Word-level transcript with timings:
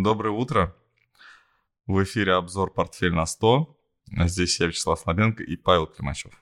Доброе 0.00 0.30
утро. 0.30 0.76
В 1.88 2.04
эфире 2.04 2.34
обзор 2.34 2.72
«Портфель 2.72 3.12
на 3.12 3.24
100». 3.24 3.66
Здесь 4.26 4.60
я, 4.60 4.68
Вячеслав 4.68 5.00
Слабенко 5.00 5.42
и 5.42 5.56
Павел 5.56 5.88
Климачев. 5.88 6.40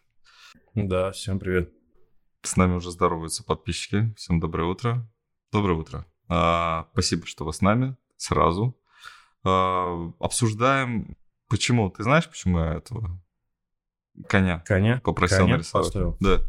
Да, 0.75 1.11
всем 1.13 1.39
привет. 1.39 1.73
С 2.43 2.59
нами 2.59 2.75
уже 2.75 2.91
здороваются 2.91 3.43
подписчики. 3.45 4.13
Всем 4.19 4.41
доброе 4.41 4.65
утро. 4.65 5.11
Доброе 5.53 5.73
утро. 5.73 6.05
А, 6.29 6.87
спасибо, 6.93 7.25
что 7.25 7.47
вы 7.47 7.55
с 7.55 7.63
нами 7.63 7.97
сразу. 8.19 8.79
А, 9.43 10.13
обсуждаем, 10.21 11.17
почему. 11.49 11.89
Ты 11.89 12.03
знаешь, 12.03 12.29
почему 12.29 12.59
я 12.59 12.75
этого 12.75 13.19
коня, 14.29 14.61
коня? 14.67 15.01
попросил 15.03 15.39
коня 15.39 15.55
нарисовать? 15.55 15.87
Поставил. 15.87 16.17
Да. 16.21 16.43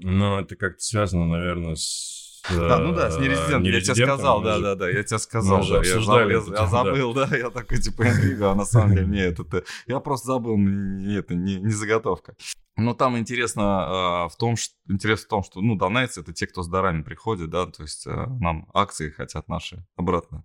Ну, 0.00 0.38
это 0.40 0.56
как-то 0.56 0.82
связано, 0.82 1.26
наверное, 1.26 1.74
с 1.74 2.25
а, 2.50 2.78
ну 2.78 2.94
да, 2.94 3.10
с 3.10 3.18
нерезидентом. 3.18 3.62
Я 3.62 3.80
тебе 3.80 3.94
сказал, 3.94 4.42
да, 4.42 4.58
да, 4.58 4.74
да, 4.74 4.88
я 4.88 5.02
тебе 5.02 5.18
сказал. 5.18 5.62
да, 5.66 5.82
я, 6.24 6.66
забыл, 6.66 7.14
да. 7.14 7.28
я 7.36 7.50
такой 7.50 7.78
типа 7.78 8.08
интрига, 8.08 8.52
а 8.52 8.54
на 8.54 8.64
самом 8.64 8.94
деле 8.94 9.06
нет, 9.06 9.40
это 9.40 9.64
я 9.86 10.00
просто 10.00 10.28
забыл, 10.28 10.54
это 10.54 11.34
не, 11.34 11.56
не 11.56 11.72
заготовка. 11.72 12.36
Но 12.76 12.92
там 12.92 13.16
интересно 13.16 14.26
э, 14.26 14.32
в 14.32 14.36
том, 14.36 14.56
что 14.56 14.74
интерес 14.88 15.24
в 15.24 15.28
том, 15.28 15.42
что 15.42 15.62
ну 15.62 15.76
донайцы 15.76 16.20
это 16.20 16.34
те, 16.34 16.46
кто 16.46 16.62
с 16.62 16.68
дарами 16.68 17.02
приходит, 17.02 17.48
да, 17.48 17.66
то 17.66 17.82
есть 17.82 18.06
э, 18.06 18.26
нам 18.40 18.68
акции 18.74 19.10
хотят 19.10 19.48
наши 19.48 19.86
обратно 19.96 20.44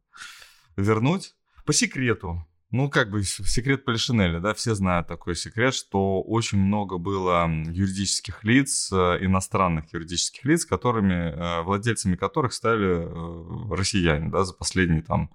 вернуть 0.77 1.35
по 1.65 1.73
секрету. 1.73 2.45
Ну, 2.71 2.89
как 2.89 3.11
бы 3.11 3.21
секрет 3.23 3.83
Полишинеля, 3.83 4.39
да, 4.39 4.53
все 4.53 4.75
знают 4.75 5.07
такой 5.07 5.35
секрет, 5.35 5.73
что 5.73 6.21
очень 6.21 6.57
много 6.57 6.97
было 6.97 7.45
юридических 7.67 8.45
лиц, 8.45 8.89
э, 8.93 9.17
иностранных 9.19 9.91
юридических 9.93 10.45
лиц, 10.45 10.65
которыми, 10.65 11.13
э, 11.13 11.61
владельцами 11.63 12.15
которых 12.15 12.53
стали 12.53 13.03
э, 13.03 13.75
россияне, 13.75 14.29
да, 14.29 14.45
за 14.45 14.53
последние 14.53 15.01
там 15.01 15.33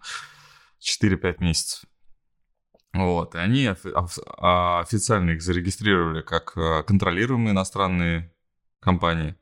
4-5 0.81 1.37
месяцев. 1.41 1.85
Вот, 2.95 3.35
и 3.35 3.39
они 3.39 3.67
а, 3.69 4.81
официально 4.81 5.33
их 5.33 5.43
зарегистрировали 5.43 6.23
как 6.23 6.55
контролируемые 6.87 7.53
иностранные 7.53 8.35
компании. 8.81 9.37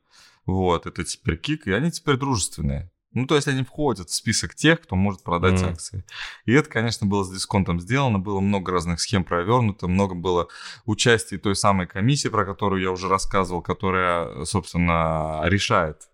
Вот, 0.45 0.85
это 0.85 1.05
теперь 1.05 1.37
КИК, 1.37 1.67
и 1.67 1.71
они 1.71 1.91
теперь 1.91 2.17
дружественные. 2.17 2.91
Ну, 3.15 3.27
то 3.27 3.35
есть 3.35 3.47
они 3.47 3.63
входят 3.63 4.09
в 4.09 4.13
список 4.13 4.55
тех, 4.55 4.81
кто 4.81 4.95
может 4.95 5.23
продать 5.23 5.61
mm. 5.61 5.71
акции. 5.71 6.03
И 6.43 6.51
это, 6.51 6.69
конечно, 6.69 7.07
было 7.07 7.23
с 7.23 7.31
дисконтом 7.31 7.79
сделано, 7.79 8.19
было 8.19 8.41
много 8.41 8.73
разных 8.73 8.99
схем 8.99 9.23
провернуто, 9.23 9.87
много 9.87 10.15
было 10.15 10.49
участия 10.85 11.37
той 11.37 11.55
самой 11.55 11.87
комиссии, 11.87 12.27
про 12.27 12.45
которую 12.45 12.81
я 12.81 12.91
уже 12.91 13.07
рассказывал, 13.07 13.61
которая, 13.61 14.43
собственно, 14.43 15.41
решает 15.45 16.09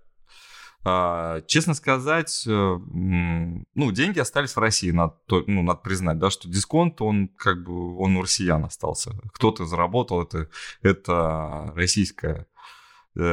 а, 0.83 1.41
честно 1.41 1.75
сказать, 1.75 2.43
э, 2.47 2.49
ну, 2.51 3.91
деньги 3.91 4.17
остались 4.17 4.55
в 4.55 4.59
России, 4.59 4.89
надо, 4.89 5.15
ну, 5.27 5.61
надо 5.61 5.79
признать, 5.79 6.17
да, 6.17 6.31
что 6.31 6.49
дисконт, 6.49 7.01
он 7.01 7.27
как 7.27 7.63
бы, 7.63 7.97
он 7.99 8.17
у 8.17 8.23
россиян 8.23 8.63
остался. 8.65 9.11
Кто-то 9.33 9.65
заработал, 9.65 10.23
это, 10.23 10.49
это 10.81 11.71
российская 11.75 12.47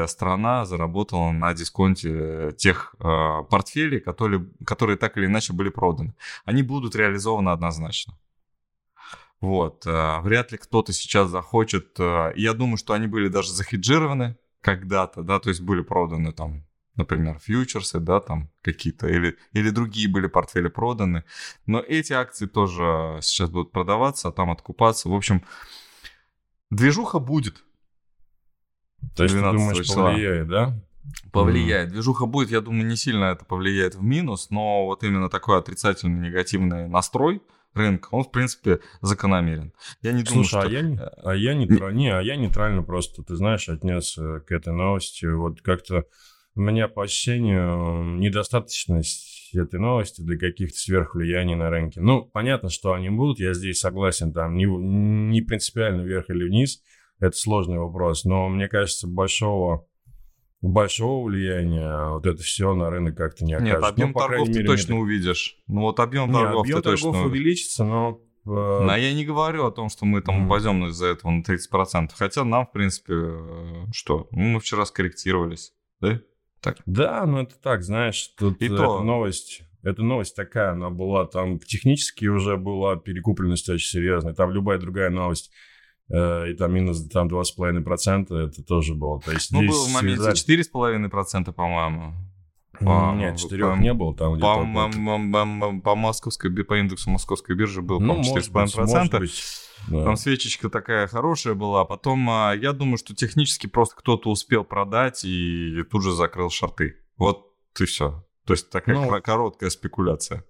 страна 0.07 0.65
заработала 0.65 1.31
на 1.31 1.55
дисконте 1.55 2.53
тех 2.57 2.95
э, 2.99 3.43
портфелей, 3.49 4.01
которые, 4.01 4.49
которые 4.65 4.97
так 4.97 5.17
или 5.17 5.27
иначе 5.27 5.53
были 5.53 5.69
проданы. 5.69 6.15
Они 6.45 6.63
будут 6.63 6.97
реализованы 6.97 7.51
однозначно. 7.51 8.15
Вот. 9.41 9.87
Э, 9.87 10.21
вряд 10.21 10.53
ли 10.53 10.59
кто-то 10.59 10.93
сейчас 10.93 11.31
захочет. 11.31 11.99
Э, 12.01 12.33
я 12.35 12.55
думаю, 12.55 12.77
что 12.77 12.93
они 12.93 13.07
были 13.07 13.29
даже 13.29 13.53
захеджированы 13.53 14.37
когда-то, 14.61 15.23
да, 15.23 15.39
то 15.39 15.49
есть 15.49 15.61
были 15.61 15.83
проданы 15.83 16.33
там, 16.33 16.65
например, 16.97 17.39
фьючерсы, 17.39 18.01
да, 18.01 18.21
там 18.21 18.51
какие-то, 18.63 19.07
или, 19.07 19.37
или 19.53 19.71
другие 19.71 20.09
были 20.09 20.27
портфели 20.27 20.69
проданы. 20.69 21.23
Но 21.67 21.81
эти 21.81 22.13
акции 22.13 22.47
тоже 22.47 23.19
сейчас 23.23 23.51
будут 23.51 23.71
продаваться, 23.71 24.29
а 24.29 24.33
там 24.33 24.51
откупаться. 24.51 25.09
В 25.09 25.15
общем, 25.15 25.45
движуха 26.71 27.21
будет. 27.21 27.65
То 29.15 29.25
есть 29.25 29.35
ты 29.35 29.41
думаешь, 29.41 29.79
числа. 29.79 30.11
повлияет, 30.11 30.49
да? 30.49 30.81
Повлияет. 31.33 31.89
Mm. 31.89 31.93
Движуха 31.93 32.27
будет, 32.27 32.51
я 32.51 32.61
думаю, 32.61 32.87
не 32.87 32.97
сильно 32.97 33.25
это 33.25 33.45
повлияет 33.45 33.95
в 33.95 34.03
минус, 34.03 34.51
но 34.51 34.87
вот 34.87 35.03
именно 35.05 35.29
такой 35.29 35.59
отрицательный, 35.59 36.29
негативный 36.29 36.89
настрой 36.89 37.43
рынка, 37.75 38.09
он, 38.11 38.25
в 38.25 38.31
принципе, 38.31 38.81
закономерен. 39.01 39.73
Я 40.03 40.13
не 40.13 40.23
думаю, 40.23 40.45
Слушай, 40.45 40.67
а 40.67 40.69
что... 40.69 40.69
а 40.69 40.73
я, 40.73 41.13
а 41.25 41.35
я 41.35 41.55
нейтрально, 41.55 41.97
не, 41.97 42.09
а 42.13 42.21
я 42.21 42.37
нейтрально 42.37 42.83
просто, 42.83 43.23
ты 43.23 43.37
знаешь, 43.37 43.69
отнес 43.69 44.17
э, 44.19 44.41
к 44.47 44.51
этой 44.53 44.73
новости. 44.73 45.27
Вот 45.27 45.61
как-то 45.63 46.05
у 46.55 46.61
меня 46.61 46.89
по 46.89 47.05
ощущению 47.05 48.17
недостаточность 48.19 49.55
этой 49.55 49.79
новости 49.79 50.21
для 50.23 50.39
каких-то 50.39 50.77
сверхвлияний 50.77 51.55
на 51.55 51.71
рынке. 51.71 52.01
Ну, 52.01 52.23
понятно, 52.23 52.69
что 52.69 52.93
они 52.93 53.11
будут, 53.11 53.39
я 53.39 53.55
здесь 53.55 53.81
согласен, 53.81 54.33
там 54.33 54.57
не, 54.57 54.65
не 54.65 55.41
принципиально 55.43 56.03
вверх 56.03 56.31
или 56.31 56.45
вниз– 56.45 56.83
это 57.21 57.37
сложный 57.37 57.79
вопрос. 57.79 58.25
Но 58.25 58.49
мне 58.49 58.69
кажется, 58.69 59.07
большого 59.07 59.87
большого 60.61 61.29
влияния 61.29 62.11
вот 62.11 62.27
это 62.27 62.43
все 62.43 62.75
на 62.75 62.91
рынок 62.91 63.17
как-то 63.17 63.45
не 63.45 63.55
окажет. 63.55 63.75
Нет, 63.75 63.85
объем 63.85 64.09
ну, 64.09 64.19
торгов 64.19 64.49
мере, 64.49 64.61
ты 64.61 64.67
точно 64.67 64.93
нет. 64.95 65.03
увидишь. 65.03 65.57
Ну 65.69 65.83
вот 65.83 66.01
объем 66.01 66.33
торгов 66.33 66.63
объем 66.63 66.79
ты 66.79 66.83
торгов 66.83 67.01
точно 67.01 67.27
увеличится, 67.27 67.85
но... 67.85 68.21
Э... 68.45 68.81
Но 68.83 68.97
я 68.97 69.13
не 69.13 69.25
говорю 69.25 69.67
о 69.67 69.71
том, 69.71 69.89
что 69.89 70.05
мы 70.05 70.21
там 70.21 70.43
mm. 70.43 70.47
упадем 70.47 70.87
из-за 70.87 71.07
этого 71.07 71.31
на 71.31 71.43
30%. 71.43 72.11
Хотя 72.15 72.45
нам, 72.45 72.67
в 72.67 72.73
принципе, 72.73 73.15
э, 73.15 73.85
что? 73.93 74.27
Ну, 74.33 74.41
мы 74.41 74.61
вчера 74.61 74.85
скорректировались, 74.85 75.75
да? 76.01 76.21
Так. 76.61 76.79
Да, 76.87 77.25
ну 77.25 77.43
это 77.43 77.55
так, 77.63 77.83
знаешь, 77.83 78.35
тут 78.37 78.61
И 78.61 78.69
то... 78.69 79.03
новость... 79.03 79.63
Эта 79.85 80.03
новость 80.03 80.35
такая, 80.35 80.73
она 80.73 80.91
была 80.91 81.25
там 81.25 81.61
технически 81.61 82.27
уже 82.27 82.57
была 82.57 82.97
перекупленность 82.97 83.69
очень 83.69 83.87
серьезная. 83.89 84.35
Там 84.35 84.51
любая 84.51 84.79
другая 84.79 85.09
новость 85.09 85.53
и 86.11 86.55
там 86.55 86.73
минус 86.73 87.07
там 87.09 87.29
2,5% 87.29 88.35
это 88.35 88.63
тоже 88.63 88.95
было. 88.95 89.21
То 89.21 89.33
есть 89.33 89.53
ну, 89.53 89.61
было 89.67 89.85
в 89.85 89.93
моменте 89.93 90.23
связать... 90.23 90.49
4,5%, 90.49 91.53
по-моему. 91.53 92.15
По, 92.81 93.13
Нет, 93.17 93.37
4 93.39 93.65
по, 93.65 93.77
не 93.77 93.93
было 93.93 94.15
там 94.15 94.39
по, 94.39 94.65
по, 94.65 95.81
по, 95.81 95.95
московской, 95.97 96.51
по 96.65 96.79
индексу 96.79 97.11
московской 97.11 97.57
биржи 97.57 97.83
был, 97.83 98.01
ну, 98.01 98.23
по 98.23 98.39
4,5%. 98.39 99.31
Да. 99.89 100.05
Там 100.05 100.17
свечечка 100.17 100.69
такая 100.69 101.07
хорошая 101.07 101.55
была. 101.55 101.85
Потом, 101.85 102.29
а, 102.31 102.53
я 102.55 102.73
думаю, 102.73 102.99
что 102.99 103.15
технически 103.15 103.67
просто 103.67 103.97
кто-то 103.97 104.31
успел 104.31 104.65
продать 104.65 105.25
и 105.25 105.83
тут 105.91 106.03
же 106.03 106.13
закрыл 106.13 106.51
шорты. 106.51 106.97
Вот 107.17 107.53
и 107.79 107.85
все. 107.85 108.25
То 108.45 108.55
есть 108.55 108.71
такая 108.71 108.97
ну, 108.97 109.23
короткая 109.23 109.71
спекуляция 109.71 110.45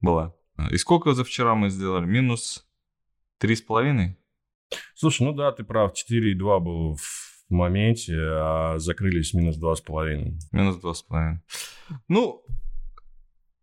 была. 0.00 0.34
И 0.70 0.76
сколько 0.76 1.12
за 1.14 1.24
вчера 1.24 1.54
мы 1.54 1.70
сделали? 1.70 2.04
Минус 2.04 2.66
3,5? 3.40 4.14
Слушай, 4.94 5.24
ну 5.24 5.32
да, 5.32 5.52
ты 5.52 5.64
прав, 5.64 5.92
4,2 5.92 6.60
был 6.60 6.96
в 6.96 7.32
моменте, 7.50 8.16
а 8.18 8.78
закрылись 8.78 9.34
минус 9.34 9.58
2,5. 9.58 10.32
Минус 10.52 10.76
2,5. 10.76 11.38
Ну, 12.08 12.42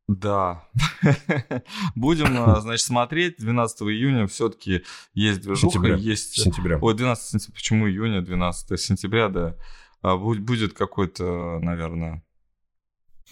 да. 0.09 0.63
Будем, 1.95 2.35
а, 2.39 2.59
значит, 2.61 2.85
смотреть. 2.85 3.37
12 3.37 3.81
июня 3.83 4.27
все-таки 4.27 4.83
есть 5.13 5.41
движуха. 5.41 5.73
Сентября. 5.73 5.95
Есть... 5.95 6.33
Сентября. 6.33 6.79
Ой, 6.81 6.95
12 6.95 7.29
сентября. 7.29 7.53
Почему 7.53 7.87
июня? 7.87 8.21
12 8.21 8.79
сентября, 8.79 9.29
да. 9.29 9.55
А 10.01 10.17
будет 10.17 10.73
какой-то, 10.73 11.59
наверное, 11.59 12.23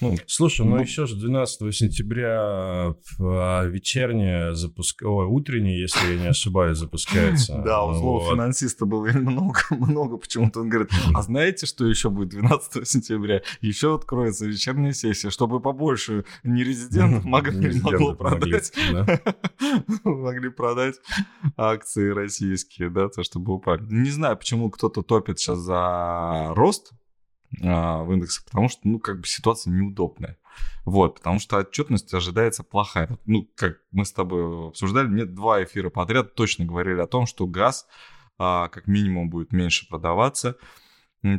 ну, 0.01 0.15
Слушай, 0.27 0.65
ну, 0.65 0.75
ну 0.75 0.81
еще 0.81 1.05
же 1.05 1.15
12 1.15 1.75
сентября 1.75 2.93
а, 3.19 3.63
вечерняя 3.65 4.53
запуск... 4.53 5.01
Ой, 5.03 5.25
утренняя, 5.25 5.77
если 5.77 6.13
я 6.13 6.19
не 6.19 6.27
ошибаюсь, 6.27 6.77
запускается. 6.77 7.61
Да, 7.67 7.83
у 7.83 7.93
злого 7.93 8.31
финансиста 8.31 8.85
было 8.85 9.05
много, 9.13 9.59
много 9.71 10.17
почему-то. 10.17 10.61
Он 10.61 10.69
говорит, 10.69 10.91
а 11.13 11.21
знаете, 11.21 11.65
что 11.65 11.85
еще 11.85 12.09
будет 12.09 12.29
12 12.29 12.87
сентября? 12.87 13.41
Еще 13.61 13.95
откроется 13.95 14.45
вечерняя 14.45 14.93
сессия, 14.93 15.29
чтобы 15.29 15.59
побольше 15.59 16.25
нерезидентов 16.43 17.25
могли, 17.25 17.79
могло 17.81 18.15
продать. 18.15 18.71
Могли 20.03 20.49
продать 20.49 20.95
акции 21.55 22.09
российские, 22.09 22.89
да, 22.89 23.09
то, 23.09 23.23
чтобы 23.23 23.53
упали. 23.53 23.81
Не 23.89 24.09
знаю, 24.09 24.37
почему 24.37 24.69
кто-то 24.69 25.01
топит 25.01 25.39
сейчас 25.39 25.59
за 25.59 26.53
рост 26.53 26.93
в 27.51 28.13
индексах, 28.13 28.45
потому 28.45 28.69
что, 28.69 28.81
ну, 28.83 28.99
как 28.99 29.21
бы 29.21 29.27
ситуация 29.27 29.71
неудобная. 29.71 30.37
Вот, 30.85 31.15
потому 31.15 31.39
что 31.39 31.57
отчетность 31.57 32.13
ожидается 32.13 32.63
плохая. 32.63 33.17
Ну, 33.25 33.49
как 33.55 33.77
мы 33.91 34.05
с 34.05 34.11
тобой 34.11 34.69
обсуждали, 34.69 35.07
мне 35.07 35.25
два 35.25 35.63
эфира 35.63 35.89
подряд 35.89 36.35
точно 36.35 36.65
говорили 36.65 36.99
о 36.99 37.07
том, 37.07 37.25
что 37.25 37.47
газ 37.47 37.87
а, 38.37 38.67
как 38.69 38.87
минимум 38.87 39.29
будет 39.29 39.51
меньше 39.51 39.87
продаваться. 39.87 40.57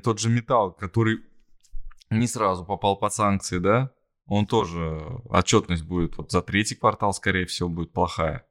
Тот 0.03 0.19
же 0.19 0.29
металл, 0.29 0.73
который 0.73 1.21
не 2.11 2.27
сразу 2.27 2.65
попал 2.65 2.97
под 2.97 3.13
санкции, 3.13 3.59
да, 3.59 3.93
он 4.27 4.47
тоже, 4.47 5.01
отчетность 5.31 5.85
будет 5.85 6.17
вот 6.19 6.31
за 6.31 6.43
третий 6.43 6.75
квартал, 6.75 7.13
скорее 7.13 7.47
всего, 7.47 7.69
будет 7.69 7.93
плохая. 7.93 8.47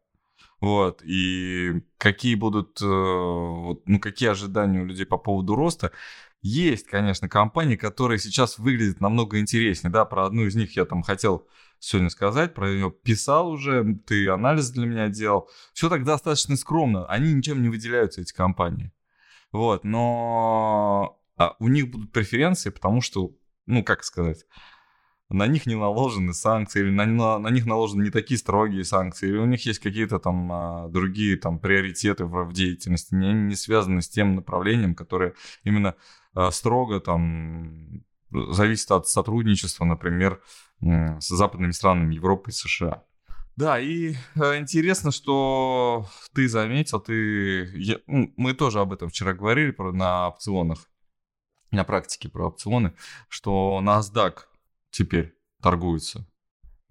Вот, 0.59 1.03
и 1.03 1.83
какие 1.99 2.33
будут, 2.33 2.81
э, 2.81 2.85
ну, 2.85 3.99
какие 3.99 4.29
ожидания 4.29 4.79
у 4.79 4.85
людей 4.85 5.05
по 5.05 5.19
поводу 5.19 5.53
роста, 5.53 5.91
есть, 6.41 6.87
конечно, 6.87 7.27
компании, 7.27 7.75
которые 7.75 8.19
сейчас 8.19 8.57
выглядят 8.57 9.01
намного 9.01 9.39
интереснее, 9.39 9.91
да, 9.91 10.05
про 10.05 10.25
одну 10.25 10.45
из 10.45 10.55
них 10.55 10.75
я 10.75 10.85
там 10.85 11.03
хотел 11.03 11.47
сегодня 11.79 12.09
сказать, 12.09 12.53
про 12.53 12.69
нее 12.69 12.91
писал 12.91 13.49
уже, 13.49 13.95
ты 14.05 14.29
анализ 14.29 14.69
для 14.71 14.85
меня 14.85 15.09
делал. 15.09 15.49
Все 15.73 15.89
так 15.89 16.03
достаточно 16.03 16.55
скромно, 16.55 17.05
они 17.07 17.33
ничем 17.33 17.61
не 17.61 17.69
выделяются, 17.69 18.21
эти 18.21 18.33
компании. 18.33 18.91
Вот, 19.51 19.83
но 19.83 21.19
а 21.37 21.55
у 21.59 21.67
них 21.67 21.89
будут 21.91 22.11
преференции, 22.11 22.71
потому 22.71 23.01
что, 23.01 23.31
ну, 23.67 23.83
как 23.83 24.03
сказать, 24.03 24.45
на 25.29 25.45
них 25.45 25.65
не 25.65 25.75
наложены 25.75 26.33
санкции, 26.33 26.81
или 26.81 26.89
на, 26.89 27.05
на, 27.05 27.37
на 27.37 27.49
них 27.49 27.65
наложены 27.65 28.03
не 28.03 28.09
такие 28.09 28.37
строгие 28.37 28.83
санкции, 28.85 29.27
или 29.27 29.37
у 29.37 29.45
них 29.45 29.65
есть 29.65 29.79
какие-то 29.79 30.19
там 30.19 30.51
а, 30.51 30.87
другие 30.87 31.37
там 31.37 31.59
приоритеты 31.59 32.25
в, 32.25 32.45
в 32.45 32.53
деятельности, 32.53 33.13
не, 33.13 33.33
не 33.33 33.55
связаны 33.55 34.01
с 34.01 34.09
тем 34.09 34.35
направлением, 34.35 34.95
которое 34.95 35.33
именно 35.63 35.95
строго 36.51 36.99
там 36.99 38.03
зависит 38.31 38.91
от 38.91 39.07
сотрудничества, 39.07 39.85
например, 39.85 40.41
с 40.81 41.27
западными 41.27 41.71
странами 41.71 42.15
Европы 42.15 42.51
и 42.51 42.53
США. 42.53 43.03
Да, 43.55 43.79
и 43.79 44.13
э, 44.35 44.59
интересно, 44.59 45.11
что 45.11 46.05
ты 46.35 46.47
заметил, 46.47 46.99
ты, 46.99 47.67
я, 47.75 47.97
ну, 48.05 48.31
мы 48.37 48.53
тоже 48.53 48.79
об 48.79 48.93
этом 48.93 49.09
вчера 49.09 49.33
говорили 49.33 49.71
про, 49.71 49.91
на 49.91 50.27
опционах, 50.27 50.87
на 51.71 51.83
практике 51.83 52.29
про 52.29 52.49
опционы, 52.49 52.93
что 53.29 53.81
NASDAQ 53.83 54.41
теперь 54.91 55.35
торгуется. 55.59 56.27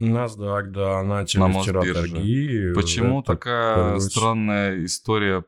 NASDAQ, 0.00 0.62
да, 0.70 1.04
начали 1.04 1.42
на 1.42 1.60
вчера 1.60 1.82
торги. 1.82 2.72
Почему 2.74 3.20
это, 3.20 3.34
такая 3.34 3.76
короче... 3.76 4.00
странная 4.00 4.84
история? 4.84 5.44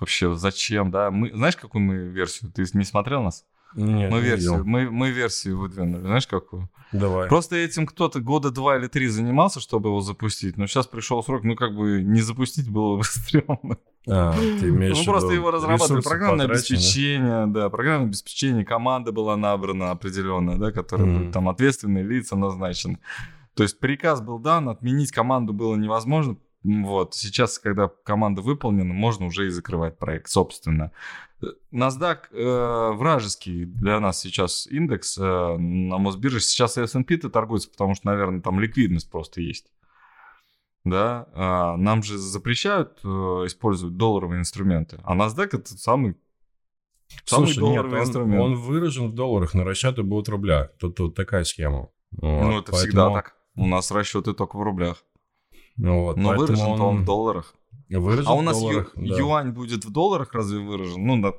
Вообще, 0.00 0.34
зачем, 0.34 0.90
да? 0.90 1.10
Мы, 1.10 1.30
знаешь, 1.32 1.56
какую 1.56 1.82
мы 1.82 1.96
версию? 2.08 2.52
Ты 2.52 2.64
не 2.74 2.84
смотрел 2.84 3.22
нас? 3.22 3.44
Нет, 3.74 4.10
мы 4.10 4.18
не 4.18 4.24
версию, 4.24 4.64
мы, 4.64 4.90
мы 4.90 5.10
версию 5.10 5.58
выдвинули, 5.58 6.00
знаешь 6.00 6.26
какую? 6.26 6.70
Давай. 6.92 7.28
Просто 7.28 7.56
этим 7.56 7.86
кто-то 7.86 8.20
года 8.20 8.50
два 8.50 8.78
или 8.78 8.86
три 8.86 9.08
занимался, 9.08 9.60
чтобы 9.60 9.90
его 9.90 10.00
запустить, 10.00 10.56
но 10.56 10.66
сейчас 10.66 10.86
пришел 10.86 11.22
срок, 11.22 11.44
ну 11.44 11.54
как 11.54 11.74
бы 11.76 12.02
не 12.02 12.22
запустить 12.22 12.70
было 12.70 12.96
бы 12.96 13.04
стрёмно. 13.04 13.76
А, 14.08 14.32
ты 14.32 14.70
имеешь 14.70 14.96
ну, 14.96 15.04
просто 15.04 15.34
его 15.34 15.50
разрабатывали. 15.50 16.00
Программное 16.00 16.46
обеспечение, 16.46 17.46
да, 17.46 17.68
программное 17.68 18.08
обеспечение, 18.08 18.64
команда 18.64 19.12
была 19.12 19.36
набрана 19.36 19.90
определенная, 19.90 20.56
да, 20.56 20.72
которая 20.72 21.06
mm. 21.06 21.18
будет 21.18 21.32
там 21.32 21.48
ответственные 21.50 22.04
лица 22.04 22.36
назначены. 22.36 22.98
То 23.52 23.64
есть 23.64 23.78
приказ 23.80 24.22
был 24.22 24.38
дан, 24.38 24.70
отменить 24.70 25.12
команду 25.12 25.52
было 25.52 25.76
невозможно, 25.76 26.36
вот, 26.64 27.14
сейчас, 27.14 27.58
когда 27.58 27.88
команда 27.88 28.42
выполнена, 28.42 28.92
можно 28.92 29.26
уже 29.26 29.46
и 29.46 29.50
закрывать 29.50 29.98
проект, 29.98 30.28
собственно. 30.28 30.92
NASDAQ 31.72 32.18
э, 32.32 32.92
вражеский 32.94 33.64
для 33.64 34.00
нас 34.00 34.20
сейчас 34.20 34.66
индекс 34.66 35.16
э, 35.18 35.22
на 35.22 35.98
Мосбирже. 35.98 36.40
Сейчас 36.40 36.76
S&P-то 36.76 37.30
торгуется, 37.30 37.70
потому 37.70 37.94
что, 37.94 38.08
наверное, 38.08 38.40
там 38.40 38.58
ликвидность 38.58 39.10
просто 39.10 39.40
есть. 39.40 39.70
Да, 40.84 41.28
а 41.34 41.76
нам 41.76 42.02
же 42.02 42.18
запрещают 42.18 42.98
э, 43.04 43.08
использовать 43.08 43.96
долларовые 43.96 44.40
инструменты, 44.40 44.98
а 45.04 45.14
NASDAQ 45.14 45.48
это 45.52 45.78
самый 45.78 46.16
Самый 47.24 47.54
долларовый 47.54 47.90
нет, 47.90 48.00
он, 48.00 48.06
инструмент. 48.06 48.42
Он 48.42 48.54
выражен 48.54 49.08
в 49.08 49.14
долларах, 49.14 49.54
но 49.54 49.64
расчеты 49.64 50.02
будут 50.02 50.28
в 50.28 50.30
рублях. 50.30 50.72
Тут, 50.78 50.96
тут 50.96 51.14
такая 51.14 51.44
схема. 51.44 51.88
Вот, 52.10 52.42
ну, 52.42 52.58
это 52.58 52.72
поэтому... 52.72 52.76
всегда 52.76 53.10
так. 53.10 53.34
У 53.54 53.66
нас 53.66 53.90
расчеты 53.90 54.34
только 54.34 54.56
в 54.56 54.62
рублях. 54.62 55.04
Вот, 55.78 56.16
но 56.16 56.34
выражен 56.34 56.66
он... 56.66 56.80
он 56.80 57.02
в 57.02 57.04
долларах. 57.04 57.54
Выражен 57.88 58.28
а 58.28 58.34
у 58.34 58.42
нас 58.42 58.58
долларах, 58.58 58.92
ю... 58.96 59.08
да. 59.08 59.16
юань 59.16 59.50
будет 59.52 59.84
в 59.84 59.90
долларах 59.90 60.32
разве 60.34 60.58
выражен? 60.58 61.06
Ну, 61.06 61.22
да, 61.22 61.32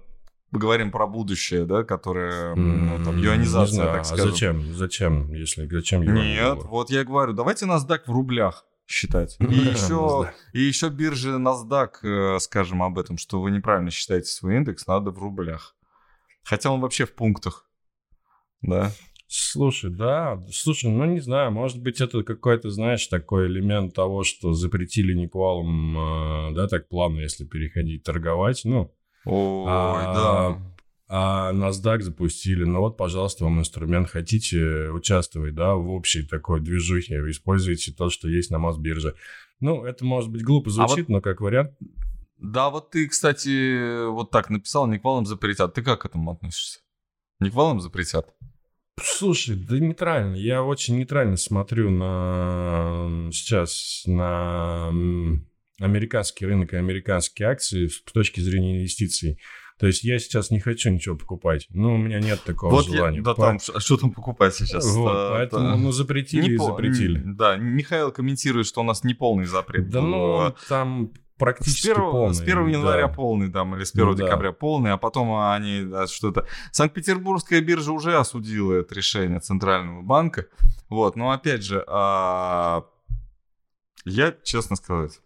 мы 0.52 0.60
говорим 0.60 0.92
про 0.92 1.06
будущее, 1.06 1.66
да, 1.66 1.84
которое, 1.84 2.56
ну, 2.56 3.04
там, 3.04 3.18
юанизация, 3.20 3.86
так 3.86 4.06
скажем. 4.06 4.28
А 4.28 4.32
зачем? 4.32 4.74
Зачем, 4.74 5.34
если, 5.34 5.68
зачем 5.68 6.02
юань? 6.02 6.16
Нет, 6.16 6.64
вот 6.64 6.90
я 6.90 7.04
говорю, 7.04 7.34
давайте 7.34 7.66
NASDAQ 7.66 8.02
в 8.08 8.12
рублях 8.12 8.66
считать. 8.88 9.38
И 9.40 9.54
еще, 9.54 10.34
и 10.52 10.62
еще 10.62 10.90
биржи 10.90 11.36
NASDAQ, 11.36 11.90
э, 12.02 12.40
скажем 12.40 12.82
об 12.82 12.98
этом, 12.98 13.20
что 13.20 13.40
вы 13.40 13.52
неправильно 13.52 13.92
считаете 13.92 14.28
свой 14.30 14.56
индекс, 14.56 14.88
надо 14.88 15.12
в 15.12 15.20
рублях. 15.20 15.76
Хотя 16.44 16.72
он 16.72 16.82
вообще 16.82 17.06
в 17.06 17.14
пунктах, 17.14 17.70
да. 18.64 18.92
Слушай, 19.32 19.92
да, 19.92 20.44
слушай, 20.52 20.90
ну 20.90 21.06
не 21.06 21.20
знаю, 21.20 21.52
может 21.52 21.80
быть 21.80 22.02
это 22.02 22.24
какой-то, 22.24 22.72
знаешь, 22.72 23.06
такой 23.06 23.46
элемент 23.46 23.94
того, 23.94 24.24
что 24.24 24.54
запретили 24.54 25.14
Никвалом, 25.14 26.50
э, 26.50 26.56
да, 26.56 26.68
так 26.68 26.90
плавно, 26.90 27.20
если 27.20 27.46
переходить 27.46 28.02
торговать, 28.02 28.62
ну. 28.64 28.92
Ой, 29.26 29.66
а, 29.68 30.14
да. 30.16 30.76
А 31.12 31.54
NASDAQ 31.54 32.02
запустили, 32.02 32.64
ну 32.64 32.80
вот, 32.80 32.98
пожалуйста, 32.98 33.44
вам 33.44 33.60
инструмент, 33.60 34.10
хотите 34.10 34.90
участвовать, 34.90 35.54
да, 35.54 35.76
в 35.76 35.92
общей 35.92 36.24
такой 36.24 36.60
движухе, 36.60 37.18
используйте 37.30 37.94
то, 37.94 38.10
что 38.10 38.28
есть 38.28 38.50
на 38.50 38.58
Мосбирже. 38.58 39.14
Ну, 39.60 39.84
это, 39.86 40.06
может 40.06 40.32
быть, 40.32 40.44
глупо 40.44 40.72
звучит, 40.72 40.98
а 40.98 41.02
вот... 41.02 41.10
но 41.10 41.22
как 41.22 41.42
вариант. 41.42 41.74
Да, 42.40 42.72
вот 42.72 42.90
ты, 42.90 43.08
кстати, 43.08 44.08
вот 44.08 44.32
так 44.32 44.50
написал, 44.50 44.88
Никвалом 44.88 45.28
запретят. 45.28 45.76
Ты 45.76 45.84
как 45.84 46.02
к 46.02 46.06
этому 46.08 46.32
относишься? 46.32 46.80
Никвалом 47.40 47.80
запретят? 47.80 48.34
Слушай, 49.04 49.56
да 49.56 49.78
нейтрально. 49.80 50.36
Я 50.36 50.64
очень 50.64 50.98
нейтрально 50.98 51.38
смотрю 51.38 51.90
на 51.90 53.30
сейчас 53.32 54.04
на 54.06 54.90
американский 55.80 56.46
рынок 56.46 56.74
и 56.74 56.78
американские 56.78 57.48
акции 57.48 57.88
с 57.88 58.02
точки 58.02 58.40
зрения 58.40 58.78
инвестиций. 58.78 59.40
То 59.80 59.88
есть 59.88 60.04
я 60.04 60.20
сейчас 60.20 60.52
не 60.52 60.60
хочу 60.60 60.90
ничего 60.90 61.16
покупать. 61.16 61.66
Ну, 61.70 61.96
у 61.96 61.98
меня 61.98 62.20
нет 62.20 62.42
такого 62.44 62.72
вот 62.72 62.86
желания. 62.86 63.18
Я, 63.20 63.24
да, 63.24 63.34
По... 63.34 63.44
там, 63.44 63.60
что 63.60 63.96
там 63.96 64.12
покупать 64.12 64.54
сейчас? 64.54 64.86
Вот, 64.86 65.10
а, 65.16 65.32
поэтому, 65.38 65.70
да. 65.70 65.76
ну, 65.78 65.92
запретили 65.94 66.50
не 66.50 66.50
и 66.56 66.58
запретили. 66.58 67.22
Да, 67.24 67.56
Михаил 67.56 68.12
комментирует, 68.12 68.68
что 68.68 68.82
у 68.82 68.84
нас 68.84 69.06
не 69.06 69.14
полный 69.14 69.46
запрет. 69.46 69.90
Да, 69.90 70.02
ну, 70.02 70.54
там 70.68 71.14
практически 71.40 71.88
с 71.88 71.92
1, 71.92 71.96
полный. 71.96 72.34
С 72.36 72.42
1 72.42 72.68
января 72.68 73.08
да. 73.08 73.14
полный, 73.14 73.52
там, 73.52 73.76
или 73.76 73.84
с 73.84 73.94
1 73.94 74.06
ну, 74.06 74.14
декабря 74.14 74.52
да. 74.52 74.56
полный, 74.56 74.92
а 74.92 74.98
потом 74.98 75.34
они 75.36 75.84
да, 75.84 76.06
что-то... 76.08 76.46
Санкт-Петербургская 76.72 77.62
биржа 77.62 77.92
уже 77.92 78.18
осудила 78.18 78.74
это 78.74 78.94
решение 78.94 79.40
Центрального 79.40 80.02
банка. 80.02 80.46
Вот, 80.90 81.16
но 81.16 81.32
опять 81.32 81.64
же, 81.64 81.84
а... 81.88 82.86
я, 84.06 84.36
честно 84.44 84.76
сказать, 84.76 85.22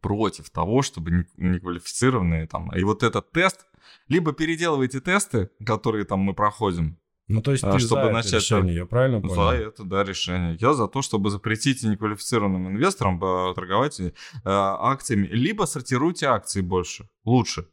против 0.00 0.48
того, 0.50 0.82
чтобы 0.82 1.26
неквалифицированные 1.36 2.46
там... 2.46 2.74
И 2.74 2.82
вот 2.84 3.02
этот 3.02 3.32
тест, 3.32 3.66
либо 4.08 4.32
переделывайте 4.32 5.00
тесты, 5.00 5.50
которые 5.66 6.04
там 6.04 6.20
мы 6.20 6.34
проходим, 6.34 6.98
ну, 7.30 7.42
то 7.42 7.52
есть 7.52 7.62
а, 7.62 7.72
ты 7.72 7.78
чтобы 7.78 8.06
за 8.06 8.10
начать 8.10 8.32
это 8.32 8.36
решение, 8.38 8.74
я 8.74 8.86
правильно 8.86 9.20
понял? 9.20 9.34
За 9.34 9.56
это, 9.56 9.84
да, 9.84 10.02
решение. 10.02 10.56
Я 10.60 10.74
за 10.74 10.88
то, 10.88 11.00
чтобы 11.00 11.30
запретить 11.30 11.82
неквалифицированным 11.84 12.68
инвесторам 12.68 13.22
э, 13.22 13.54
торговать 13.54 14.00
э, 14.00 14.12
акциями, 14.44 15.28
либо 15.28 15.64
сортируйте 15.64 16.26
акции 16.26 16.60
больше, 16.60 17.08
лучше. 17.24 17.68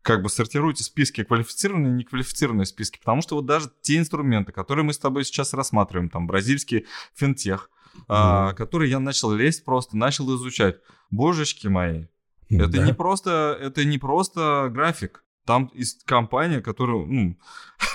Как 0.00 0.22
бы 0.22 0.30
сортируйте 0.30 0.84
списки 0.84 1.22
квалифицированные 1.22 1.92
и 1.92 1.96
неквалифицированные 1.96 2.66
списки, 2.66 2.98
потому 2.98 3.20
что 3.20 3.36
вот 3.36 3.46
даже 3.46 3.70
те 3.82 3.98
инструменты, 3.98 4.52
которые 4.52 4.84
мы 4.84 4.94
с 4.94 4.98
тобой 4.98 5.24
сейчас 5.24 5.52
рассматриваем, 5.52 6.08
там, 6.08 6.26
бразильский 6.26 6.86
финтех, 7.14 7.70
mm-hmm. 7.94 8.04
а, 8.08 8.52
который 8.54 8.88
я 8.88 9.00
начал 9.00 9.32
лезть 9.32 9.64
просто, 9.64 9.96
начал 9.96 10.34
изучать. 10.34 10.76
Божечки 11.10 11.68
мои, 11.68 12.06
это 12.50 12.68
да. 12.68 12.86
не 12.86 12.92
просто, 12.92 13.58
это 13.60 13.84
не 13.84 13.98
просто 13.98 14.68
график. 14.70 15.23
Там 15.44 15.70
есть 15.74 16.04
компания, 16.04 16.60
которая, 16.60 17.04
ну, 17.04 17.36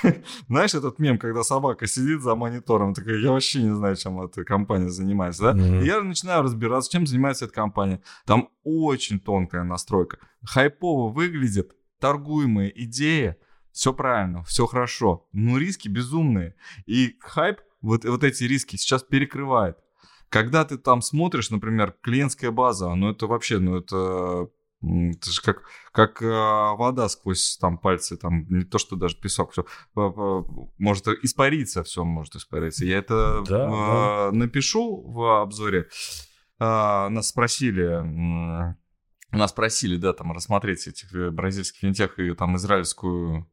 знаешь, 0.48 0.75
этот 0.75 1.00
мем, 1.00 1.18
когда 1.18 1.44
собака 1.44 1.88
сидит 1.88 2.22
за 2.22 2.36
монитором, 2.36 2.94
такая, 2.94 3.18
я 3.18 3.32
вообще 3.32 3.63
не 3.63 3.75
знаю, 3.75 3.96
чем 3.96 4.22
эта 4.22 4.44
компания 4.44 4.89
занимается, 4.89 5.44
да? 5.44 5.53
Mm-hmm. 5.53 5.82
И 5.82 5.86
я 5.86 6.01
начинаю 6.01 6.44
разбираться, 6.44 6.91
чем 6.91 7.08
занимается 7.08 7.46
эта 7.46 7.53
компания. 7.53 8.01
Там 8.25 8.50
очень 8.63 9.20
тонкая 9.20 9.63
настройка. 9.63 10.20
Хайпово 10.44 11.12
выглядит, 11.12 11.75
торгуемая 12.00 12.68
идея, 12.68 13.38
все 13.72 13.94
правильно, 13.94 14.44
все 14.44 14.68
хорошо, 14.68 15.27
но 15.32 15.58
риски 15.58 15.88
безумные. 15.88 16.56
И 16.86 17.18
хайп, 17.20 17.62
вот, 17.82 18.06
вот 18.06 18.24
эти 18.24 18.44
риски 18.44 18.75
сейчас 18.75 19.03
перекрывает. 19.03 19.77
Когда 20.29 20.63
ты 20.65 20.77
там 20.77 21.01
смотришь, 21.01 21.50
например, 21.50 21.96
клиентская 22.01 22.51
база, 22.51 22.94
ну 22.94 23.10
это 23.10 23.25
вообще, 23.25 23.58
ну 23.58 23.77
это 23.77 24.50
это 24.81 25.29
же 25.29 25.41
как, 25.41 25.63
как 25.91 26.21
э, 26.21 26.25
вода 26.25 27.09
сквозь 27.09 27.57
там 27.57 27.77
пальцы, 27.77 28.15
там 28.15 28.45
не 28.50 28.63
то, 28.63 28.77
что 28.77 28.95
даже 28.95 29.17
песок, 29.17 29.51
все 29.51 29.65
может 29.93 31.07
испариться, 31.07 31.83
все 31.83 32.05
может 32.05 32.36
испариться. 32.36 32.86
Я 32.86 33.00
это 33.00 33.43
да, 33.45 33.65
э, 33.65 34.31
да. 34.31 34.38
напишу 34.38 35.01
в 35.01 35.41
обзоре. 35.41 35.89
Э, 36.59 37.09
нас 37.09 37.27
спросили, 37.27 38.03
нас 39.31 39.53
просили, 39.53 39.98
да, 39.98 40.13
там 40.13 40.31
рассмотреть 40.31 40.88
этих 40.88 41.13
э, 41.13 41.29
бразильских 41.29 41.81
финтех 41.81 42.17
и 42.17 42.33
там 42.33 42.55
израильскую 42.55 43.51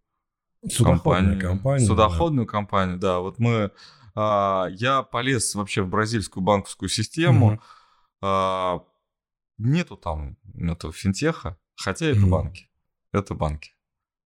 судоходную 0.62 1.02
компанию, 1.02 1.40
компанию 1.40 1.86
судоходную 1.86 2.46
да. 2.46 2.52
компанию, 2.52 2.98
да. 2.98 3.18
Вот 3.18 3.38
мы, 3.38 3.72
э, 4.14 4.64
я 4.70 5.02
полез 5.02 5.54
вообще 5.56 5.82
в 5.82 5.88
бразильскую 5.88 6.44
банковскую 6.44 6.88
систему. 6.88 7.60
Угу. 8.22 8.86
Нету 9.58 9.96
там 9.96 10.36
этого 10.54 10.92
финтеха, 10.92 11.58
хотя 11.74 12.06
это 12.06 12.20
mm. 12.20 12.28
банки. 12.28 12.68
Это 13.12 13.34
банки. 13.34 13.72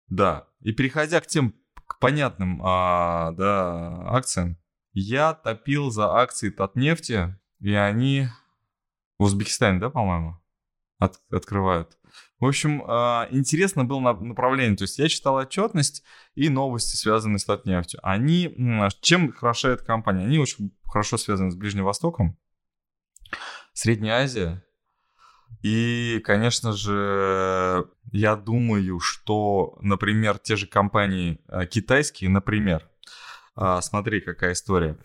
Да. 0.08 0.48
И 0.62 0.72
переходя 0.72 1.22
к 1.22 1.28
тем 1.28 1.54
к 1.86 2.00
понятным 2.00 2.62
а, 2.64 3.32
да, 3.32 4.10
акциям, 4.10 4.58
я 4.94 5.34
топил 5.34 5.92
за 5.92 6.14
акции 6.16 6.50
Татнефти, 6.50 7.36
и 7.60 7.74
они 7.74 8.28
в 9.18 9.24
Узбекистане, 9.24 9.80
да, 9.80 9.90
по-моему, 9.90 10.40
от, 10.98 11.20
открывают. 11.32 11.98
В 12.40 12.46
общем, 12.46 12.84
а, 12.88 13.28
интересно 13.32 13.86
было 13.86 14.00
направление. 14.00 14.78
То 14.78 14.84
есть 14.84 14.98
я 14.98 15.10
читал 15.10 15.36
отчетность 15.36 16.04
и 16.36 16.50
новости, 16.50 16.96
связанные 16.96 17.40
с 17.40 17.46
Татнефтью. 17.46 18.00
Они, 18.04 18.56
чем 19.02 19.32
хороша 19.32 19.70
эта 19.70 19.84
компания? 19.84 20.26
Они 20.26 20.40
очень 20.40 20.72
хорошо 20.86 21.18
связаны 21.18 21.52
с 21.52 21.56
Ближним 21.56 21.84
Востоком, 21.84 22.38
Средняя 23.74 24.24
Азия. 24.24 24.64
И, 25.62 26.22
конечно 26.24 26.72
же, 26.72 27.90
я 28.12 28.36
думаю, 28.36 29.00
что, 29.00 29.78
например, 29.82 30.40
те 30.40 30.56
же 30.56 30.68
компании 30.68 31.42
а, 31.48 31.66
китайские, 31.66 32.30
например, 32.30 32.88
а, 33.56 33.82
смотри, 33.82 34.22
какая 34.22 34.54
история. 34.54 34.98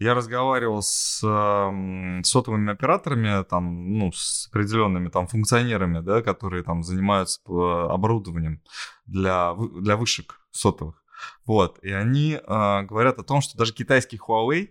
Я 0.00 0.14
разговаривал 0.14 0.80
с 0.80 1.20
э, 1.22 2.22
сотовыми 2.24 2.72
операторами, 2.72 3.44
там, 3.44 3.98
ну, 3.98 4.10
с 4.12 4.48
определенными 4.48 5.10
там 5.10 5.26
функционерами, 5.26 6.00
да, 6.00 6.22
которые 6.22 6.64
там 6.64 6.82
занимаются 6.82 7.40
э, 7.46 7.52
оборудованием 7.52 8.62
для, 9.04 9.54
для 9.54 9.98
вышек 9.98 10.40
сотовых. 10.52 11.04
Вот, 11.44 11.78
и 11.82 11.92
они 11.92 12.32
э, 12.32 12.82
говорят 12.82 13.18
о 13.18 13.24
том, 13.24 13.42
что 13.42 13.58
даже 13.58 13.74
китайский 13.74 14.16
Huawei 14.18 14.70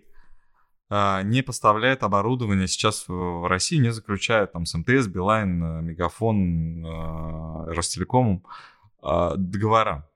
не 0.90 1.42
поставляет 1.42 2.02
оборудование 2.02 2.66
сейчас 2.66 3.04
в 3.06 3.48
России, 3.48 3.76
не 3.76 3.92
заключает 3.92 4.52
там 4.52 4.66
с 4.66 4.74
МТС, 4.74 5.06
Билайн, 5.06 5.62
э, 5.62 5.82
Мегафон, 5.82 6.84
э, 6.84 7.74
Ростелекомом 7.74 8.44
э, 9.02 9.32
договора. 9.36 10.10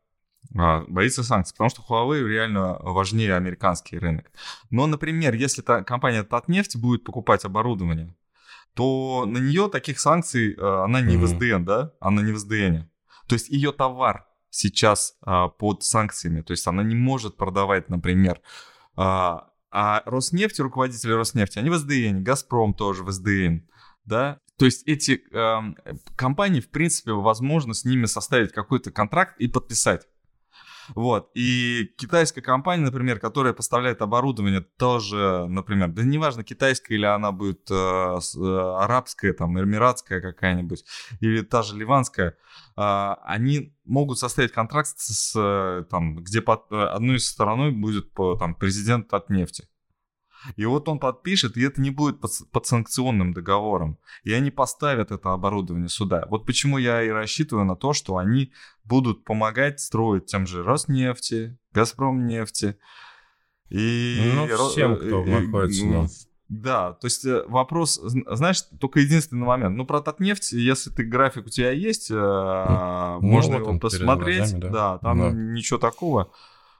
А, 0.57 0.85
боится 0.87 1.25
санкций, 1.25 1.55
потому 1.55 1.71
что 1.71 1.83
Huawei 1.83 2.27
реально 2.27 2.79
важнее 2.81 3.35
американский 3.35 3.99
рынок. 3.99 4.31
Но, 4.71 4.87
например, 4.87 5.35
если 5.35 5.63
та 5.63 5.83
компания 5.83 6.23
Татнефть 6.23 6.77
будет 6.77 7.05
покупать 7.05 7.45
оборудование, 7.45 8.15
то 8.75 9.25
на 9.27 9.39
нее 9.39 9.69
таких 9.69 9.99
санкций, 9.99 10.55
э, 10.55 10.85
она 10.85 11.01
не 11.01 11.17
mm-hmm. 11.17 11.19
в 11.19 11.27
СДН, 11.27 11.65
да, 11.65 11.93
она 12.01 12.23
не 12.23 12.33
в 12.33 12.39
СДН. 12.39 12.89
То 13.27 13.35
есть 13.35 13.49
ее 13.49 13.73
товар 13.73 14.27
сейчас 14.51 15.17
а, 15.23 15.49
под 15.49 15.83
санкциями, 15.83 16.43
то 16.43 16.53
есть 16.53 16.67
она 16.67 16.83
не 16.85 16.95
может 16.95 17.37
продавать, 17.37 17.89
например, 17.89 18.41
а, 19.77 20.03
Роснефть, 20.07 20.61
руководители 20.61 21.13
Роснефти, 21.13 21.59
они 21.59 21.69
в 21.69 21.77
СДН, 21.77 22.23
Газпром 22.23 22.75
тоже 22.75 23.03
в 23.03 23.11
СДН, 23.11 23.67
да, 24.05 24.39
то 24.57 24.67
есть 24.67 24.87
эти 24.87 25.21
э, 25.33 25.61
компании, 26.15 26.61
в 26.61 26.71
принципе, 26.71 27.13
возможно 27.13 27.75
с 27.75 27.85
ними 27.85 28.07
составить 28.07 28.53
какой-то 28.53 28.93
контракт 28.93 29.35
и 29.41 29.49
подписать. 29.49 30.07
Вот. 30.95 31.31
И 31.35 31.91
китайская 31.97 32.43
компания, 32.43 32.85
например, 32.85 33.19
которая 33.19 33.53
поставляет 33.53 34.03
оборудование 34.03 34.61
тоже, 34.61 35.47
например, 35.49 35.89
да 35.89 36.03
неважно, 36.03 36.45
китайская 36.45 36.95
или 36.95 37.07
она 37.07 37.33
будет 37.33 37.71
э, 37.71 37.75
э, 37.75 38.77
арабская, 38.81 39.33
там, 39.33 39.59
эмиратская 39.59 40.21
какая-нибудь, 40.21 40.85
или 41.21 41.43
та 41.43 41.63
же 41.63 41.77
ливанская, 41.77 42.37
э, 42.77 43.15
они 43.25 43.75
могут 43.85 44.19
составить 44.19 44.53
контракт 44.53 44.95
с, 44.97 45.33
э, 45.37 45.85
там, 45.91 46.17
где 46.17 46.41
под, 46.41 46.71
э, 46.71 46.77
одной 46.77 47.21
стороной 47.21 47.71
будет 47.71 48.13
там, 48.15 48.55
президент 48.55 49.13
от 49.13 49.31
нефти. 49.31 49.69
И 50.57 50.65
вот 50.65 50.89
он 50.89 50.99
подпишет, 50.99 51.57
и 51.57 51.63
это 51.63 51.81
не 51.81 51.91
будет 51.91 52.21
под, 52.21 52.31
под 52.53 52.67
санкционным 52.67 53.33
договором. 53.33 53.99
И 54.23 54.33
они 54.33 54.51
поставят 54.51 55.11
это 55.11 55.33
оборудование 55.33 55.89
сюда. 55.89 56.27
Вот 56.31 56.47
почему 56.47 56.79
я 56.79 57.03
и 57.03 57.09
рассчитываю 57.09 57.65
на 57.65 57.77
то, 57.77 57.93
что 57.93 58.17
они 58.17 58.53
будут 58.85 59.25
помогать 59.25 59.81
строить 59.81 60.27
тем 60.27 60.47
же 60.47 60.63
Роснефти, 60.63 61.59
Газпромнефти. 61.73 62.77
И... 63.71 64.33
Ну, 64.35 64.69
всем, 64.69 64.97
кто 64.97 65.25
находится, 65.25 65.87
да. 65.87 66.07
Да, 66.51 66.93
то 66.93 67.07
есть 67.07 67.25
э, 67.25 67.43
вопрос, 67.49 67.99
знаешь, 68.03 68.63
только 68.79 69.01
единственный 69.01 69.47
момент. 69.47 69.77
Ну, 69.77 69.87
про 69.87 70.03
Татнефть, 70.03 70.53
если 70.53 70.91
ты 70.91 71.03
график 71.03 71.47
у 71.47 71.49
тебя 71.49 71.71
есть, 71.71 72.11
ну, 72.11 73.19
можно 73.21 73.57
его 73.57 73.79
посмотреть. 73.79 74.51
Глазами, 74.51 74.61
да. 74.61 74.69
да, 74.69 74.99
там 74.99 75.19
да. 75.19 75.31
ничего 75.31 75.79
такого. 75.79 76.31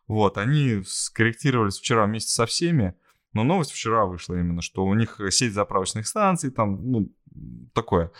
Вот, 0.07 0.37
они 0.37 0.83
скорректировались 0.87 1.79
вчера 1.79 2.05
вместе 2.05 2.31
со 2.31 2.45
всеми. 2.45 2.95
Но 3.35 3.45
новость 3.45 3.73
вчера 3.73 4.07
вышла 4.07 4.35
именно, 4.35 4.63
что 4.63 4.85
у 4.85 4.95
них 4.95 5.21
сеть 5.31 5.53
заправочных 5.53 6.07
станций, 6.07 6.51
там, 6.51 6.91
ну, 6.91 7.13
такое. 7.73 8.11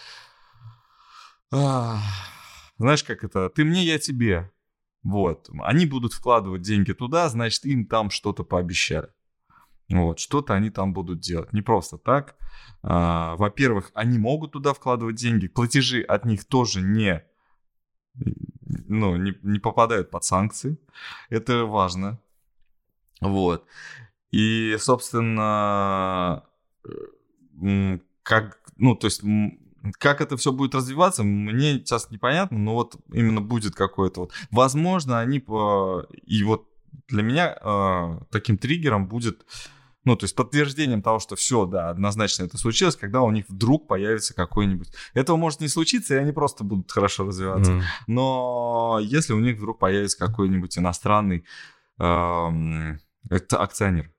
А, 1.53 2.01
знаешь, 2.79 3.05
как 3.05 3.25
это? 3.25 3.49
Ты 3.49 3.65
мне, 3.65 3.85
я 3.85 3.99
тебе. 3.99 4.51
Вот. 5.05 5.49
Они 5.61 5.87
будут 5.87 6.13
вкладывать 6.13 6.63
деньги 6.63 6.93
туда, 6.93 7.29
значит, 7.29 7.65
им 7.65 7.87
там 7.87 8.11
что-то 8.11 8.43
пообещали. 8.43 9.09
Вот, 9.91 10.19
что-то 10.19 10.55
они 10.55 10.71
там 10.71 10.93
будут 10.93 11.21
делать. 11.21 11.53
Не 11.53 11.63
просто 11.63 11.99
так. 11.99 12.37
А, 12.83 13.37
во-первых, 13.37 13.93
они 13.95 14.19
могут 14.19 14.53
туда 14.53 14.73
вкладывать 14.73 15.17
деньги. 15.17 15.47
Платежи 15.47 16.01
от 16.03 16.25
них 16.25 16.45
тоже 16.47 16.81
не, 16.81 17.23
ну, 18.15 19.17
не, 19.17 19.39
не 19.43 19.59
попадают 19.59 20.11
под 20.11 20.25
санкции. 20.25 20.79
Это 21.29 21.67
важно. 21.67 22.19
Вот. 23.21 23.67
И, 24.35 24.77
собственно, 24.81 26.43
как, 28.25 28.59
ну, 28.77 28.97
то 28.97 29.07
есть, 29.07 29.23
как 29.99 30.21
это 30.21 30.37
все 30.37 30.51
будет 30.51 30.75
развиваться, 30.75 31.23
мне 31.23 31.75
сейчас 31.75 32.11
непонятно, 32.11 32.59
но 32.59 32.75
вот 32.75 32.97
именно 33.13 33.41
будет 33.41 33.77
какое-то 33.77 34.23
вот. 34.23 34.33
Возможно, 34.51 35.21
они 35.21 35.39
по... 35.39 36.05
И 36.27 36.43
вот 36.43 36.67
для 37.07 37.23
меня 37.23 37.57
э, 37.61 38.19
таким 38.33 38.59
триггером 38.59 39.07
будет, 39.07 39.47
ну, 40.03 40.17
то 40.17 40.25
есть 40.25 40.35
подтверждением 40.35 41.03
того, 41.03 41.21
что 41.21 41.37
все, 41.37 41.65
да, 41.65 41.91
однозначно 41.91 42.43
это 42.43 42.59
случилось, 42.59 42.97
когда 42.97 43.23
у 43.23 43.31
них 43.31 43.45
вдруг 43.49 43.87
появится 43.87 44.35
какой-нибудь... 44.35 44.89
Этого 45.13 45.37
может 45.37 45.61
не 45.61 45.69
случиться, 45.69 46.17
и 46.17 46.19
они 46.19 46.33
просто 46.33 46.65
будут 46.65 46.91
хорошо 46.91 47.25
развиваться. 47.25 47.71
Mm. 47.71 47.83
Но 48.09 48.99
если 49.01 49.33
у 49.33 49.39
них 49.39 49.59
вдруг 49.59 49.79
появится 49.79 50.19
какой-нибудь 50.19 50.77
иностранный 50.77 51.45
э, 52.01 52.97
акционер, 53.31 54.11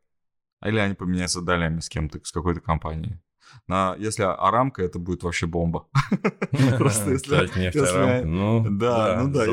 или 0.66 0.80
они 0.80 0.96
поменяются 0.96 1.42
долями 1.42 1.80
с 1.80 1.90
кем-то, 1.90 2.20
с 2.24 2.32
какой-то 2.32 2.62
компанией. 2.62 3.20
На, 3.68 3.96
если 3.98 4.24
Арамка, 4.24 4.84
это 4.84 5.00
будет 5.00 5.24
вообще 5.24 5.46
бомба. 5.48 5.88
Просто 6.78 7.12
если... 7.12 8.26
Ну, 8.26 8.66
да, 8.70 9.22
ну 9.24 9.32
да, 9.32 9.46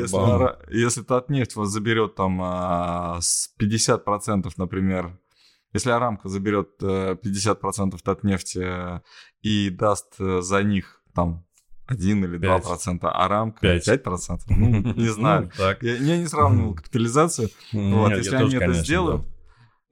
если, 0.69 1.01
Татнефть 1.03 1.55
вас 1.55 1.69
заберет 1.69 2.15
там 2.15 2.39
а, 2.41 3.19
с 3.21 3.53
50%, 3.59 4.51
например, 4.57 5.17
если 5.73 5.89
Арамка 5.89 6.29
заберет 6.29 6.69
50% 6.81 7.97
Татнефти 8.03 8.61
э, 8.63 9.01
и 9.41 9.71
даст 9.71 10.13
э, 10.19 10.41
за 10.41 10.61
них 10.61 11.01
там 11.15 11.45
1 11.87 12.25
или 12.25 12.37
2 12.37 12.59
процента, 12.59 13.11
а 13.11 13.27
рамка 13.27 13.61
5, 13.61 13.85
5 13.85 14.03
процентов. 14.03 14.49
Ну, 14.49 14.93
не 14.93 15.07
знаю. 15.13 15.51
Ну, 15.57 15.63
я, 15.81 15.95
я 15.95 16.17
не 16.17 16.27
сравнивал 16.27 16.73
капитализацию. 16.75 17.49
вот, 17.71 18.09
Нет, 18.09 18.19
если 18.19 18.35
они 18.35 18.49
это 18.49 18.59
конечно, 18.59 18.83
сделают, 18.83 19.21
да. 19.23 19.32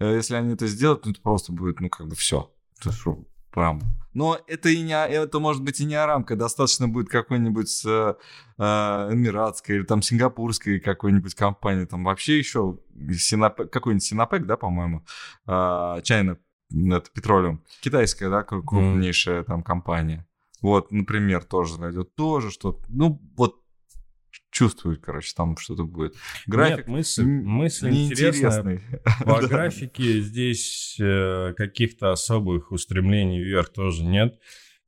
Э, 0.01 0.15
если 0.15 0.35
они 0.35 0.53
это 0.53 0.65
сделают, 0.65 1.03
то 1.03 1.11
это 1.11 1.21
просто 1.21 1.51
будет, 1.51 1.79
ну, 1.79 1.89
как 1.89 2.07
бы 2.07 2.15
все. 2.15 2.51
Что, 2.79 3.23
прям. 3.51 3.81
Но 4.13 4.37
это 4.47 4.69
и 4.69 4.81
не, 4.81 4.93
это 4.93 5.39
может 5.39 5.63
быть 5.63 5.79
и 5.79 5.85
не 5.85 5.95
арамка, 5.95 6.35
достаточно 6.35 6.87
будет 6.87 7.07
какой-нибудь 7.07 7.85
э, 7.85 8.15
э, 8.57 8.63
эмиратской 8.63 9.77
или 9.77 9.83
там 9.83 10.01
сингапурской 10.01 10.79
какой-нибудь 10.79 11.35
компании, 11.35 11.85
там 11.85 12.03
вообще 12.03 12.39
еще 12.39 12.79
Синопек, 13.15 13.71
какой-нибудь 13.71 14.03
Синопек, 14.03 14.45
да, 14.47 14.57
по-моему, 14.57 15.05
э, 15.45 15.51
China, 15.51 16.37
это 16.71 17.09
Petroleum, 17.15 17.59
китайская, 17.81 18.29
да, 18.29 18.43
крупнейшая 18.43 19.41
mm. 19.41 19.45
там 19.45 19.61
компания. 19.63 20.27
Вот, 20.61 20.91
например, 20.91 21.43
тоже 21.43 21.75
зайдет, 21.75 22.15
тоже 22.15 22.51
что-то, 22.51 22.83
ну, 22.89 23.21
вот 23.37 23.60
чувствует, 24.51 25.01
короче, 25.01 25.33
там 25.35 25.57
что-то 25.57 25.85
будет. 25.85 26.15
График 26.45 26.79
Нет, 26.79 26.87
мысль, 26.87 27.23
мысль 27.23 27.89
интересная. 27.89 28.81
По 29.25 29.41
графике 29.47 30.21
здесь 30.21 30.97
э, 30.99 31.53
каких-то 31.55 32.11
особых 32.11 32.71
устремлений 32.71 33.41
вверх 33.41 33.69
тоже 33.69 34.03
нет. 34.03 34.37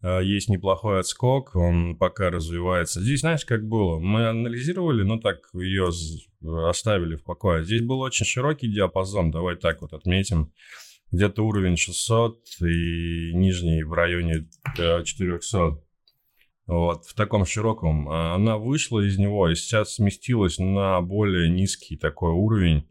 Э, 0.01 0.19
есть 0.21 0.49
неплохой 0.49 0.99
отскок, 0.99 1.55
он 1.55 1.95
пока 1.95 2.29
развивается. 2.29 3.01
Здесь, 3.01 3.21
знаешь, 3.21 3.45
как 3.45 3.65
было? 3.67 3.99
Мы 3.99 4.27
анализировали, 4.27 5.03
но 5.03 5.17
так 5.17 5.49
ее 5.53 5.89
оставили 6.67 7.15
в 7.15 7.23
покое. 7.23 7.63
Здесь 7.63 7.81
был 7.81 8.01
очень 8.01 8.25
широкий 8.25 8.67
диапазон, 8.67 9.31
давай 9.31 9.55
так 9.55 9.81
вот 9.81 9.93
отметим. 9.93 10.51
Где-то 11.11 11.45
уровень 11.45 11.77
600 11.77 12.39
и 12.61 13.31
нижний 13.33 13.83
в 13.83 13.93
районе 13.93 14.49
400. 14.75 15.82
Э, 16.67 16.71
вот, 16.71 17.05
в 17.05 17.13
таком 17.13 17.45
широком, 17.45 18.07
а 18.09 18.35
она 18.35 18.57
вышла 18.57 18.99
из 19.01 19.17
него 19.17 19.49
и 19.49 19.55
сейчас 19.55 19.95
сместилась 19.95 20.57
на 20.59 21.01
более 21.01 21.49
низкий 21.49 21.97
такой 21.97 22.31
уровень, 22.31 22.87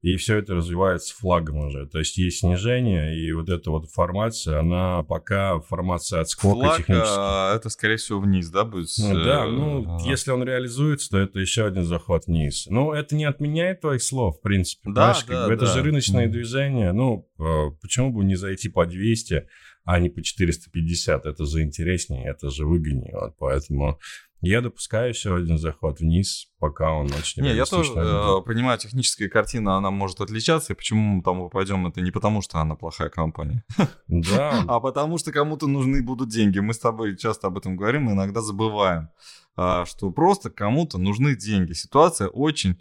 и 0.00 0.16
все 0.16 0.38
это 0.38 0.54
развивается 0.54 1.14
флагом 1.14 1.58
уже. 1.66 1.86
То 1.86 1.98
есть 1.98 2.16
есть 2.16 2.38
снижение, 2.38 3.14
и 3.14 3.30
вот 3.32 3.50
эта 3.50 3.70
вот 3.70 3.90
формация, 3.90 4.60
она 4.60 5.02
пока 5.02 5.60
формация 5.60 6.20
отскока 6.22 6.54
Флаг, 6.60 6.76
технически. 6.78 7.14
а, 7.18 7.54
это, 7.54 7.68
скорее 7.68 7.96
всего, 7.98 8.20
вниз, 8.20 8.48
да, 8.48 8.64
будет? 8.64 8.88
Ну, 8.98 9.14
да, 9.22 9.44
Э, 9.44 9.48
ну, 9.50 9.82
ага. 9.96 10.08
если 10.08 10.30
он 10.30 10.42
реализуется, 10.42 11.10
то 11.10 11.18
это 11.18 11.38
еще 11.38 11.66
один 11.66 11.84
заход 11.84 12.26
вниз. 12.26 12.66
Ну, 12.70 12.92
это 12.92 13.14
не 13.14 13.26
отменяет 13.26 13.82
твоих 13.82 14.02
слов, 14.02 14.38
в 14.38 14.40
принципе. 14.40 14.80
Да, 14.86 14.92
понимаешь, 15.12 15.24
как 15.24 15.28
да, 15.36 15.46
бы 15.48 15.52
это 15.52 15.66
да. 15.66 15.74
же 15.74 15.82
рыночное 15.82 16.24
Мгм. 16.24 16.32
движение. 16.32 16.92
Ну, 16.92 17.28
э, 17.38 17.70
почему 17.82 18.10
бы 18.10 18.24
не 18.24 18.36
зайти 18.36 18.70
по 18.70 18.86
200, 18.86 19.46
а 19.84 19.98
не 19.98 20.08
по 20.08 20.22
450? 20.22 21.26
Это 21.26 21.44
же 21.44 21.62
интереснее, 21.62 22.28
это 22.28 22.50
же 22.50 22.66
выгоднее. 22.66 23.14
Вот, 23.14 23.34
поэтому 23.38 23.98
я 24.42 24.62
допускаю 24.62 25.10
еще 25.10 25.36
один 25.36 25.58
заход 25.58 26.00
вниз, 26.00 26.48
пока 26.58 26.92
он 26.92 27.06
очень 27.12 27.42
Не, 27.42 27.54
я 27.54 27.66
тоже 27.66 27.92
э, 27.94 28.40
понимаю, 28.44 28.78
техническая 28.78 29.28
картина, 29.28 29.76
она 29.76 29.90
может 29.90 30.20
отличаться, 30.20 30.72
и 30.72 30.76
почему 30.76 31.16
мы 31.16 31.22
там 31.22 31.40
упадем, 31.40 31.86
это 31.86 32.00
не 32.00 32.10
потому, 32.10 32.40
что 32.40 32.58
она 32.58 32.74
плохая 32.74 33.10
компания, 33.10 33.64
Да, 34.08 34.64
а 34.68 34.80
потому 34.80 35.18
что 35.18 35.30
кому-то 35.30 35.66
нужны 35.66 36.02
будут 36.02 36.30
деньги. 36.30 36.58
Мы 36.58 36.72
с 36.72 36.78
тобой 36.78 37.18
часто 37.18 37.48
об 37.48 37.58
этом 37.58 37.76
говорим, 37.76 38.08
и 38.08 38.14
иногда 38.14 38.40
забываем, 38.40 39.10
а, 39.56 39.84
что 39.84 40.10
просто 40.10 40.48
кому-то 40.48 40.96
нужны 40.96 41.36
деньги. 41.36 41.74
Ситуация 41.74 42.28
очень 42.28 42.80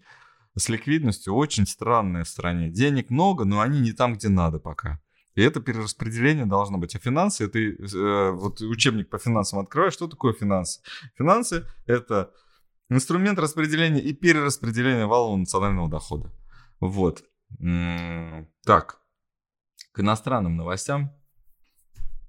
с 0.58 0.70
ликвидностью 0.70 1.36
очень 1.36 1.68
странная 1.68 2.24
в 2.24 2.30
стране. 2.30 2.70
Денег 2.70 3.10
много, 3.10 3.44
но 3.44 3.60
они 3.60 3.82
не 3.82 3.92
там, 3.92 4.14
где 4.14 4.30
надо 4.30 4.60
пока. 4.60 5.02
И 5.40 5.42
это 5.42 5.62
перераспределение 5.62 6.46
должно 6.46 6.78
быть. 6.78 6.98
А 6.98 7.00
финансы, 7.00 7.46
это 7.46 7.60
э, 7.60 8.32
вот 8.32 8.60
учебник 8.60 9.10
по 9.10 9.18
финансам 9.18 9.60
открываешь, 9.60 9.94
что 9.94 10.10
такое 10.10 10.34
финансы? 10.34 10.82
Финансы– 11.18 11.66
это 11.86 12.34
инструмент 12.90 13.40
распределения 13.40 14.02
и 14.02 14.12
перераспределения 14.12 15.06
валового 15.06 15.38
национального 15.38 15.90
дохода. 15.90 16.30
Вот. 16.82 17.24
Так, 18.66 19.00
к 19.94 20.02
иностранным 20.02 20.58
новостям. 20.58 21.16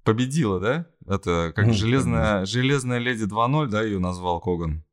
Победила, 0.05 0.61
да? 0.61 0.87
Это 1.05 1.51
как 1.53 1.65
Мгм, 1.65 1.73
железная, 1.73 2.45
железная 2.45 2.99
леди 2.99 3.25
2.0, 3.25 3.67
да, 3.67 3.83
ее 3.83 3.99
назвал 3.99 4.39
Коган. 4.39 4.85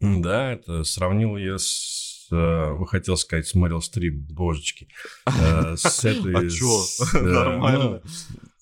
да, 0.00 0.50
это 0.50 0.82
сравнил 0.82 1.36
я 1.36 1.58
с... 1.58 2.15
э, 2.32 2.76
хотел 2.86 3.16
сказать, 3.16 3.46
с 3.46 3.54
Мэрил 3.54 3.80
Стрип, 3.80 4.14
божечки. 4.32 4.88
Э, 5.26 5.76
С 5.76 6.04
этой... 6.04 6.34
А 6.34 6.48
чё? 6.48 6.66
с, 6.66 7.14
э, 7.14 7.20
Нормально. 7.20 8.02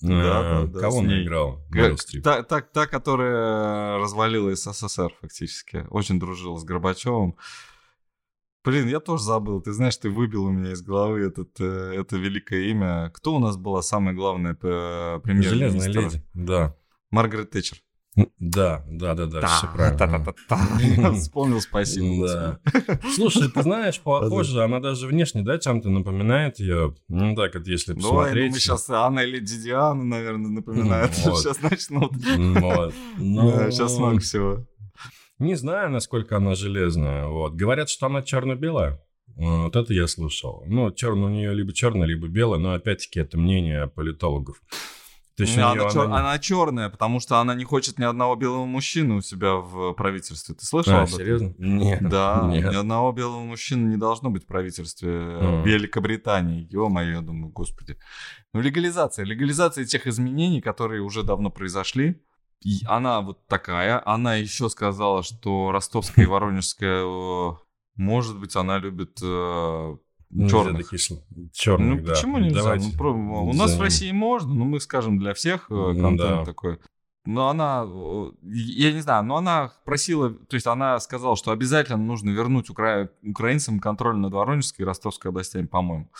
ну, 0.00 0.20
Да, 0.22 0.66
да, 0.66 0.80
Кого 0.80 1.00
она 1.00 1.22
играл? 1.22 1.64
Мэрил 1.70 1.98
Стрип. 1.98 2.24
Та, 2.24 2.42
та, 2.42 2.60
та, 2.60 2.86
которая 2.86 3.98
развалила 3.98 4.54
СССР 4.54 5.12
фактически. 5.20 5.86
Очень 5.90 6.18
дружила 6.18 6.58
с 6.58 6.64
Горбачевым. 6.64 7.36
Блин, 8.64 8.88
я 8.88 9.00
тоже 9.00 9.24
забыл. 9.24 9.60
Ты 9.60 9.72
знаешь, 9.72 9.96
ты 9.96 10.08
выбил 10.08 10.44
у 10.44 10.50
меня 10.50 10.72
из 10.72 10.80
головы 10.80 11.20
этот, 11.20 11.60
это 11.60 12.16
великое 12.16 12.70
имя. 12.70 13.10
Кто 13.14 13.34
у 13.34 13.38
нас 13.38 13.58
была 13.58 13.82
самая 13.82 14.14
главная 14.14 14.54
премьер-министр? 14.54 15.50
Железная 15.50 15.88
леди, 15.88 16.24
да. 16.32 16.74
Маргарет 17.10 17.50
Тэтчер. 17.50 17.83
Да, 18.38 18.84
да, 18.88 19.14
да, 19.14 19.26
да, 19.26 19.46
все 19.46 19.66
правильно. 19.74 21.14
Вспомнил, 21.14 21.60
спасибо. 21.60 22.28
Да. 22.28 22.60
Слушай, 23.14 23.50
ты 23.50 23.62
знаешь, 23.62 24.00
похоже, 24.04 24.62
она 24.62 24.78
даже 24.78 25.08
внешне, 25.08 25.42
да, 25.42 25.58
чем-то 25.58 25.90
напоминает 25.90 26.60
ее. 26.60 26.94
Ну 27.08 27.34
так 27.34 27.54
вот, 27.54 27.66
если 27.66 27.92
ну 27.92 28.02
посмотреть. 28.02 28.52
мы 28.52 28.58
сейчас 28.58 28.88
Анна 28.90 29.20
или 29.20 29.40
Диана, 29.40 30.04
наверное, 30.04 30.50
напоминают. 30.50 31.12
Вот. 31.24 31.38
Сейчас 31.38 31.60
начнут. 31.62 32.12
Вот. 32.60 32.94
Ну, 33.18 33.70
Сейчас 33.70 33.98
много 33.98 34.20
всего. 34.20 34.66
Не 35.38 35.56
знаю, 35.56 35.90
насколько 35.90 36.36
она 36.36 36.54
железная. 36.54 37.26
Вот. 37.26 37.54
Говорят, 37.54 37.88
что 37.88 38.06
она 38.06 38.22
черно-белая. 38.22 39.00
Вот 39.36 39.74
это 39.74 39.92
я 39.92 40.06
слышал. 40.06 40.62
Ну, 40.66 40.92
черно 40.92 41.26
у 41.26 41.28
нее 41.28 41.52
либо 41.54 41.72
черная, 41.72 42.06
либо 42.06 42.28
белая, 42.28 42.60
но 42.60 42.74
опять-таки 42.74 43.18
это 43.20 43.36
мнение 43.36 43.88
политологов. 43.88 44.60
То 45.36 45.42
есть 45.42 45.56
у 45.56 45.60
Не, 45.60 45.66
неё 45.66 45.72
она, 45.82 45.90
чер- 45.90 46.04
она 46.04 46.18
она 46.20 46.38
черная, 46.38 46.88
потому 46.90 47.18
что 47.18 47.38
она 47.40 47.54
не 47.56 47.64
хочет 47.64 47.98
ни 47.98 48.04
одного 48.04 48.36
белого 48.36 48.66
мужчины 48.66 49.16
у 49.16 49.20
себя 49.20 49.54
в 49.56 49.92
правительстве. 49.94 50.54
Ты 50.54 50.64
слышал 50.64 50.92
А, 50.94 51.02
об 51.02 51.08
этом? 51.08 51.18
серьезно? 51.18 51.54
Нет. 51.58 52.08
Да, 52.08 52.48
Нет. 52.52 52.70
ни 52.70 52.76
одного 52.76 53.10
белого 53.12 53.40
мужчины 53.40 53.88
не 53.90 53.96
должно 53.96 54.30
быть 54.30 54.44
в 54.44 54.46
правительстве 54.46 55.10
Мгм. 55.10 55.62
Великобритании. 55.64 56.68
Ё-моё, 56.70 57.14
я 57.14 57.20
думаю, 57.20 57.50
господи. 57.52 57.98
Ну, 58.52 58.60
легализация. 58.60 59.24
Легализация 59.24 59.84
тех 59.84 60.06
изменений, 60.06 60.60
которые 60.60 61.02
уже 61.02 61.24
давно 61.24 61.50
произошли. 61.50 62.22
И 62.60 62.78
она 62.86 63.20
вот 63.20 63.44
такая. 63.48 64.00
Она 64.06 64.36
еще 64.36 64.70
сказала, 64.70 65.22
что 65.24 65.72
ростовская 65.72 66.24
и 66.24 66.28
воронежская, 66.28 67.02
э, 67.04 67.52
может 67.96 68.38
быть, 68.38 68.54
она 68.56 68.78
любит 68.78 69.18
э, 69.22 69.96
черных. 70.48 71.00
слов. 71.00 71.20
Черных, 71.52 72.00
Ну, 72.00 72.06
да. 72.06 72.12
почему 72.14 72.38
нельзя? 72.38 72.62
Давайте. 72.62 72.88
Ну, 72.92 72.98
про- 72.98 73.12
у 73.14 73.52
нас 73.52 73.76
в 73.76 73.80
России 73.80 74.10
можно, 74.12 74.54
но 74.54 74.64
мы 74.64 74.80
скажем 74.80 75.18
для 75.18 75.34
всех 75.34 75.70
э, 75.70 75.74
Ну, 75.74 75.94
контент 76.00 76.18
да. 76.18 76.44
такой. 76.44 76.78
Но 77.26 77.48
она, 77.48 77.86
э, 77.86 78.30
я 78.42 78.92
не 78.92 79.00
знаю, 79.00 79.24
но 79.24 79.36
она 79.38 79.72
просила, 79.86 80.28
то 80.30 80.56
есть 80.56 80.66
она 80.66 81.00
сказала, 81.00 81.36
что 81.36 81.52
обязательно 81.52 81.96
нужно 81.96 82.28
вернуть 82.28 82.68
укра- 82.68 83.08
украинцам 83.22 83.80
контроль 83.80 84.16
над 84.18 84.34
Воронежской 84.34 84.82
и 84.82 84.86
Ростовской 84.86 85.30
областями, 85.30 85.64
по-моему. 85.64 86.10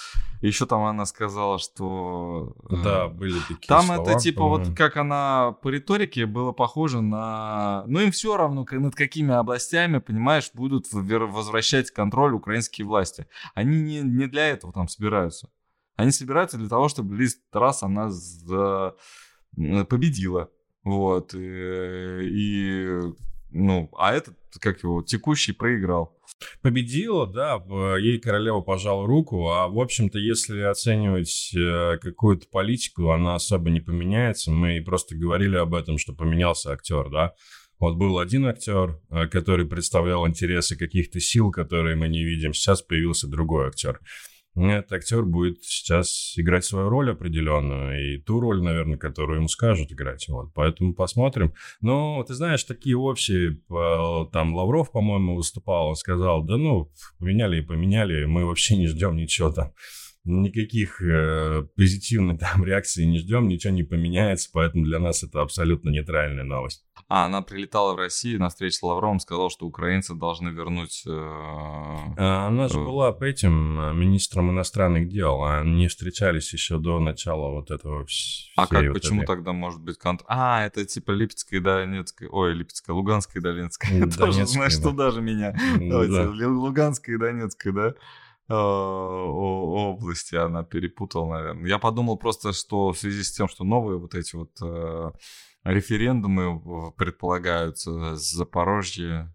Еще 0.40 0.64
там 0.64 0.82
она 0.84 1.04
сказала, 1.04 1.58
что... 1.58 2.56
э, 2.70 2.76
Да, 2.82 3.08
были 3.08 3.38
такие 3.40 3.68
Там 3.68 3.84
слова, 3.86 4.00
это 4.10 4.18
типа 4.18 4.44
вот 4.44 4.60
по-моему. 4.60 4.76
как 4.76 4.96
она 4.96 5.52
по 5.62 5.68
риторике 5.68 6.24
было 6.24 6.52
похоже 6.52 7.02
на... 7.02 7.84
Ну 7.86 8.00
им 8.00 8.10
все 8.10 8.38
равно, 8.38 8.64
над 8.70 8.94
какими 8.94 9.34
областями, 9.34 9.98
понимаешь, 9.98 10.50
будут 10.54 10.86
возвращать 10.90 11.90
контроль 11.90 12.32
украинские 12.32 12.86
власти. 12.86 13.26
Они 13.54 13.76
не, 13.82 14.00
не 14.00 14.26
для 14.26 14.48
этого 14.48 14.72
там 14.72 14.88
собираются. 14.88 15.50
Они 15.96 16.12
собираются 16.12 16.56
для 16.56 16.68
того, 16.70 16.88
чтобы 16.88 17.14
Лиз 17.14 17.38
Трасс, 17.50 17.82
она 17.82 18.08
за- 18.10 18.94
м, 19.58 19.84
победила. 19.84 20.48
Вот. 20.84 21.34
И, 21.34 21.38
и, 21.38 23.00
ну, 23.50 23.90
а 23.98 24.14
этот, 24.14 24.36
как 24.60 24.82
его, 24.82 25.02
текущий 25.02 25.52
проиграл. 25.52 26.16
Победила, 26.62 27.26
да, 27.26 27.62
ей 27.96 28.18
королева 28.18 28.60
пожала 28.60 29.06
руку, 29.06 29.48
а 29.48 29.68
в 29.68 29.78
общем-то, 29.78 30.18
если 30.18 30.60
оценивать 30.60 31.52
э, 31.56 31.96
какую-то 32.00 32.46
политику, 32.48 33.10
она 33.10 33.36
особо 33.36 33.70
не 33.70 33.80
поменяется. 33.80 34.50
Мы 34.50 34.82
просто 34.82 35.16
говорили 35.16 35.56
об 35.56 35.74
этом, 35.74 35.96
что 35.96 36.12
поменялся 36.12 36.72
актер, 36.72 37.08
да. 37.10 37.34
Вот 37.78 37.96
был 37.96 38.18
один 38.18 38.46
актер, 38.46 39.00
э, 39.10 39.26
который 39.28 39.66
представлял 39.66 40.26
интересы 40.26 40.76
каких-то 40.76 41.20
сил, 41.20 41.50
которые 41.50 41.96
мы 41.96 42.08
не 42.08 42.24
видим. 42.24 42.52
Сейчас 42.52 42.82
появился 42.82 43.28
другой 43.28 43.68
актер. 43.68 44.00
Этот 44.56 44.92
актер 44.92 45.24
будет 45.24 45.64
сейчас 45.64 46.34
играть 46.36 46.64
свою 46.64 46.88
роль 46.88 47.10
определенную, 47.10 48.14
и 48.14 48.18
ту 48.18 48.38
роль, 48.38 48.62
наверное, 48.62 48.96
которую 48.96 49.38
ему 49.38 49.48
скажут 49.48 49.90
играть. 49.90 50.28
Вот, 50.28 50.52
поэтому 50.54 50.94
посмотрим. 50.94 51.54
Но, 51.80 52.22
ты 52.22 52.34
знаешь, 52.34 52.62
такие 52.62 52.96
общие, 52.96 53.58
э, 53.68 54.26
там, 54.32 54.54
Лавров, 54.54 54.92
по-моему, 54.92 55.34
выступал, 55.34 55.88
он 55.88 55.96
сказал, 55.96 56.44
да 56.44 56.56
ну, 56.56 56.90
поменяли 57.18 57.58
и 57.58 57.62
поменяли, 57.62 58.26
мы 58.26 58.44
вообще 58.44 58.76
не 58.76 58.86
ждем 58.86 59.16
ничего 59.16 59.50
там, 59.50 59.72
никаких 60.24 61.02
э, 61.02 61.64
позитивных 61.76 62.38
там 62.40 62.64
реакций 62.64 63.06
не 63.06 63.18
ждем, 63.18 63.48
ничего 63.48 63.72
не 63.72 63.82
поменяется, 63.82 64.48
поэтому 64.52 64.84
для 64.84 64.98
нас 64.98 65.22
это 65.22 65.40
абсолютно 65.42 65.90
нейтральная 65.90 66.44
новость. 66.44 66.84
А, 67.08 67.26
она 67.26 67.42
прилетала 67.42 67.92
в 67.94 67.98
Россию 67.98 68.40
на 68.40 68.48
встречу 68.48 68.76
с 68.76 68.82
Лавровым, 68.82 69.20
сказала, 69.20 69.50
что 69.50 69.66
украинцы 69.66 70.14
должны 70.14 70.48
вернуть... 70.48 71.02
э, 71.06 71.10
А 71.10 72.46
Она 72.48 72.68
же 72.68 72.78
Э. 72.78 72.84
была 72.84 73.12
по 73.12 73.24
этим 73.24 73.78
э, 73.80 73.92
министром 73.92 74.50
иностранных 74.50 75.08
дел, 75.08 75.42
они 75.44 75.88
встречались 75.88 76.52
еще 76.52 76.78
до 76.78 76.98
начала 77.00 77.50
вот 77.50 77.70
этого 77.70 78.06
А 78.56 78.66
как, 78.66 78.84
вот 78.84 78.94
почему 78.94 79.22
этой- 79.22 79.26
тогда 79.26 79.52
может 79.52 79.80
быть 79.82 79.98
контр... 79.98 80.24
А, 80.28 80.64
это 80.64 80.84
типа 80.84 81.10
Липецкая 81.12 81.60
и 81.60 81.62
Донецкая... 81.62 82.28
Ой, 82.30 82.54
Липецкая, 82.54 82.94
Луганская 82.94 83.40
и 83.40 83.44
Донецкая. 83.44 83.90
М, 84.04 84.10
Тоже, 84.10 84.46
знаешь, 84.46 84.76
да. 84.76 84.82
туда 84.90 85.10
же 85.10 85.20
меня. 85.20 85.50
М, 85.78 85.88
Давайте, 85.90 86.12
да. 86.14 86.24
Лу- 86.24 86.56
Луганская 86.58 87.16
и 87.16 87.18
Донецкая, 87.18 87.72
да? 87.72 87.94
Э, 88.48 88.54
области 88.54 90.34
она 90.34 90.64
перепутала, 90.64 91.34
наверное. 91.34 91.66
Я 91.68 91.78
подумал 91.78 92.16
просто, 92.18 92.52
что 92.52 92.92
в 92.92 92.98
связи 92.98 93.22
с 93.22 93.32
тем, 93.32 93.48
что 93.48 93.64
новые 93.64 93.98
вот 93.98 94.14
эти 94.14 94.36
вот 94.36 94.50
э, 94.62 95.12
референдумы 95.64 96.92
предполагаются 96.92 98.16
с 98.16 98.30
Запорожья... 98.32 99.34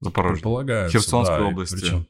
Запорожье. 0.00 0.34
Предполагается, 0.36 0.98
Херсонской 0.98 1.38
да, 1.38 1.44
и 1.44 1.52
области. 1.52 1.74
причем- 1.80 2.06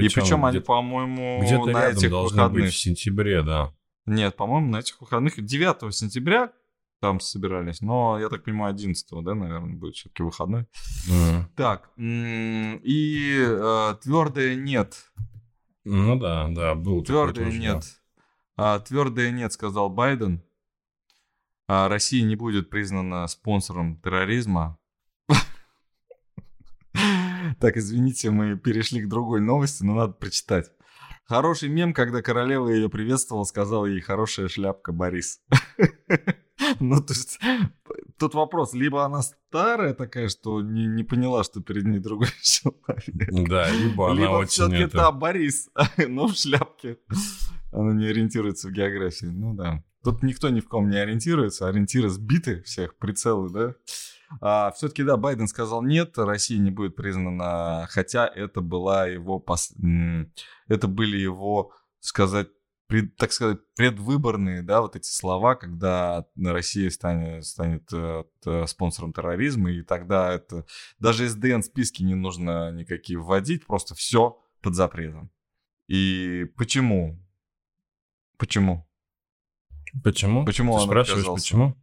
И 0.00 0.08
причем 0.08 0.44
они, 0.44 0.60
по-моему, 0.60 1.40
Где-то 1.42 1.66
на 1.66 1.80
рядом 1.82 1.98
этих 1.98 2.10
должны 2.10 2.36
выходных... 2.36 2.64
быть 2.64 2.72
в 2.72 2.78
сентябре, 2.78 3.42
да. 3.42 3.74
Нет, 4.06 4.36
по-моему, 4.36 4.68
на 4.70 4.78
этих 4.80 5.00
выходных 5.00 5.44
9 5.44 5.94
сентября 5.94 6.52
там 7.02 7.18
собирались, 7.18 7.80
но, 7.80 8.16
я 8.20 8.28
так 8.28 8.44
понимаю, 8.44 8.70
11 8.70 9.08
да, 9.24 9.34
наверное, 9.34 9.74
будет 9.74 9.96
все-таки 9.96 10.22
выходной. 10.22 10.68
Так, 11.56 11.90
и 11.96 13.44
твердое 14.02 14.54
нет. 14.54 15.12
Ну 15.84 16.16
да, 16.16 16.46
да, 16.48 16.76
был 16.76 17.02
такой 17.02 17.32
Твердое 17.32 17.50
да. 17.50 17.58
нет. 17.58 17.84
А, 18.56 18.78
твердое 18.78 19.32
нет, 19.32 19.52
сказал 19.52 19.90
Байден. 19.90 20.44
а 21.66 21.88
Россия 21.88 22.24
не 22.24 22.36
будет 22.36 22.70
признана 22.70 23.26
спонсором 23.26 24.00
терроризма. 24.00 24.78
Так, 27.60 27.76
извините, 27.76 28.30
мы 28.30 28.56
перешли 28.56 29.02
к 29.02 29.08
другой 29.08 29.40
новости, 29.40 29.82
но 29.82 29.94
надо 29.94 30.12
прочитать. 30.12 30.70
Хороший 31.24 31.68
мем, 31.68 31.94
когда 31.94 32.22
королева 32.22 32.68
ее 32.68 32.88
приветствовала, 32.88 33.44
сказала 33.44 33.86
ей 33.86 34.00
«хорошая 34.00 34.48
шляпка, 34.48 34.92
Борис». 34.92 35.40
Ну, 36.80 37.00
то 37.02 37.12
есть, 37.12 37.38
тут 38.18 38.34
вопрос, 38.34 38.74
либо 38.74 39.04
она 39.04 39.22
старая 39.22 39.94
такая, 39.94 40.28
что 40.28 40.62
не, 40.62 40.86
не 40.86 41.04
поняла, 41.04 41.44
что 41.44 41.60
перед 41.60 41.84
ней 41.84 41.98
другой 41.98 42.28
человек. 42.42 43.48
Да, 43.48 43.70
либо 43.70 44.10
она 44.10 44.20
либо 44.20 44.32
очень 44.32 44.50
все-таки 44.50 44.82
это... 44.82 44.98
это 44.98 45.12
Борис, 45.12 45.70
но 46.08 46.26
в 46.26 46.34
шляпке. 46.34 46.98
Она 47.72 47.92
не 47.94 48.06
ориентируется 48.06 48.68
в 48.68 48.72
географии. 48.72 49.26
Ну 49.26 49.54
да. 49.54 49.82
Тут 50.04 50.22
никто 50.22 50.48
ни 50.48 50.60
в 50.60 50.68
ком 50.68 50.90
не 50.90 50.96
ориентируется. 50.96 51.68
Ориентиры 51.68 52.08
сбиты 52.08 52.62
всех, 52.62 52.96
прицелы, 52.96 53.50
да? 53.50 53.74
А, 54.40 54.72
все-таки, 54.72 55.02
да, 55.02 55.16
Байден 55.16 55.46
сказал 55.46 55.82
нет, 55.82 56.16
Россия 56.16 56.58
не 56.58 56.70
будет 56.70 56.96
признана, 56.96 57.86
хотя 57.90 58.26
это 58.26 58.60
была 58.60 59.06
его, 59.06 59.38
пос... 59.38 59.74
это 60.68 60.88
были 60.88 61.18
его, 61.18 61.72
сказать, 62.00 62.48
пред- 62.92 63.16
так 63.16 63.32
сказать, 63.32 63.58
предвыборные, 63.74 64.62
да, 64.62 64.82
вот 64.82 64.96
эти 64.96 65.08
слова, 65.08 65.54
когда 65.54 66.26
Россия 66.36 66.90
станет, 66.90 67.46
станет 67.46 67.90
э, 67.90 68.24
спонсором 68.66 69.14
терроризма, 69.14 69.72
и 69.72 69.82
тогда 69.82 70.34
это 70.34 70.66
даже 70.98 71.26
СДН 71.26 71.62
списки 71.62 72.02
не 72.02 72.14
нужно 72.14 72.70
никакие 72.70 73.18
вводить, 73.18 73.66
просто 73.66 73.94
все 73.94 74.38
под 74.60 74.74
запретом. 74.74 75.30
И 75.88 76.44
почему? 76.58 77.18
Почему? 78.36 78.86
Почему? 80.04 80.44
Почему 80.44 80.76
Ты 80.78 80.84
спрашиваешь, 80.84 81.22
отказался? 81.22 81.44
почему? 81.44 81.76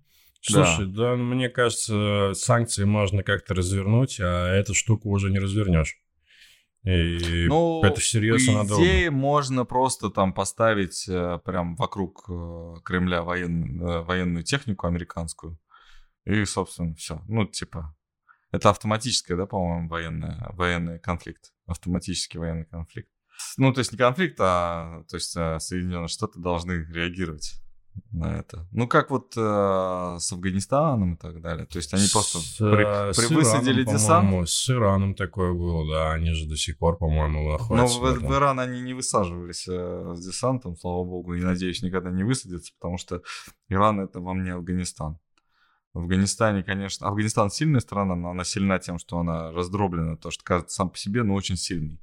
Да. 0.54 0.76
Слушай, 0.76 0.91
да. 0.93 1.15
мне 1.15 1.50
кажется, 1.50 2.34
санкции 2.36 2.84
можно 2.84 3.24
как-то 3.24 3.56
развернуть, 3.56 4.19
а 4.22 4.48
эту 4.54 4.76
штуку 4.76 5.10
уже 5.10 5.32
не 5.32 5.39
развернешь. 5.39 5.98
И 6.84 7.46
Ну, 7.48 7.82
это 7.84 8.00
серьезно 8.00 8.54
по 8.54 8.58
надолго. 8.63 8.84
идее, 8.84 9.12
можно 9.12 9.65
просто 9.65 10.10
там 10.10 10.34
поставить 10.34 11.08
э, 11.10 11.39
прям 11.44 11.76
вокруг 11.76 12.26
э, 12.30 12.76
Кремля 12.86 13.22
воен- 13.22 13.82
э, 13.82 14.02
военную 14.04 14.44
технику 14.44 14.88
американскую. 14.88 15.60
И, 16.26 16.46
собственно, 16.46 16.96
все. 16.96 17.22
Ну, 17.28 17.46
типа, 17.46 17.96
это 18.52 18.70
автоматическое, 18.70 19.36
да, 19.38 19.46
по-моему, 19.46 19.89
военная, 19.89 20.50
военный 20.54 21.00
конфликт. 21.00 21.52
Автоматический 21.65 22.38
военный 22.38 22.65
конфликт. 22.65 23.10
Ну, 23.58 23.74
то 23.74 23.80
есть 23.80 23.92
не 23.92 23.98
конфликт, 23.98 24.38
а 24.39 25.04
то 25.10 25.15
есть 25.18 25.32
Соединенные 25.32 26.08
Штаты 26.08 26.39
должны 26.39 26.86
реагировать 26.92 27.54
на 28.12 28.39
это. 28.39 28.67
Ну, 28.71 28.88
как 28.88 29.12
вот 29.12 29.34
э, 29.38 29.39
с 30.19 30.32
Афганистаном 30.32 31.13
и 31.13 31.17
так 31.17 31.41
далее. 31.41 31.65
То 31.65 31.78
есть 31.78 31.93
они 31.93 32.08
просто 32.12 32.39
С, 32.39 32.58
при- 32.58 33.10
э, 33.10 33.13
с 33.13 33.17
при- 33.17 33.36
высадили 33.36 33.84
Ираном, 33.84 33.95
десант. 33.95 34.49
С 34.49 34.69
Ираном 34.69 35.15
такое 35.15 35.54
было, 35.54 35.88
да. 35.91 36.12
Они 36.13 36.32
же 36.34 36.47
до 36.47 36.56
сих 36.56 36.78
пор, 36.78 36.97
по-моему, 36.97 37.43
Но 37.43 37.52
находятся 37.58 37.99
в, 37.99 38.02
в 38.02 38.06
этом. 38.06 38.28
в 38.28 38.34
Иран 38.34 38.60
они 38.60 38.82
не 38.82 38.93
высаживались 38.93 39.67
э, 39.67 40.13
с 40.15 40.25
десантом, 40.25 40.75
слава 40.75 41.04
богу, 41.04 41.34
и, 41.36 41.41
надеюсь, 41.41 41.82
никогда 41.84 42.10
не 42.10 42.23
высадятся, 42.23 42.73
потому 42.80 42.97
что 42.97 43.21
Иран— 43.69 43.99
это 44.02 44.19
вам 44.19 44.43
не 44.43 44.49
Афганистан. 44.52 45.19
В 45.93 45.99
Афганистане, 45.99 46.63
конечно... 46.63 47.08
Афганистан 47.08 47.49
сильная 47.49 47.80
страна, 47.80 48.15
но 48.15 48.30
она 48.30 48.43
сильна 48.43 48.78
тем, 48.80 48.99
что 48.99 49.19
она 49.19 49.52
раздроблена, 49.52 50.17
то, 50.17 50.30
что 50.32 50.43
кажется 50.43 50.75
сам 50.75 50.89
по 50.89 50.97
себе, 50.97 51.23
но 51.23 51.34
очень 51.34 51.58
сильный. 51.58 51.99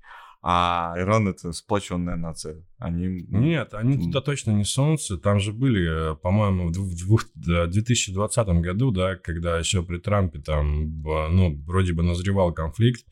А 0.48 0.94
Иран— 0.96 1.26
это 1.28 1.50
сплоченная 1.50 2.14
нация. 2.14 2.62
Они... 2.78 3.26
Нет, 3.28 3.74
они 3.74 3.96
туда 4.04 4.20
точно 4.20 4.52
не 4.52 4.62
сунутся. 4.62 5.18
Там 5.18 5.40
же 5.40 5.52
были, 5.52 6.12
э, 6.12 6.14
по-моему, 6.14 6.68
в 6.68 6.72
двух- 6.72 6.92
в 6.92 6.96
двух- 6.96 7.28
да, 7.35 7.66
2020 7.66 8.61
году, 8.61 8.92
да, 8.92 9.16
когда 9.16 9.59
еще 9.59 9.82
при 9.82 9.98
Трампе 9.98 10.38
там, 10.38 11.02
ну, 11.02 11.61
вроде 11.66 11.94
бы 11.94 12.04
назревал 12.04 12.52
конфликт, 12.52 13.04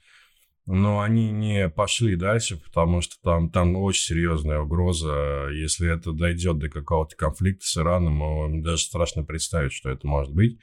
но 0.67 1.01
они 1.01 1.33
не 1.33 1.69
пошли 1.69 2.15
дальше, 2.15 2.57
потому 2.57 3.01
что 3.01 3.17
там, 3.21 3.51
там 3.51 3.75
очень 3.75 4.05
серьезная 4.05 4.61
угроза. 4.61 5.49
Если 5.53 5.93
это 5.93 6.13
дойдет 6.13 6.59
до 6.59 6.69
какого-то 6.69 7.17
конфликта 7.17 7.67
с 7.67 7.77
Ираном, 7.77 8.63
даже 8.63 8.85
страшно 8.85 9.25
представить, 9.25 9.73
что 9.73 9.91
это 9.91 10.07
может 10.07 10.33
быть. 10.33 10.61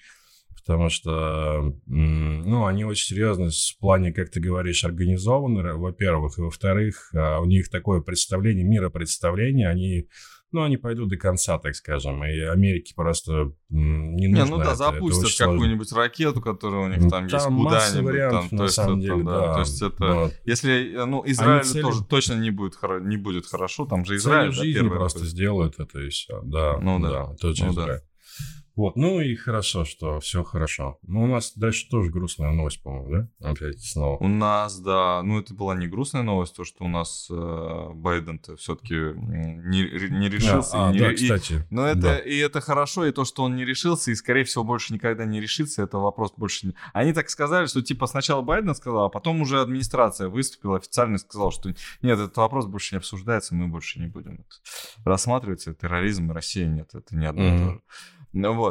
Потому 0.56 0.90
что, 0.90 1.74
ну, 1.88 2.66
они 2.66 2.84
очень 2.86 3.06
серьезно 3.16 3.50
в 3.50 3.80
плане, 3.80 4.14
как 4.14 4.30
ты 4.30 4.40
говоришь, 4.40 4.84
организованы, 4.84 5.74
во-первых, 5.74 6.38
и 6.38 6.42
во-вторых, 6.42 7.10
а, 7.16 7.40
у 7.40 7.46
них 7.46 7.70
такое 7.70 8.02
представление, 8.02 8.64
миропредставление, 8.64 9.68
они, 9.70 10.08
ну, 10.52 10.62
они 10.64 10.78
пойдут 10.78 11.10
до 11.10 11.18
конца, 11.18 11.58
так 11.58 11.74
скажем, 11.76 12.24
и 12.26 12.38
Америке 12.42 12.94
просто 12.96 13.54
не 13.70 14.28
Не, 14.28 14.40
нужно 14.42 14.46
ну 14.46 14.58
да, 14.58 14.64
это, 14.64 14.72
это 14.74 14.76
запустят 14.92 15.30
сложно. 15.30 15.54
какую-нибудь 15.54 15.92
ракету, 15.94 16.42
которая 16.42 16.82
у 16.86 16.88
них 16.90 17.10
там, 17.10 17.24
есть 17.26 17.50
масса 17.50 17.50
куда-нибудь. 17.50 18.04
вариантов, 18.14 18.50
там, 18.50 18.60
на 18.60 18.64
есть 18.64 18.76
самом 18.76 19.00
это, 19.00 19.02
деле, 19.08 19.24
да. 19.24 19.54
То 19.54 19.60
есть 19.62 19.82
это... 19.82 20.06
Вот. 20.14 20.34
Если, 20.46 20.94
э, 20.94 21.06
ну, 21.06 21.24
Израилю 21.26 21.64
цели- 21.64 21.82
тоже 21.82 22.04
точно 22.06 22.34
не 22.36 22.52
будет, 22.52 22.78
не 23.02 23.18
будет 23.18 23.48
хорошо, 23.48 23.86
там 23.88 24.06
же 24.06 24.16
Израиль 24.18 24.52
Израиль, 24.52 24.52
в 24.52 24.56
да, 24.58 24.64
жизни 24.64 24.90
просто 24.90 25.20
такой. 25.20 25.30
сделают 25.30 25.80
это 25.80 26.00
и 26.00 26.10
все. 26.10 26.40
Да, 26.44 26.78
Ну 26.80 27.00
да. 27.00 27.10
да, 27.10 27.36
тот 27.42 27.56
же 27.58 27.66
Ну 27.66 27.74
да. 27.74 28.02
Вот, 28.82 28.96
ну 28.96 29.22
и 29.22 29.36
хорошо, 29.36 29.86
что 29.86 30.20
все 30.22 30.44
хорошо. 30.44 30.98
Ну, 31.04 31.22
у 31.26 31.28
нас 31.28 31.54
дальше 31.56 31.88
тоже 31.88 32.10
грустная 32.10 32.52
новость, 32.52 32.82
по-моему, 32.82 33.28
да? 33.40 33.50
Опять 33.52 33.80
снова. 33.84 34.18
У 34.18 34.28
нас, 34.28 34.80
да, 34.80 35.22
ну 35.22 35.40
это 35.40 35.54
была 35.54 35.76
не 35.76 35.88
грустная 35.88 36.24
новость, 36.24 36.56
то, 36.56 36.64
что 36.64 36.86
у 36.86 36.88
нас 36.88 37.28
э, 37.30 37.90
Байден-то 37.94 38.56
все-таки 38.56 38.96
не, 38.96 39.84
не 40.10 40.30
решился. 40.30 40.88
А, 40.88 40.90
и 40.90 40.94
не- 40.94 41.00
да, 41.00 41.12
и- 41.12 41.16
кстати. 41.16 41.64
но 41.70 41.86
это, 41.86 42.02
да. 42.02 42.18
и 42.18 42.36
это 42.38 42.60
хорошо, 42.60 43.06
и 43.06 43.12
то, 43.12 43.24
что 43.24 43.44
он 43.44 43.56
не 43.56 43.66
решился, 43.66 44.10
и, 44.10 44.16
скорее 44.16 44.46
всего, 44.46 44.64
больше 44.64 44.96
никогда 44.96 45.26
не 45.26 45.40
решится, 45.40 45.84
это 45.84 46.00
вопрос 46.00 46.34
больше 46.36 46.66
не... 46.66 46.74
Они 46.94 47.14
так 47.14 47.30
сказали, 47.30 47.68
что, 47.68 47.84
типа, 47.84 48.08
сначала 48.08 48.42
Байден 48.42 48.74
сказал, 48.74 49.06
а 49.06 49.10
потом 49.10 49.42
уже 49.42 49.62
администрация 49.62 50.28
выступила 50.28 50.78
официально 50.78 51.18
и 51.18 51.20
сказала, 51.20 51.52
что 51.52 51.70
нет, 52.02 52.18
этот 52.18 52.36
вопрос 52.36 52.66
больше 52.66 52.96
не 52.96 52.98
обсуждается, 52.98 53.54
мы 53.54 53.68
больше 53.68 54.00
не 54.00 54.08
будем 54.08 54.40
это 54.40 55.06
рассматривать, 55.06 55.66
терроризм, 55.80 56.32
и 56.32 56.34
Россия 56.34 56.66
нет, 56.68 56.90
это 56.96 57.16
не 57.16 57.28
одно 57.28 57.44
и 57.44 57.52
Мгм. 57.52 57.60
то 57.68 57.74
же. 57.76 57.82
Ну 58.34 58.54
вот. 58.54 58.71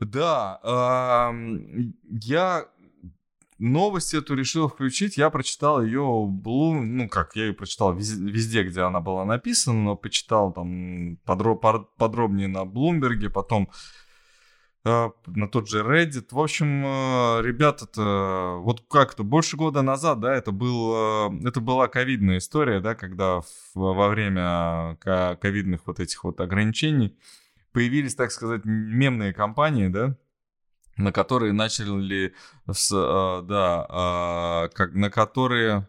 Да, 0.00 0.60
ам, 0.62 1.94
я 2.10 2.66
новость 3.58 4.12
эту 4.14 4.34
решил 4.34 4.68
включить. 4.68 5.16
Я 5.16 5.30
прочитал 5.30 5.82
ее 5.82 6.00
Blue, 6.00 6.78
ну 6.80 7.08
как, 7.08 7.34
я 7.36 7.46
ее 7.46 7.54
прочитал 7.54 7.94
вез- 7.96 8.20
везде, 8.20 8.62
где 8.64 8.82
она 8.82 9.00
была 9.00 9.24
написана, 9.24 9.82
но 9.82 9.96
почитал 9.96 10.52
там 10.52 11.16
подробнее 11.24 12.48
на 12.48 12.64
Блумберге, 12.66 13.30
потом 13.30 13.70
э, 14.84 15.10
на 15.26 15.48
тот 15.48 15.68
же 15.68 15.80
Reddit. 15.82 16.26
В 16.30 16.38
общем, 16.38 16.84
э, 16.84 17.42
ребята-то, 17.42 18.58
вот 18.60 18.82
как-то 18.90 19.24
больше 19.24 19.56
года 19.56 19.80
назад, 19.80 20.20
да, 20.20 20.34
это 20.34 20.52
был, 20.52 21.30
это 21.46 21.60
была 21.60 21.88
ковидная 21.88 22.38
история, 22.38 22.80
да, 22.80 22.94
когда 22.94 23.40
в- 23.40 23.74
во 23.74 24.08
время 24.08 24.96
ка- 25.00 25.38
ковидных 25.40 25.86
вот 25.86 26.00
этих 26.00 26.22
вот 26.24 26.40
ограничений 26.42 27.16
появились, 27.76 28.14
так 28.14 28.32
сказать, 28.32 28.62
мемные 28.64 29.34
компании, 29.34 29.88
да, 29.88 30.16
на 30.96 31.12
которые 31.12 31.52
начали, 31.52 32.32
с, 32.72 32.90
э, 32.90 33.46
да, 33.46 34.64
э, 34.64 34.74
как, 34.74 34.94
на 34.94 35.10
которые 35.10 35.86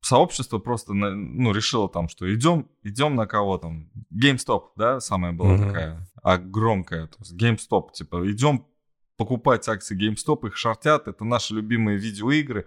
сообщество 0.00 0.58
просто, 0.58 0.94
ну, 0.94 1.52
решило 1.52 1.90
там, 1.90 2.08
что 2.08 2.34
идем, 2.34 2.70
идем 2.82 3.16
на 3.16 3.26
кого 3.26 3.58
там, 3.58 3.90
GameStop, 4.10 4.68
да, 4.76 4.98
самая 5.00 5.34
была 5.34 5.50
Мгм. 5.52 5.66
такая, 5.66 6.08
а 6.22 6.38
громкая, 6.38 7.06
то 7.06 7.18
есть 7.18 7.34
GameStop, 7.34 7.92
типа, 7.92 8.30
идем 8.30 8.64
покупать 9.16 9.68
акции 9.68 9.96
GameStop, 9.96 10.46
их 10.46 10.56
шортят, 10.56 11.08
это 11.08 11.24
наши 11.24 11.54
любимые 11.54 11.98
видеоигры. 11.98 12.66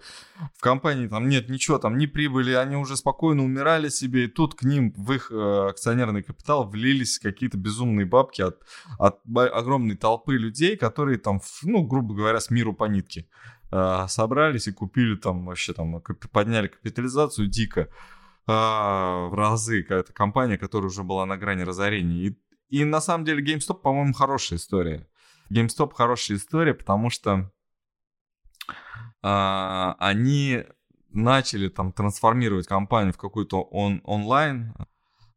В 0.58 0.62
компании 0.62 1.08
там 1.08 1.30
нет 1.30 1.50
ничего, 1.50 1.78
там 1.78 1.98
ни 1.98 2.06
прибыли, 2.06 2.54
они 2.54 2.76
уже 2.76 2.98
спокойно 2.98 3.44
умирали 3.44 3.90
себе, 3.90 4.26
и 4.26 4.28
тут 4.28 4.56
к 4.56 4.64
ним 4.64 4.94
в 4.98 5.12
их 5.14 5.32
э, 5.32 5.68
акционерный 5.70 6.24
капитал 6.24 6.68
влились 6.68 7.20
какие-то 7.20 7.58
безумные 7.58 8.06
бабки 8.06 8.42
от, 8.42 8.62
от 8.98 9.20
огромной 9.36 9.96
толпы 9.96 10.36
людей, 10.36 10.76
которые 10.76 11.18
там, 11.20 11.42
ну, 11.64 11.84
грубо 11.84 12.16
говоря, 12.16 12.40
с 12.40 12.50
миру 12.50 12.74
по 12.74 12.86
нитке 12.86 13.28
э, 13.72 14.06
собрались 14.08 14.68
и 14.68 14.72
купили 14.72 15.16
там 15.16 15.46
вообще 15.46 15.74
там, 15.74 16.02
кап- 16.02 16.30
подняли 16.32 16.68
капитализацию 16.68 17.48
дико 17.48 17.90
а, 18.52 19.28
в 19.28 19.36
разы. 19.36 19.86
Это 19.88 20.12
компания, 20.12 20.58
которая 20.58 20.88
уже 20.88 21.04
была 21.04 21.28
на 21.28 21.38
грани 21.38 21.62
разорения. 21.62 22.28
И, 22.28 22.40
и 22.70 22.84
на 22.84 23.00
самом 23.00 23.24
деле 23.24 23.44
GameStop, 23.44 23.82
по-моему, 23.82 24.14
хорошая 24.14 24.58
история. 24.58 25.08
GameStop 25.52 25.94
хорошая 25.94 26.38
история, 26.38 26.74
потому 26.74 27.10
что 27.10 27.52
а, 29.22 29.96
они 30.00 30.64
начали 31.12 31.70
там 31.70 31.92
трансформировать 31.92 32.68
компанию 32.68 33.14
в 33.14 33.18
какую-то 33.18 33.62
он, 33.62 34.02
онлайн. 34.04 34.74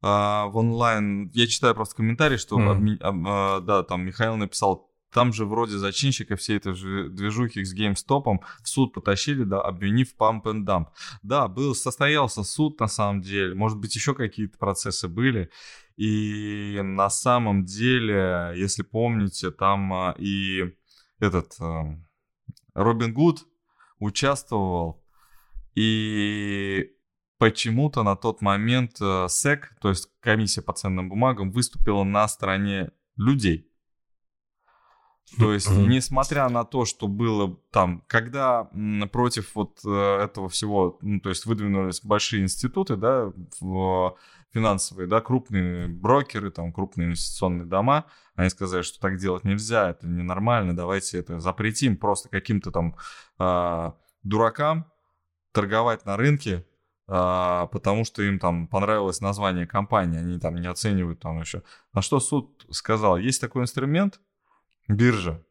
А, 0.02 0.46
в 0.46 0.56
онлайн, 0.56 1.30
я 1.32 1.46
читаю 1.46 1.74
просто 1.74 1.96
комментарии, 1.96 2.36
что 2.36 2.58
Мгм. 2.58 2.70
адми- 2.70 2.98
а, 3.00 3.56
а, 3.56 3.60
да, 3.60 3.82
там 3.82 4.04
Михаил 4.04 4.36
написал, 4.36 4.90
там 5.12 5.32
же 5.32 5.44
вроде 5.44 5.76
зачинщика 5.76 6.36
всей 6.36 6.56
этой 6.56 6.74
же 6.74 7.08
движухи 7.10 7.64
с 7.64 7.76
GameStop 7.76 8.38
в 8.62 8.68
суд 8.68 8.94
потащили, 8.94 9.44
да, 9.44 9.60
обвинив 9.60 10.14
Pump 10.18 10.44
and 10.44 10.64
Dump. 10.64 10.86
Да, 11.22 11.48
был, 11.48 11.74
состоялся 11.74 12.42
суд 12.42 12.80
на 12.80 12.88
самом 12.88 13.20
деле, 13.20 13.54
может 13.54 13.78
быть, 13.78 13.94
еще 13.94 14.14
какие-то 14.14 14.58
процессы 14.58 15.08
были. 15.08 15.50
И 15.96 16.80
на 16.82 17.10
самом 17.10 17.64
деле, 17.64 18.52
если 18.56 18.82
помните, 18.82 19.50
там 19.50 19.92
а, 19.92 20.14
и 20.18 20.74
этот 21.18 21.54
а, 21.60 21.96
Робин 22.74 23.12
Гуд 23.12 23.46
участвовал, 23.98 25.04
и 25.74 26.92
почему-то 27.38 28.02
на 28.02 28.16
тот 28.16 28.40
момент 28.40 28.96
а, 29.00 29.28
СЭК, 29.28 29.76
то 29.80 29.90
есть 29.90 30.10
комиссия 30.20 30.62
по 30.62 30.72
ценным 30.72 31.08
бумагам, 31.08 31.52
выступила 31.52 32.04
на 32.04 32.26
стороне 32.28 32.90
людей. 33.16 33.72
То 35.38 35.52
есть, 35.52 35.70
несмотря 35.70 36.48
на 36.48 36.64
то, 36.64 36.84
что 36.84 37.08
было 37.08 37.56
там, 37.70 38.02
когда 38.06 38.68
против 39.12 39.54
вот 39.54 39.80
э, 39.84 40.18
этого 40.24 40.48
всего, 40.48 40.98
ну, 41.00 41.20
то 41.20 41.30
есть 41.30 41.46
выдвинулись 41.46 42.02
большие 42.02 42.42
институты, 42.42 42.96
да, 42.96 43.32
финансовые, 44.52 45.08
да, 45.08 45.20
крупные 45.20 45.88
брокеры, 45.88 46.50
там, 46.50 46.72
крупные 46.72 47.06
инвестиционные 47.06 47.66
дома, 47.66 48.06
они 48.34 48.50
сказали, 48.50 48.82
что 48.82 49.00
так 49.00 49.16
делать 49.16 49.44
нельзя, 49.44 49.90
это 49.90 50.06
ненормально, 50.06 50.76
давайте 50.76 51.18
это 51.18 51.40
запретим 51.40 51.96
просто 51.96 52.28
каким-то 52.28 52.70
там 52.70 52.96
э, 53.38 53.92
дуракам 54.22 54.90
торговать 55.52 56.04
на 56.04 56.16
рынке, 56.16 56.66
э, 57.08 57.66
потому 57.72 58.04
что 58.04 58.22
им 58.22 58.38
там 58.38 58.68
понравилось 58.68 59.20
название 59.20 59.66
компании, 59.66 60.18
они 60.18 60.38
там 60.38 60.56
не 60.56 60.66
оценивают 60.66 61.20
там 61.20 61.40
еще. 61.40 61.62
На 61.92 62.02
что 62.02 62.20
суд 62.20 62.66
сказал, 62.70 63.16
есть 63.16 63.40
такой 63.40 63.62
инструмент, 63.62 64.20
биржа. 64.88 65.42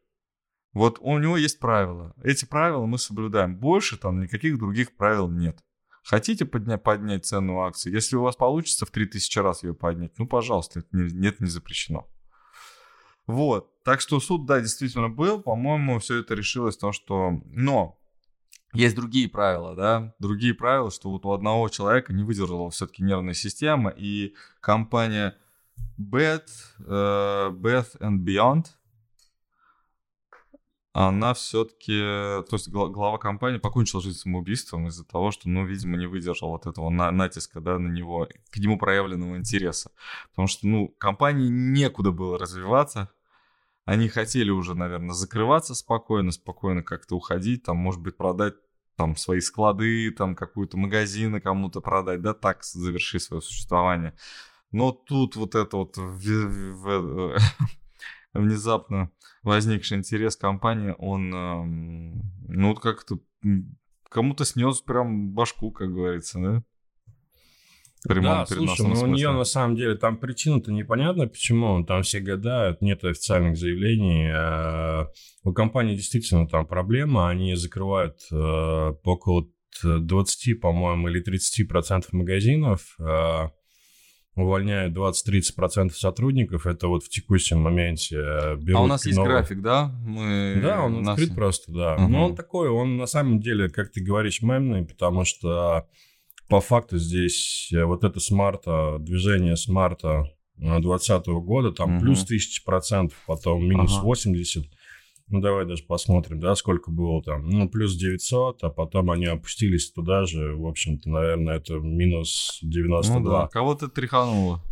Вот 0.72 0.98
у 1.00 1.18
него 1.18 1.36
есть 1.36 1.58
правила. 1.58 2.14
Эти 2.22 2.46
правила 2.46 2.86
мы 2.86 2.98
соблюдаем. 2.98 3.56
Больше 3.56 3.98
там 3.98 4.20
никаких 4.20 4.58
других 4.58 4.96
правил 4.96 5.28
нет. 5.28 5.62
Хотите 6.02 6.44
поднять, 6.44 6.82
поднять 6.82 7.26
цену 7.26 7.60
акции? 7.60 7.92
Если 7.92 8.16
у 8.16 8.22
вас 8.22 8.36
получится 8.36 8.86
в 8.86 8.90
3000 8.90 9.38
раз 9.38 9.62
ее 9.62 9.74
поднять, 9.74 10.18
ну, 10.18 10.26
пожалуйста, 10.26 10.80
это 10.80 10.88
не, 10.92 11.10
нет, 11.12 11.40
не 11.40 11.48
запрещено. 11.48 12.08
Вот. 13.26 13.70
Так 13.84 14.00
что 14.00 14.18
суд, 14.20 14.46
да, 14.46 14.60
действительно 14.60 15.08
был. 15.08 15.40
По-моему, 15.40 15.98
все 15.98 16.18
это 16.18 16.34
решилось 16.34 16.76
то, 16.76 16.92
что... 16.92 17.40
Но 17.46 17.98
есть 18.74 18.96
другие 18.96 19.28
правила, 19.28 19.74
да, 19.74 20.14
другие 20.18 20.54
правила, 20.54 20.90
что 20.90 21.10
вот 21.10 21.26
у 21.26 21.32
одного 21.32 21.68
человека 21.68 22.12
не 22.12 22.24
выдержала 22.24 22.70
все-таки 22.70 23.02
нервная 23.02 23.34
система, 23.34 23.90
и 23.90 24.34
компания 24.60 25.36
Beth, 25.98 26.48
uh, 26.80 27.50
Beth 27.50 27.98
and 28.00 28.24
Beyond, 28.24 28.68
она 30.92 31.32
все-таки, 31.32 31.98
то 31.98 32.48
есть 32.52 32.68
глава 32.68 33.16
компании 33.16 33.58
покончила 33.58 34.02
жизнь 34.02 34.18
самоубийством 34.18 34.88
из-за 34.88 35.04
того, 35.04 35.30
что, 35.30 35.48
ну, 35.48 35.64
видимо, 35.64 35.96
не 35.96 36.06
выдержал 36.06 36.50
вот 36.50 36.66
этого 36.66 36.90
на 36.90 37.10
натиска, 37.10 37.60
да, 37.60 37.78
на 37.78 37.88
него, 37.88 38.28
к 38.50 38.58
нему 38.58 38.78
проявленного 38.78 39.36
интереса. 39.36 39.90
Потому 40.30 40.48
что, 40.48 40.66
ну, 40.66 40.88
компании 40.98 41.48
некуда 41.48 42.10
было 42.10 42.38
развиваться, 42.38 43.10
они 43.84 44.08
хотели 44.08 44.50
уже, 44.50 44.74
наверное, 44.74 45.14
закрываться 45.14 45.74
спокойно, 45.74 46.30
спокойно 46.30 46.82
как-то 46.82 47.16
уходить, 47.16 47.64
там, 47.64 47.78
может 47.78 48.00
быть, 48.00 48.16
продать 48.16 48.54
там 48.96 49.16
свои 49.16 49.40
склады, 49.40 50.10
там 50.10 50.36
какую-то 50.36 50.76
магазины 50.76 51.40
кому-то 51.40 51.80
продать, 51.80 52.20
да, 52.20 52.34
так 52.34 52.62
завершить 52.64 53.22
свое 53.22 53.40
существование. 53.40 54.14
Но 54.70 54.92
тут 54.92 55.36
вот 55.36 55.54
это 55.54 55.76
вот 55.76 55.96
в, 55.96 57.38
внезапно 58.32 59.10
возникший 59.42 59.98
интерес 59.98 60.36
компании, 60.36 60.94
он, 60.98 61.34
эм, 61.34 62.32
ну, 62.48 62.74
как-то 62.74 63.18
кому-то 64.08 64.44
снес 64.44 64.80
прям 64.80 65.32
башку, 65.32 65.70
как 65.70 65.92
говорится, 65.92 66.38
да? 66.40 66.64
да, 68.04 68.46
слушай, 68.46 68.86
ну 68.86 69.00
у 69.00 69.06
нее 69.06 69.30
на 69.30 69.44
самом 69.44 69.76
деле 69.76 69.94
там 69.94 70.16
причина-то 70.16 70.72
непонятна, 70.72 71.28
почему 71.28 71.84
там 71.84 72.02
все 72.02 72.18
гадают, 72.18 72.82
нет 72.82 73.04
официальных 73.04 73.56
заявлений. 73.56 74.28
Э, 74.28 75.06
у 75.44 75.52
компании 75.52 75.94
действительно 75.94 76.48
там 76.48 76.66
проблема, 76.66 77.28
они 77.28 77.54
закрывают 77.54 78.18
э, 78.32 78.94
около 79.04 79.46
20, 79.84 80.60
по-моему, 80.60 81.08
или 81.08 81.20
30 81.20 81.68
процентов 81.68 82.12
магазинов, 82.12 82.96
э, 82.98 83.48
увольняют 84.34 84.96
20-30% 84.96 85.90
сотрудников, 85.90 86.66
это 86.66 86.88
вот 86.88 87.04
в 87.04 87.08
текущем 87.08 87.60
моменте 87.60 88.16
берут... 88.56 88.80
А 88.80 88.82
у 88.82 88.86
нас 88.86 89.04
есть 89.04 89.18
новых... 89.18 89.32
график, 89.32 89.60
да? 89.60 89.94
Мы... 90.04 90.58
Да, 90.62 90.82
он 90.82 91.02
нас... 91.02 91.18
открыт 91.18 91.34
просто, 91.34 91.72
да. 91.72 91.94
Угу. 91.96 92.08
Но 92.08 92.24
он 92.26 92.34
такой, 92.34 92.70
он 92.70 92.96
на 92.96 93.06
самом 93.06 93.40
деле, 93.40 93.68
как 93.68 93.92
ты 93.92 94.02
говоришь, 94.02 94.40
мемный, 94.40 94.84
потому 94.86 95.24
что 95.24 95.86
по 96.48 96.60
факту 96.60 96.98
здесь 96.98 97.70
э, 97.72 97.84
вот 97.84 98.04
это 98.04 98.20
с 98.20 98.30
марта, 98.30 98.96
движение 99.00 99.56
с 99.56 99.68
марта 99.68 100.24
2020 100.56 101.26
года, 101.26 101.72
там 101.72 101.96
угу. 101.96 102.04
плюс 102.04 102.26
1000%, 102.30 103.12
потом 103.26 103.64
минус 103.66 103.98
ага. 103.98 104.06
80%. 104.06 104.64
Ну, 105.32 105.40
давай 105.40 105.64
даже 105.64 105.82
посмотрим, 105.84 106.40
да, 106.40 106.54
сколько 106.54 106.90
было 106.90 107.22
там. 107.22 107.48
Ну, 107.48 107.66
плюс 107.66 107.96
900, 107.96 108.62
а 108.64 108.68
потом 108.68 109.10
они 109.10 109.24
опустились 109.24 109.90
туда 109.90 110.26
же. 110.26 110.54
В 110.54 110.66
общем-то, 110.66 111.08
наверное, 111.08 111.56
это 111.56 111.78
минус 111.78 112.58
92. 112.60 113.18
Ну, 113.18 113.30
да, 113.30 113.48
кого-то 113.48 113.88
тряхануло. 113.88 114.62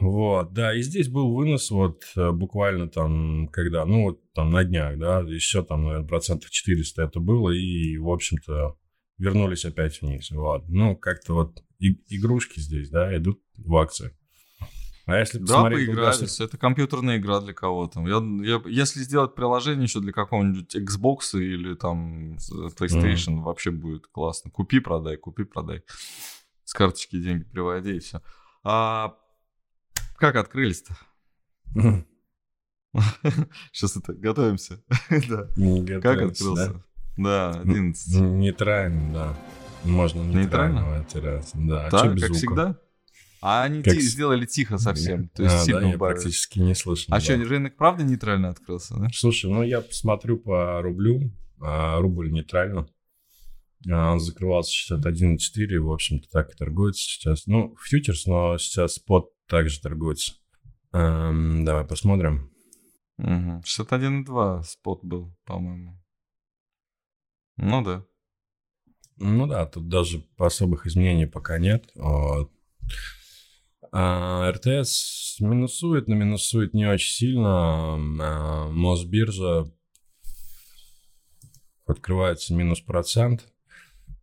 Вот, 0.00 0.54
да, 0.54 0.74
и 0.74 0.80
здесь 0.80 1.08
был 1.08 1.34
вынос 1.34 1.70
вот 1.70 2.02
э, 2.16 2.30
буквально 2.32 2.88
там, 2.88 3.48
когда, 3.48 3.84
ну, 3.84 4.04
вот 4.04 4.20
там 4.32 4.50
на 4.50 4.64
днях, 4.64 4.98
да, 4.98 5.20
еще 5.20 5.62
там, 5.62 5.84
наверное, 5.84 6.08
процентов 6.08 6.50
400 6.50 7.02
это 7.02 7.20
было, 7.20 7.50
и, 7.50 7.96
в 7.98 8.10
общем-то, 8.10 8.76
вернулись 9.18 9.64
опять 9.66 10.00
вниз, 10.00 10.30
вот. 10.30 10.68
Ну, 10.68 10.96
как-то 10.96 11.34
вот 11.34 11.62
и, 11.78 11.98
игрушки 12.08 12.60
здесь, 12.60 12.88
да, 12.88 13.14
идут 13.16 13.40
в 13.56 13.76
акции. 13.76 14.12
А 15.06 15.18
если 15.18 15.38
да, 15.38 15.64
поигрались. 15.64 16.40
Это 16.40 16.56
компьютерная 16.56 17.18
игра 17.18 17.40
для 17.40 17.52
кого-то. 17.52 18.00
Я, 18.00 18.22
я, 18.42 18.62
если 18.66 19.00
сделать 19.00 19.34
приложение 19.34 19.84
еще 19.84 20.00
для 20.00 20.12
какого-нибудь 20.12 20.74
Xbox 20.74 21.38
или 21.38 21.74
там 21.74 22.36
PlayStation, 22.78 23.36
mm. 23.36 23.42
вообще 23.42 23.70
будет 23.70 24.06
классно. 24.06 24.50
Купи, 24.50 24.80
продай, 24.80 25.16
купи, 25.16 25.44
продай. 25.44 25.82
С 26.64 26.72
карточки 26.72 27.20
деньги 27.20 27.44
приводи 27.44 27.96
и 27.96 27.98
все. 27.98 28.22
А 28.62 29.14
как 30.16 30.36
открылись-то? 30.36 30.96
Сейчас 33.72 33.96
это, 33.96 34.14
готовимся. 34.14 34.82
да. 35.28 35.48
Как 36.00 36.22
открылся? 36.22 36.82
Да, 37.18 37.50
11. 37.60 38.20
Нейтрально, 38.20 39.12
да. 39.12 39.36
Можно 39.84 40.22
нейтрально 40.22 40.96
оттираться. 40.96 41.56
Да, 41.58 41.90
так, 41.90 42.18
как 42.18 42.32
всегда? 42.32 42.78
А 43.46 43.64
они 43.64 43.82
как... 43.82 44.00
сделали 44.00 44.46
тихо 44.46 44.78
совсем. 44.78 45.28
То 45.28 45.42
есть 45.42 45.54
а, 45.54 45.58
сильно 45.58 45.80
да, 45.82 45.88
я 45.88 45.98
практически 45.98 46.60
не 46.60 46.74
слышно. 46.74 47.14
А 47.14 47.20
да. 47.20 47.24
что, 47.24 47.36
рынок 47.36 47.76
правда 47.76 48.02
нейтрально 48.02 48.48
открылся, 48.48 48.94
да? 48.94 49.08
Слушай, 49.12 49.50
ну 49.50 49.62
я 49.62 49.82
посмотрю 49.82 50.38
по 50.38 50.80
рублю. 50.80 51.30
А, 51.60 52.00
рубль 52.00 52.32
нейтрально. 52.32 52.88
А, 53.90 54.12
он 54.12 54.20
закрывался 54.20 54.70
сейчас 54.70 55.04
1,4, 55.04 55.78
в 55.78 55.92
общем-то, 55.92 56.26
так 56.30 56.54
и 56.54 56.56
торгуется 56.56 57.02
сейчас. 57.02 57.46
Ну, 57.46 57.76
фьючерс, 57.82 58.24
но 58.24 58.56
сейчас 58.56 58.94
спот 58.94 59.30
также 59.46 59.78
торгуется. 59.78 60.32
Эм, 60.94 61.66
давай 61.66 61.84
посмотрим. 61.84 62.50
Угу. 63.18 63.62
61,2 63.66 64.62
спот 64.62 65.04
был, 65.04 65.36
по-моему. 65.44 66.02
Ну 67.58 67.84
да. 67.84 68.06
Ну 69.18 69.46
да, 69.46 69.66
тут 69.66 69.88
даже 69.90 70.24
особых 70.38 70.86
изменений 70.86 71.26
пока 71.26 71.58
нет. 71.58 71.90
Вот. 71.94 72.50
А, 73.96 74.50
РТС 74.50 75.36
минусует, 75.38 76.08
но 76.08 76.16
минусует 76.16 76.74
не 76.74 76.84
очень 76.84 77.12
сильно. 77.12 77.94
А, 77.94 78.68
Мосбиржа 78.68 79.70
открывается 81.86 82.54
минус 82.54 82.80
процент. 82.80 83.46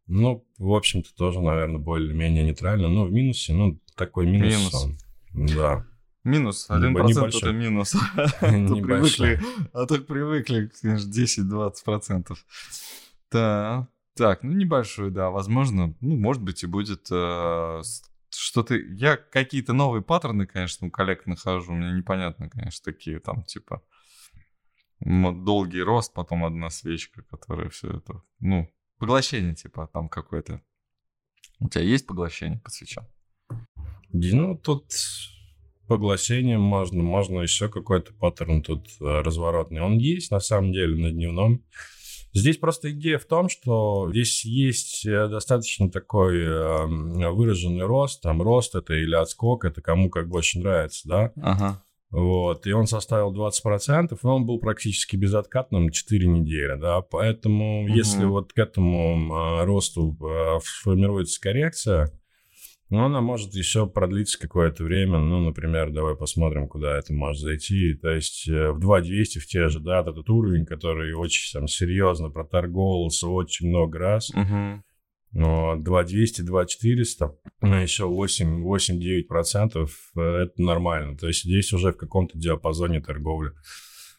Ну, 0.07 0.45
в 0.57 0.73
общем-то, 0.73 1.15
тоже, 1.15 1.39
наверное, 1.39 1.79
более-менее 1.79 2.43
нейтрально. 2.43 2.89
Но 2.89 3.05
в 3.05 3.13
минусе, 3.13 3.53
ну, 3.53 3.79
такой 3.95 4.27
минус. 4.27 4.53
Минус. 4.53 4.73
Он, 4.83 5.45
да. 5.45 5.85
Минус, 6.25 6.67
1% 6.69 6.89
Небольшой. 6.89 7.39
это 7.39 7.51
минус. 7.53 7.95
А 8.15 8.41
привыкли, 8.41 9.39
а 9.71 9.85
так 9.85 10.05
привыкли, 10.05 10.69
конечно, 10.81 11.09
10-20%. 11.09 12.35
Да, 13.31 13.87
так, 14.17 14.43
ну 14.43 14.51
небольшой, 14.51 15.11
да, 15.11 15.29
возможно, 15.29 15.95
ну, 16.01 16.17
может 16.17 16.43
быть, 16.43 16.61
и 16.63 16.67
будет 16.67 17.07
э, 17.09 17.81
что-то... 18.41 18.75
Я 18.75 19.17
какие-то 19.17 19.73
новые 19.73 20.01
паттерны, 20.01 20.47
конечно, 20.47 20.87
у 20.87 20.91
коллег 20.91 21.25
нахожу. 21.25 21.73
Мне 21.73 21.91
непонятно, 21.91 22.49
конечно, 22.49 22.91
такие 22.91 23.19
там, 23.19 23.43
типа, 23.43 23.83
долгий 24.99 25.81
рост, 25.81 26.13
потом 26.13 26.43
одна 26.43 26.69
свечка, 26.69 27.21
которая 27.23 27.69
все 27.69 27.97
это... 27.97 28.23
Ну, 28.39 28.67
поглощение, 28.97 29.55
типа, 29.55 29.89
там 29.93 30.09
какое-то. 30.09 30.61
У 31.59 31.69
тебя 31.69 31.83
есть 31.83 32.07
поглощение 32.07 32.59
по 32.59 32.71
свечам? 32.71 33.07
Ну, 34.11 34.57
тут 34.57 34.91
поглощение 35.87 36.57
можно, 36.57 37.03
можно 37.03 37.41
еще 37.41 37.69
какой-то 37.69 38.13
паттерн 38.13 38.63
тут 38.63 38.87
э, 38.99 39.03
разворотный. 39.03 39.81
Он 39.81 39.97
есть, 39.97 40.31
на 40.31 40.39
самом 40.39 40.71
деле, 40.73 40.95
на 40.95 41.11
дневном. 41.11 41.63
Здесь 42.33 42.57
просто 42.57 42.91
идея 42.91 43.17
в 43.17 43.25
том, 43.25 43.49
что 43.49 44.09
здесь 44.11 44.45
есть 44.45 45.05
э, 45.05 45.27
достаточно 45.27 45.89
такой 45.89 46.39
э, 46.39 46.85
выраженный 47.29 47.85
рост. 47.85 48.21
Там 48.21 48.41
рост 48.41 48.75
это 48.75 48.93
или 48.93 49.15
отскок, 49.15 49.65
это 49.65 49.81
кому 49.81 50.09
как 50.09 50.29
больше 50.29 50.59
нравится, 50.59 51.07
да? 51.07 51.31
Ага. 51.41 51.83
Вот, 52.11 52.67
и 52.67 52.73
он 52.73 52.87
составил 52.87 53.33
20%, 53.33 54.19
и 54.21 54.27
он 54.27 54.45
был 54.45 54.59
практически 54.59 55.15
безоткатным 55.15 55.91
4 55.91 56.27
недели, 56.27 56.77
да, 56.77 56.99
поэтому 56.99 57.85
угу. 57.85 57.87
если 57.87 58.25
вот 58.25 58.51
к 58.51 58.57
этому 58.57 59.33
э, 59.33 59.63
росту 59.63 60.17
э, 60.21 60.59
формируется 60.83 61.39
коррекция, 61.39 62.11
ну, 62.91 63.05
она 63.05 63.21
может 63.21 63.55
еще 63.55 63.87
продлиться 63.87 64.37
какое-то 64.37 64.83
время. 64.83 65.17
Ну, 65.19 65.39
например, 65.39 65.91
давай 65.91 66.13
посмотрим, 66.13 66.67
куда 66.67 66.97
это 66.97 67.13
может 67.13 67.41
зайти. 67.41 67.93
То 67.93 68.09
есть 68.09 68.49
э, 68.49 68.71
в 68.71 68.79
2200 68.79 69.39
в 69.39 69.47
те 69.47 69.69
же, 69.69 69.79
да, 69.79 70.01
этот 70.01 70.29
уровень, 70.29 70.65
который 70.65 71.13
очень 71.13 71.53
там 71.53 71.69
серьезно 71.69 72.29
проторговался 72.29 73.29
очень 73.29 73.69
много 73.69 73.97
раз. 73.97 74.29
Угу. 74.31 74.83
Но 75.31 75.75
2200, 75.77 76.41
2400, 76.41 77.33
ну, 77.61 77.75
еще 77.75 78.03
8-9% 78.03 79.89
э, 80.17 80.21
это 80.21 80.61
нормально. 80.61 81.17
То 81.17 81.27
есть 81.27 81.43
здесь 81.43 81.71
уже 81.71 81.93
в 81.93 81.97
каком-то 81.97 82.37
диапазоне 82.37 82.99
торговли. 82.99 83.53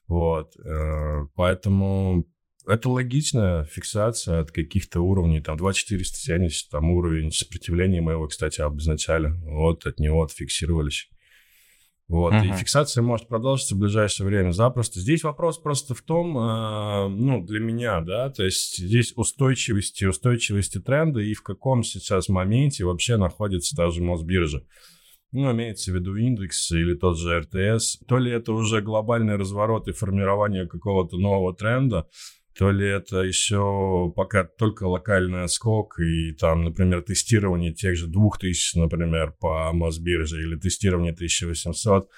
Вот. 0.08 0.56
Э, 0.64 1.26
поэтому 1.34 2.24
это 2.66 2.88
логичная 2.88 3.64
фиксация 3.64 4.40
от 4.40 4.50
каких-то 4.50 5.00
уровней, 5.00 5.40
там 5.40 5.56
2470, 5.56 6.70
там 6.70 6.90
уровень 6.90 7.32
сопротивления 7.32 8.00
мы 8.00 8.12
его, 8.12 8.26
кстати, 8.28 8.60
обозначали, 8.60 9.34
вот 9.44 9.86
от 9.86 9.98
него 9.98 10.22
отфиксировались. 10.22 11.08
Вот, 12.08 12.34
uh-huh. 12.34 12.46
и 12.46 12.52
фиксация 12.58 13.02
может 13.02 13.28
продолжиться 13.28 13.74
в 13.74 13.78
ближайшее 13.78 14.26
время 14.26 14.50
запросто. 14.50 15.00
Здесь 15.00 15.22
вопрос 15.22 15.58
просто 15.58 15.94
в 15.94 16.02
том, 16.02 16.36
э, 16.36 17.08
ну, 17.08 17.42
для 17.42 17.60
меня, 17.60 18.00
да, 18.02 18.28
то 18.28 18.44
есть 18.44 18.76
здесь 18.76 19.14
устойчивости, 19.16 20.04
устойчивости 20.04 20.78
тренда 20.78 21.20
и 21.20 21.32
в 21.32 21.42
каком 21.42 21.82
сейчас 21.82 22.28
моменте 22.28 22.84
вообще 22.84 23.16
находится 23.16 23.74
та 23.76 23.90
же 23.90 24.02
Мосбиржа 24.02 24.62
ну, 25.32 25.50
имеется 25.52 25.90
в 25.90 25.94
виду 25.94 26.14
индекс 26.14 26.70
или 26.70 26.94
тот 26.94 27.18
же 27.18 27.40
РТС, 27.40 27.98
то 28.06 28.18
ли 28.18 28.30
это 28.30 28.52
уже 28.52 28.82
глобальный 28.82 29.36
разворот 29.36 29.88
и 29.88 29.92
формирование 29.92 30.68
какого-то 30.68 31.16
нового 31.16 31.54
тренда, 31.54 32.06
то 32.56 32.70
ли 32.70 32.86
это 32.86 33.22
еще 33.22 34.12
пока 34.14 34.44
только 34.44 34.84
локальный 34.84 35.44
отскок 35.44 35.98
и 35.98 36.32
там, 36.32 36.64
например, 36.64 37.02
тестирование 37.02 37.72
тех 37.72 37.96
же 37.96 38.06
2000, 38.06 38.78
например, 38.78 39.32
по 39.40 39.72
Мосбирже 39.72 40.42
или 40.42 40.56
тестирование 40.56 41.12
1800, 41.12 42.08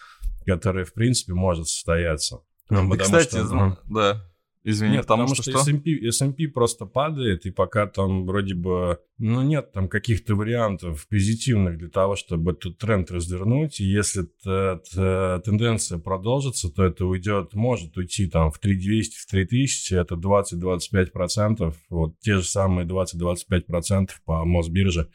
которое, 0.44 0.84
в 0.84 0.92
принципе, 0.92 1.34
может 1.34 1.68
состояться. 1.68 2.38
Ну, 2.68 2.90
Кстати, 2.96 3.28
что, 3.28 3.78
да. 3.88 4.24
Извини, 4.66 4.94
нет, 4.94 5.02
потому, 5.02 5.24
потому 5.24 5.34
что, 5.42 5.50
что 5.50 5.60
S&P, 5.60 6.08
S&P 6.08 6.48
просто 6.48 6.86
падает, 6.86 7.44
и 7.44 7.50
пока 7.50 7.86
там 7.86 8.24
вроде 8.24 8.54
бы, 8.54 8.98
ну, 9.18 9.42
нет 9.42 9.72
там 9.72 9.90
каких-то 9.90 10.34
вариантов 10.34 11.06
позитивных 11.08 11.76
для 11.76 11.90
того, 11.90 12.16
чтобы 12.16 12.52
этот 12.52 12.78
тренд 12.78 13.10
развернуть, 13.10 13.80
и 13.80 13.84
если 13.84 14.22
тенденция 14.42 15.98
продолжится, 15.98 16.70
то 16.70 16.82
это 16.82 17.04
уйдет, 17.04 17.52
может 17.52 17.94
уйти 17.98 18.26
там 18.26 18.50
в 18.50 18.58
3200, 18.58 19.18
в 19.18 19.26
3000, 19.26 19.94
это 19.94 20.14
20-25%, 20.14 21.74
вот 21.90 22.18
те 22.20 22.36
же 22.36 22.44
самые 22.44 22.86
20-25% 22.86 24.12
по 24.24 24.46
Мосбирже, 24.46 25.10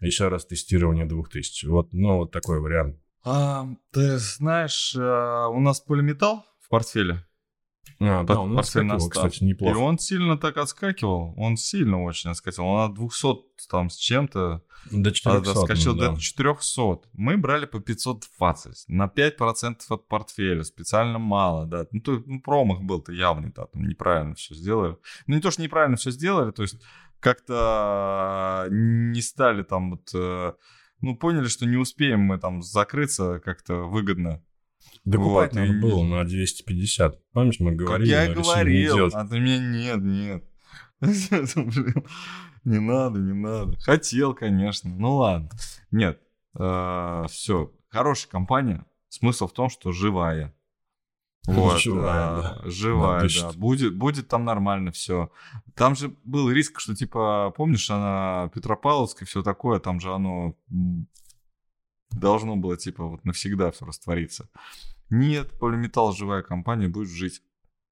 еще 0.00 0.26
раз 0.26 0.44
тестирование 0.44 1.06
2000, 1.06 1.66
вот, 1.66 1.92
ну, 1.92 2.16
вот 2.16 2.32
такой 2.32 2.60
вариант. 2.60 2.98
А, 3.24 3.68
ты 3.92 4.18
знаешь, 4.18 4.96
а, 4.98 5.46
у 5.46 5.60
нас 5.60 5.80
полиметалл 5.80 6.44
в 6.60 6.68
портфеле, 6.68 7.24
а, 8.00 8.24
да, 8.24 8.40
он 8.40 8.58
отскакивал, 8.58 9.08
кстати, 9.08 9.44
неплохо. 9.44 9.78
И 9.78 9.80
он 9.80 9.98
сильно 9.98 10.36
так 10.36 10.56
отскакивал, 10.56 11.34
он 11.36 11.56
сильно 11.56 12.02
очень 12.02 12.30
отскакивал. 12.30 12.68
Он 12.68 12.90
от 12.90 12.94
200 12.94 13.68
там 13.68 13.90
с 13.90 13.96
чем-то 13.96 14.62
до 14.90 15.12
400, 15.12 15.50
отскочил 15.50 15.94
ну, 15.94 16.00
да. 16.00 16.10
до 16.10 16.20
400. 16.20 17.00
Мы 17.12 17.36
брали 17.36 17.66
по 17.66 17.80
520, 17.80 18.88
на 18.88 19.06
5% 19.06 19.76
от 19.88 20.08
портфеля, 20.08 20.64
специально 20.64 21.18
мало, 21.18 21.66
да. 21.66 21.86
Ну, 21.92 22.00
то, 22.00 22.22
ну 22.26 22.40
промах 22.40 22.82
был-то 22.82 23.12
явный, 23.12 23.52
да, 23.54 23.66
там 23.66 23.86
неправильно 23.86 24.34
все 24.34 24.54
сделали. 24.54 24.96
Ну, 25.26 25.36
не 25.36 25.40
то, 25.40 25.50
что 25.50 25.62
неправильно 25.62 25.96
все 25.96 26.10
сделали, 26.10 26.50
то 26.50 26.62
есть 26.62 26.80
как-то 27.20 28.66
не 28.70 29.22
стали 29.22 29.62
там 29.62 29.90
вот, 29.90 30.10
э, 30.12 30.54
ну, 31.00 31.16
поняли, 31.16 31.46
что 31.46 31.66
не 31.66 31.76
успеем 31.76 32.20
мы 32.20 32.38
там 32.38 32.62
закрыться 32.62 33.40
как-то 33.44 33.84
выгодно 33.84 34.42
Докупать 35.04 35.52
вот, 35.52 35.60
надо 35.60 35.72
и... 35.72 35.80
было 35.80 36.04
на 36.04 36.24
250. 36.24 37.32
Помнишь, 37.32 37.60
мы 37.60 37.72
говорили, 37.72 38.08
я 38.08 38.32
говорил, 38.32 39.10
а 39.12 39.26
ты 39.26 39.40
мне 39.40 39.58
нет, 39.58 40.00
нет. 40.00 40.44
Не 42.64 42.78
надо, 42.78 43.18
не 43.18 43.32
надо. 43.32 43.76
Хотел, 43.80 44.34
конечно. 44.34 44.88
Ну 44.88 45.16
ладно. 45.16 45.50
Нет. 45.90 46.20
А, 46.54 47.26
Все. 47.28 47.72
Хорошая 47.88 48.30
компания. 48.30 48.86
Смысл 49.08 49.48
в 49.48 49.52
том, 49.52 49.68
что 49.68 49.90
живая. 49.90 50.54
Вот, 51.46 51.80
живая, 51.80 52.40
да. 52.40 52.60
Живая, 52.64 53.28
да. 53.28 53.52
Будет, 53.54 53.96
будет 53.96 54.28
там 54.28 54.44
нормально 54.44 54.92
все. 54.92 55.32
Там 55.74 55.96
же 55.96 56.14
был 56.22 56.48
риск, 56.50 56.78
что 56.78 56.94
типа, 56.94 57.52
помнишь, 57.56 57.90
она 57.90 58.48
Петропавловская, 58.54 59.26
все 59.26 59.42
такое, 59.42 59.80
там 59.80 59.98
же 59.98 60.14
оно 60.14 60.56
должно 62.12 62.54
было 62.56 62.76
типа 62.76 63.04
вот 63.04 63.24
навсегда 63.24 63.72
все 63.72 63.84
раствориться. 63.84 64.48
Нет, 65.12 65.50
полиметалл 65.58 66.14
живая 66.14 66.40
компания 66.42 66.88
будет 66.88 67.10
жить. 67.10 67.42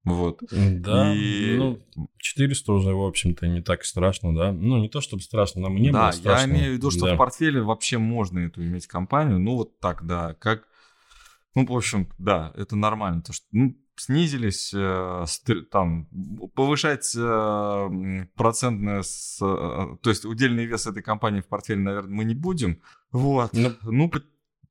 Вот. 0.05 0.43
Да, 0.51 1.15
и... 1.15 1.55
ну, 1.59 1.79
400 2.17 2.73
уже, 2.73 2.95
в 2.95 3.05
общем-то, 3.05 3.47
не 3.47 3.61
так 3.61 3.85
страшно, 3.85 4.35
да? 4.35 4.53
Ну, 4.53 4.79
не 4.79 4.89
то, 4.89 5.03
чтобы 5.03 5.23
страшно, 5.23 5.61
нам 5.61 5.77
не 5.77 5.91
да, 5.91 6.05
было 6.05 6.11
страшно. 6.13 6.47
я 6.47 6.51
имею 6.51 6.73
в 6.73 6.77
виду, 6.77 6.91
что 6.91 7.05
да. 7.05 7.15
в 7.15 7.19
портфеле 7.19 7.61
вообще 7.61 7.99
можно 7.99 8.39
эту 8.39 8.65
иметь 8.65 8.87
компанию, 8.87 9.39
ну, 9.39 9.57
вот 9.57 9.79
так, 9.81 10.07
да, 10.07 10.35
как... 10.35 10.67
Ну, 11.55 11.67
в 11.67 11.77
общем, 11.77 12.09
да, 12.17 12.55
это 12.57 12.75
нормально, 12.75 13.21
то 13.21 13.35
что, 13.35 13.45
ну, 13.53 13.77
снизились, 13.97 14.73
э, 14.73 15.27
там, 15.71 16.09
повышать 16.55 17.15
э, 17.15 18.27
процентное, 18.35 19.03
с, 19.03 19.39
э, 19.43 19.97
то 20.01 20.09
есть 20.09 20.25
удельный 20.25 20.65
вес 20.65 20.87
этой 20.87 21.03
компании 21.03 21.43
в 21.43 21.49
портфеле, 21.49 21.81
наверное, 21.81 22.15
мы 22.15 22.25
не 22.25 22.35
будем. 22.35 22.81
Вот. 23.13 23.53
Ну, 23.53 23.75
ну 23.83 24.11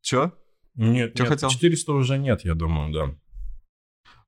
чё? 0.01 0.33
Нет, 0.79 1.11
Что 1.13 1.23
нет, 1.23 1.33
хотел? 1.33 1.49
400 1.49 1.91
уже 1.91 2.17
нет, 2.17 2.45
я 2.45 2.55
думаю, 2.55 2.93
да. 2.93 3.15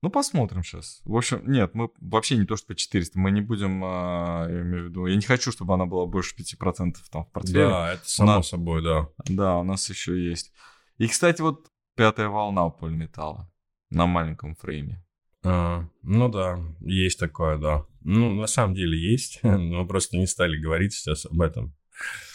Ну, 0.02 0.10
посмотрим 0.10 0.62
сейчас. 0.62 1.00
В 1.04 1.16
общем, 1.16 1.50
нет, 1.50 1.74
мы 1.74 1.88
вообще 1.98 2.36
не 2.36 2.44
то, 2.44 2.56
что 2.56 2.66
по 2.66 2.74
400. 2.74 3.18
Мы 3.18 3.30
не 3.30 3.40
будем, 3.40 3.82
а, 3.82 4.46
я 4.50 4.60
имею 4.60 4.84
в 4.84 4.88
виду, 4.88 5.06
я 5.06 5.16
не 5.16 5.22
хочу, 5.22 5.50
чтобы 5.50 5.72
она 5.72 5.86
была 5.86 6.04
больше 6.04 6.36
5% 6.36 6.96
там 7.10 7.24
в 7.24 7.30
портфеле. 7.30 7.68
Да, 7.68 7.94
это 7.94 8.06
само 8.06 8.36
нас, 8.36 8.48
собой, 8.48 8.82
да. 8.82 9.08
Да, 9.24 9.58
у 9.60 9.62
нас 9.62 9.88
еще 9.88 10.28
есть. 10.28 10.52
И, 10.98 11.06
кстати, 11.06 11.40
вот 11.40 11.68
пятая 11.96 12.28
волна 12.28 12.68
полиметалла 12.68 13.50
на 13.88 14.04
маленьком 14.04 14.54
фрейме. 14.54 15.02
А, 15.44 15.88
ну 16.02 16.28
да, 16.28 16.60
есть 16.80 17.18
такое, 17.18 17.56
да. 17.56 17.86
Ну, 18.02 18.30
на 18.34 18.46
самом 18.46 18.74
деле 18.74 18.98
есть, 18.98 19.40
но 19.42 19.86
просто 19.86 20.18
не 20.18 20.26
стали 20.26 20.60
говорить 20.60 20.92
сейчас 20.92 21.24
об 21.24 21.40
этом. 21.40 21.74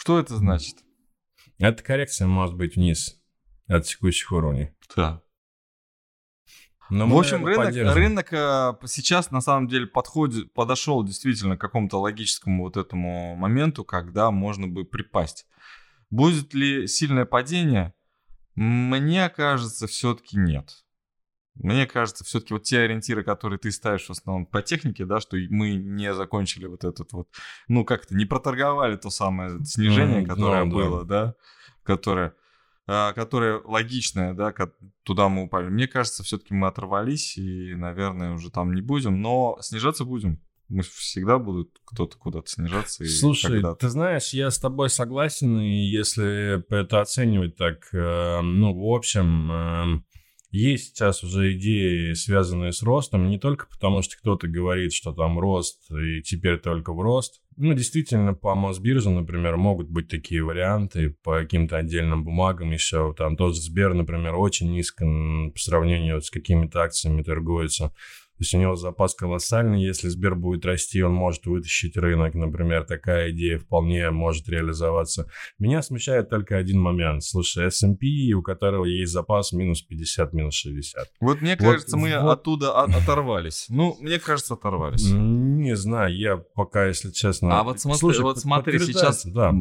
Что 0.00 0.18
это 0.18 0.36
значит? 0.36 0.78
Это 1.58 1.84
коррекция 1.84 2.26
может 2.26 2.56
быть 2.56 2.74
вниз 2.74 3.17
от 3.68 3.84
текущих 3.84 4.32
уровней. 4.32 4.70
Да. 4.96 5.22
Но 6.90 7.06
в 7.06 7.18
общем, 7.18 7.44
рынок, 7.44 7.94
рынок 7.94 8.32
э, 8.32 8.72
сейчас 8.86 9.30
на 9.30 9.42
самом 9.42 9.68
деле 9.68 9.86
подходит, 9.86 10.54
подошел 10.54 11.04
действительно 11.04 11.58
к 11.58 11.60
какому-то 11.60 12.00
логическому 12.00 12.64
вот 12.64 12.78
этому 12.78 13.36
моменту, 13.36 13.84
когда 13.84 14.30
можно 14.30 14.66
бы 14.66 14.86
припасть. 14.86 15.46
Будет 16.08 16.54
ли 16.54 16.86
сильное 16.86 17.26
падение? 17.26 17.92
Мне 18.54 19.28
кажется, 19.28 19.86
все-таки 19.86 20.38
нет. 20.38 20.84
Мне 21.54 21.86
кажется, 21.86 22.24
все-таки 22.24 22.54
вот 22.54 22.62
те 22.62 22.78
ориентиры, 22.80 23.22
которые 23.22 23.58
ты 23.58 23.70
ставишь 23.70 24.06
в 24.06 24.10
основном 24.10 24.46
по 24.46 24.62
технике, 24.62 25.04
да, 25.04 25.20
что 25.20 25.36
мы 25.50 25.74
не 25.74 26.14
закончили 26.14 26.66
вот 26.66 26.84
этот 26.84 27.12
вот, 27.12 27.28
ну 27.66 27.84
как-то 27.84 28.14
не 28.14 28.24
проторговали 28.24 28.96
то 28.96 29.10
самое 29.10 29.62
снижение, 29.64 30.22
mm, 30.22 30.26
которое 30.26 30.64
no, 30.64 30.70
было, 30.70 31.04
да, 31.04 31.26
да 31.26 31.34
которое 31.82 32.34
которая 32.88 33.60
логичная, 33.64 34.32
да, 34.32 34.54
туда 35.02 35.28
мы 35.28 35.44
упали. 35.44 35.68
Мне 35.68 35.86
кажется, 35.86 36.22
все-таки 36.22 36.54
мы 36.54 36.68
оторвались 36.68 37.36
и, 37.36 37.74
наверное, 37.74 38.32
уже 38.32 38.50
там 38.50 38.72
не 38.72 38.80
будем, 38.80 39.20
но 39.20 39.58
снижаться 39.60 40.04
будем. 40.04 40.40
Мы 40.68 40.82
всегда 40.82 41.38
будут 41.38 41.78
кто-то 41.84 42.16
куда-то 42.18 42.48
снижаться. 42.48 43.04
Слушай, 43.06 43.62
ты 43.78 43.88
знаешь, 43.88 44.30
я 44.34 44.50
с 44.50 44.58
тобой 44.58 44.90
согласен, 44.90 45.58
и 45.60 45.86
если 45.86 46.62
это 46.74 47.00
оценивать 47.00 47.56
так, 47.56 47.88
э, 47.92 48.40
ну, 48.42 48.74
в 48.74 48.94
общем, 48.94 49.50
э, 49.50 50.02
есть 50.50 50.96
сейчас 50.96 51.22
уже 51.22 51.52
идеи, 51.52 52.14
связанные 52.14 52.72
с 52.72 52.82
ростом, 52.82 53.28
не 53.28 53.38
только 53.38 53.66
потому, 53.66 54.02
что 54.02 54.16
кто-то 54.16 54.48
говорит, 54.48 54.92
что 54.92 55.12
там 55.12 55.38
рост, 55.38 55.90
и 55.90 56.22
теперь 56.22 56.58
только 56.58 56.92
в 56.92 57.00
рост. 57.00 57.42
Ну, 57.56 57.74
действительно, 57.74 58.34
по 58.34 58.54
Мосбирже, 58.54 59.10
например, 59.10 59.56
могут 59.56 59.90
быть 59.90 60.08
такие 60.08 60.42
варианты 60.42 61.16
по 61.22 61.40
каким-то 61.40 61.76
отдельным 61.76 62.24
бумагам 62.24 62.70
еще. 62.70 63.12
Там 63.18 63.36
тот 63.36 63.56
же 63.56 63.60
Сбер, 63.60 63.94
например, 63.94 64.36
очень 64.36 64.70
низко 64.70 65.04
по 65.04 65.58
сравнению 65.58 66.22
с 66.22 66.30
какими-то 66.30 66.82
акциями 66.82 67.22
торгуется. 67.22 67.92
То 68.38 68.42
есть 68.42 68.54
у 68.54 68.58
него 68.58 68.76
запас 68.76 69.16
колоссальный. 69.16 69.82
Если 69.82 70.08
Сбер 70.08 70.36
будет 70.36 70.64
расти, 70.64 71.02
он 71.02 71.12
может 71.12 71.46
вытащить 71.46 71.96
рынок. 71.96 72.34
Например, 72.34 72.84
такая 72.84 73.32
идея 73.32 73.58
вполне 73.58 74.10
может 74.10 74.48
реализоваться. 74.48 75.28
Меня 75.58 75.82
смущает 75.82 76.30
только 76.30 76.56
один 76.56 76.80
момент. 76.80 77.24
Слушай, 77.24 77.66
S&P, 77.66 78.32
у 78.34 78.42
которого 78.42 78.84
есть 78.84 79.12
запас 79.12 79.52
минус 79.52 79.82
50, 79.82 80.32
минус 80.34 80.54
60. 80.54 81.08
Вот 81.20 81.40
мне 81.40 81.56
кажется, 81.56 81.96
вот, 81.96 82.02
мы 82.02 82.16
вот... 82.20 82.30
оттуда 82.30 82.80
оторвались. 82.80 83.66
Ну, 83.70 83.96
мне 83.98 84.20
кажется, 84.20 84.54
оторвались. 84.54 85.10
Не 85.10 85.74
знаю, 85.74 86.16
я 86.16 86.36
пока, 86.36 86.86
если 86.86 87.10
честно... 87.10 87.58
А 87.58 87.64
вот 87.64 87.80
смотри, 87.80 87.98
Слушай, 87.98 88.22
вот 88.22 88.38
смотри 88.38 88.78
сейчас... 88.78 89.26
Да. 89.26 89.52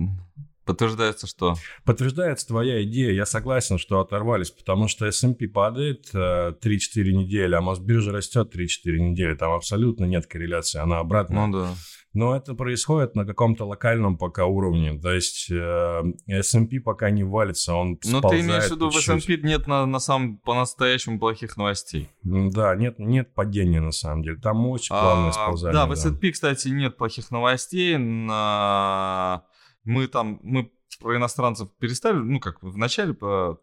Подтверждается 0.68 1.28
что? 1.28 1.56
Подтверждается 1.86 2.48
твоя 2.48 2.84
идея. 2.84 3.14
Я 3.14 3.26
согласен, 3.26 3.78
что 3.78 4.02
оторвались, 4.02 4.52
потому 4.52 4.88
что 4.90 5.06
S&P 5.06 5.48
падает 5.48 6.10
э, 6.14 6.54
3-4 6.62 7.12
недели, 7.12 7.56
а 7.56 7.62
Мосбиржа 7.62 8.12
растет 8.12 8.54
3-4 8.54 8.98
недели. 8.98 9.34
Там 9.36 9.54
абсолютно 9.54 10.04
нет 10.06 10.28
корреляции, 10.28 10.80
она 10.80 11.00
обратно. 11.00 11.48
Ну 11.48 11.54
да. 11.54 11.70
Но 12.14 12.36
это 12.36 12.54
происходит 12.56 13.16
на 13.16 13.26
каком-то 13.26 13.66
локальном 13.66 14.18
пока 14.18 14.46
уровне. 14.46 15.00
То 15.00 15.14
есть 15.14 15.52
э, 15.52 16.04
S&P 16.28 16.80
пока 16.80 17.12
не 17.12 17.24
валится, 17.24 17.76
он 17.76 18.00
Но 18.06 18.22
ты 18.22 18.40
имеешь 18.40 18.66
в 18.66 18.72
виду, 18.72 18.90
в 18.90 18.96
S&P 18.96 19.38
нет 19.38 19.68
на, 19.68 19.86
на 19.86 20.00
самом 20.00 20.38
по-настоящему 20.40 21.20
плохих 21.20 21.58
новостей? 21.58 22.10
Да, 22.24 22.76
нет, 22.76 22.98
нет 22.98 23.34
падения 23.34 23.82
на 23.82 23.92
самом 23.92 24.24
деле. 24.24 24.38
Там 24.38 24.66
очень 24.68 24.90
плавное 24.90 25.30
а, 25.30 25.34
сползание. 25.34 25.74
Да, 25.74 25.86
в 25.86 25.92
S&P, 25.92 26.28
да. 26.28 26.32
кстати, 26.34 26.70
нет 26.70 26.98
плохих 26.98 27.30
новостей. 27.30 27.98
На 27.98 29.44
мы 29.88 30.08
там, 30.08 30.40
мы 30.44 30.72
про 31.00 31.18
иностранцев 31.18 31.70
перестали, 31.80 32.18
ну, 32.18 32.40
как 32.40 32.62
в 32.62 32.78
начале 32.78 33.14
по, 33.14 33.60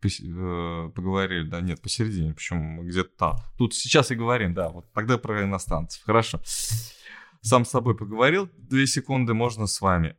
по, 0.00 0.06
э, 0.06 0.90
поговорили, 0.94 1.48
да, 1.48 1.60
нет, 1.60 1.80
посередине, 1.80 2.34
почему 2.34 2.82
где-то 2.82 3.10
там. 3.16 3.36
Тут 3.58 3.74
сейчас 3.74 4.10
и 4.10 4.14
говорим, 4.14 4.54
да, 4.54 4.70
вот 4.70 4.86
тогда 4.92 5.18
про 5.18 5.44
иностранцев, 5.44 6.02
хорошо. 6.04 6.40
Сам 7.42 7.64
с 7.64 7.70
собой 7.70 7.96
поговорил, 7.96 8.48
две 8.56 8.86
секунды, 8.86 9.32
можно 9.34 9.66
с 9.66 9.80
вами. 9.80 10.16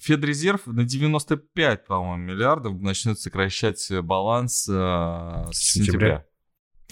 Федрезерв 0.00 0.66
на 0.66 0.84
95, 0.84 1.86
по-моему, 1.86 2.32
миллиардов 2.32 2.80
начнет 2.80 3.20
сокращать 3.20 3.88
баланс 4.02 4.66
э, 4.68 4.72
с 4.72 5.72
сентября. 5.72 6.24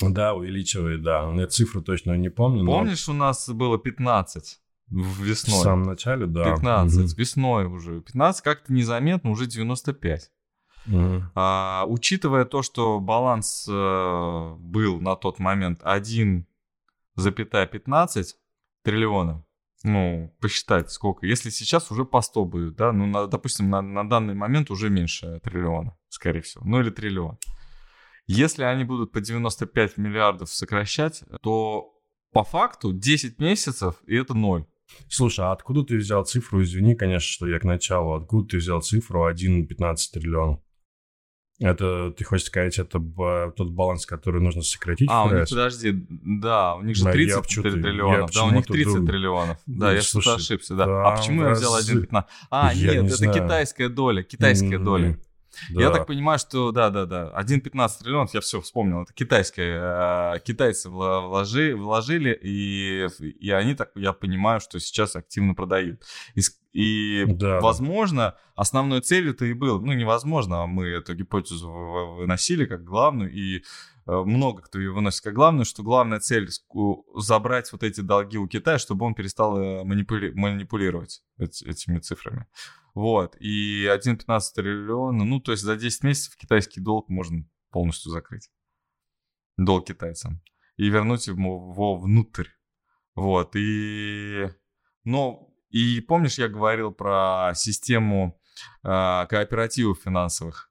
Да, 0.01 0.35
увеличивает, 0.35 1.03
да. 1.03 1.33
Я 1.35 1.47
цифру 1.47 1.83
точно 1.83 2.17
не 2.17 2.29
помню. 2.29 2.65
Помнишь, 2.67 3.07
но... 3.09 3.15
у 3.15 3.17
нас 3.17 3.49
было 3.49 3.79
15? 3.79 4.61
Весной. 4.91 5.61
В 5.61 5.63
самом 5.63 5.85
начале, 5.85 6.27
да. 6.27 6.55
15, 6.55 6.99
угу. 6.99 7.07
весной 7.17 7.67
уже. 7.67 8.01
15 8.01 8.43
как-то 8.43 8.73
незаметно, 8.73 9.31
уже 9.31 9.47
95. 9.47 10.33
Угу. 10.87 11.23
А, 11.35 11.85
учитывая 11.89 12.45
то, 12.45 12.63
что 12.63 13.01
баланс 13.01 13.67
э, 13.69 14.55
был 14.59 15.01
на 15.01 15.17
тот 15.17 15.39
момент 15.39 15.81
1,15 15.83 18.27
триллиона, 18.83 19.45
ну, 19.83 20.35
посчитать 20.41 20.91
сколько. 20.91 21.27
Если 21.27 21.49
сейчас 21.51 21.91
уже 21.91 22.05
по 22.05 22.21
100 22.21 22.45
будет, 22.45 22.77
да, 22.77 22.93
ну, 22.93 23.07
на, 23.07 23.27
допустим, 23.27 23.71
на, 23.71 23.83
на 23.83 24.09
данный 24.09 24.35
момент 24.35 24.71
уже 24.71 24.91
меньше 24.91 25.41
триллиона, 25.43 25.97
скорее 26.09 26.43
всего, 26.43 26.65
ну 26.65 26.81
или 26.81 26.91
триллион. 26.91 27.39
Если 28.27 28.63
они 28.63 28.85
будут 28.85 29.13
по 29.13 29.21
95 29.21 29.99
миллиардов 29.99 30.51
сокращать, 30.51 31.23
то 31.43 31.93
по 32.33 32.43
факту 32.43 32.93
10 32.93 33.39
месяцев 33.39 33.97
и 34.07 34.17
это 34.17 34.35
ноль. 34.35 34.67
Слушай, 35.09 35.47
а 35.47 35.53
откуда 35.53 35.83
ты 35.85 35.97
взял 35.97 36.25
цифру, 36.25 36.63
извини, 36.63 36.95
конечно, 36.95 37.29
что 37.29 37.47
я 37.47 37.59
к 37.59 37.65
началу, 37.65 38.15
откуда 38.15 38.49
ты 38.49 38.57
взял 38.59 38.81
цифру 38.83 39.29
1,15 39.29 39.97
триллион? 40.13 40.61
Это, 41.61 42.11
ты 42.11 42.25
хочешь 42.25 42.47
сказать, 42.47 42.79
это 42.79 42.99
тот 42.99 43.71
баланс, 43.71 44.07
который 44.07 44.41
нужно 44.41 44.63
сократить? 44.63 45.09
А, 45.09 45.25
у 45.25 45.33
них, 45.33 45.49
подожди, 45.49 45.93
да, 46.09 46.75
у 46.75 46.83
них 46.83 46.97
же 46.97 47.05
30 47.05 47.63
да, 47.63 47.71
триллионов. 47.71 48.33
Да, 48.33 48.45
у 48.45 48.51
них 48.51 48.67
30 48.67 48.85
думаю. 48.87 49.07
триллионов. 49.07 49.59
Да, 49.67 49.93
я 49.93 50.03
что-то 50.03 50.35
ошибся, 50.35 50.75
да. 50.75 50.85
А 50.85 51.17
почему 51.17 51.43
я 51.43 51.51
взял 51.51 51.79
1,15? 51.79 52.25
А, 52.51 52.73
я 52.75 52.95
нет, 52.95 53.03
не 53.03 53.09
это 53.09 53.17
знаю. 53.17 53.35
китайская 53.35 53.89
доля, 53.89 54.23
китайская 54.25 54.79
mm-hmm. 54.79 54.85
доля. 54.85 55.19
Да. 55.71 55.81
Я 55.81 55.91
так 55.91 56.07
понимаю, 56.07 56.39
что 56.39 56.73
да, 56.73 56.91
да, 56.91 57.07
да. 57.07 57.33
1,15 57.39 57.91
триллионов, 58.01 58.35
я 58.35 58.41
все 58.41 58.61
вспомнил. 58.61 59.03
Это 59.03 59.13
китайское. 59.13 60.37
Э, 60.37 60.41
китайцы 60.41 60.91
вложи, 60.91 61.75
вложили, 61.75 62.39
и, 62.43 63.07
и 63.21 63.51
они 63.51 63.75
так, 63.75 63.91
я 63.95 64.13
понимаю, 64.13 64.61
что 64.61 64.79
сейчас 64.81 65.17
активно 65.17 65.55
продают. 65.55 66.03
И, 66.35 66.43
и 66.73 67.25
да, 67.27 67.61
возможно, 67.61 68.17
да. 68.17 68.39
основной 68.57 69.01
целью 69.01 69.33
это 69.33 69.45
и 69.45 69.53
был. 69.53 69.81
Ну, 69.81 69.93
невозможно, 69.93 70.63
а 70.63 70.67
мы 70.67 70.87
эту 70.87 71.15
гипотезу 71.15 71.71
выносили 71.71 72.67
как 72.67 72.85
главную, 72.85 73.33
и 73.33 73.59
э, 73.59 73.63
много 74.07 74.63
кто 74.63 74.79
ее 74.79 74.93
выносит 74.93 75.23
как 75.23 75.35
главную, 75.35 75.65
что 75.65 75.83
главная 75.83 76.21
цель 76.21 76.49
забрать 77.15 77.73
вот 77.73 77.83
эти 77.83 78.01
долги 78.01 78.39
у 78.39 78.49
Китая, 78.49 78.79
чтобы 78.79 79.07
он 79.07 79.15
перестал 79.15 79.57
э, 79.57 79.85
манипули 79.85 80.33
манипулировать 80.33 81.23
этими 81.39 81.99
цифрами. 82.01 82.47
Вот. 82.95 83.37
И 83.41 83.87
1,15 83.87 84.41
триллиона, 84.55 85.25
ну, 85.25 85.41
то 85.41 85.53
есть 85.53 85.65
за 85.65 85.77
10 85.77 86.05
месяцев 86.05 86.37
китайский 86.37 86.81
долг 86.81 87.09
можно 87.09 87.45
полностью 87.71 88.13
закрыть. 88.13 88.51
Долг 89.57 89.87
китайцам. 89.87 90.41
И 90.77 90.89
вернуть 90.89 91.27
его 91.27 91.97
внутрь. 91.97 92.49
Вот. 93.15 93.57
И... 93.57 94.49
Но... 95.05 95.51
И 95.71 96.01
помнишь, 96.01 96.39
я 96.39 96.47
говорил 96.47 96.93
про 96.93 97.53
систему 97.57 98.41
э, 98.85 99.27
кооперативов 99.29 99.99
финансовых, 99.99 100.71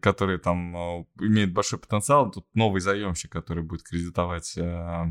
которые 0.00 0.38
там 0.38 0.76
э, 0.76 1.04
имеют 1.20 1.52
большой 1.52 1.80
потенциал. 1.80 2.30
Тут 2.30 2.46
новый 2.54 2.80
заемщик, 2.80 3.32
который 3.32 3.64
будет 3.64 3.82
кредитовать... 3.82 4.56
Э, 4.56 5.06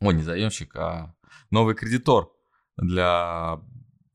о, 0.00 0.12
не 0.12 0.22
заемщик, 0.22 0.74
а 0.76 1.14
новый 1.50 1.74
кредитор 1.74 2.32
для 2.76 3.60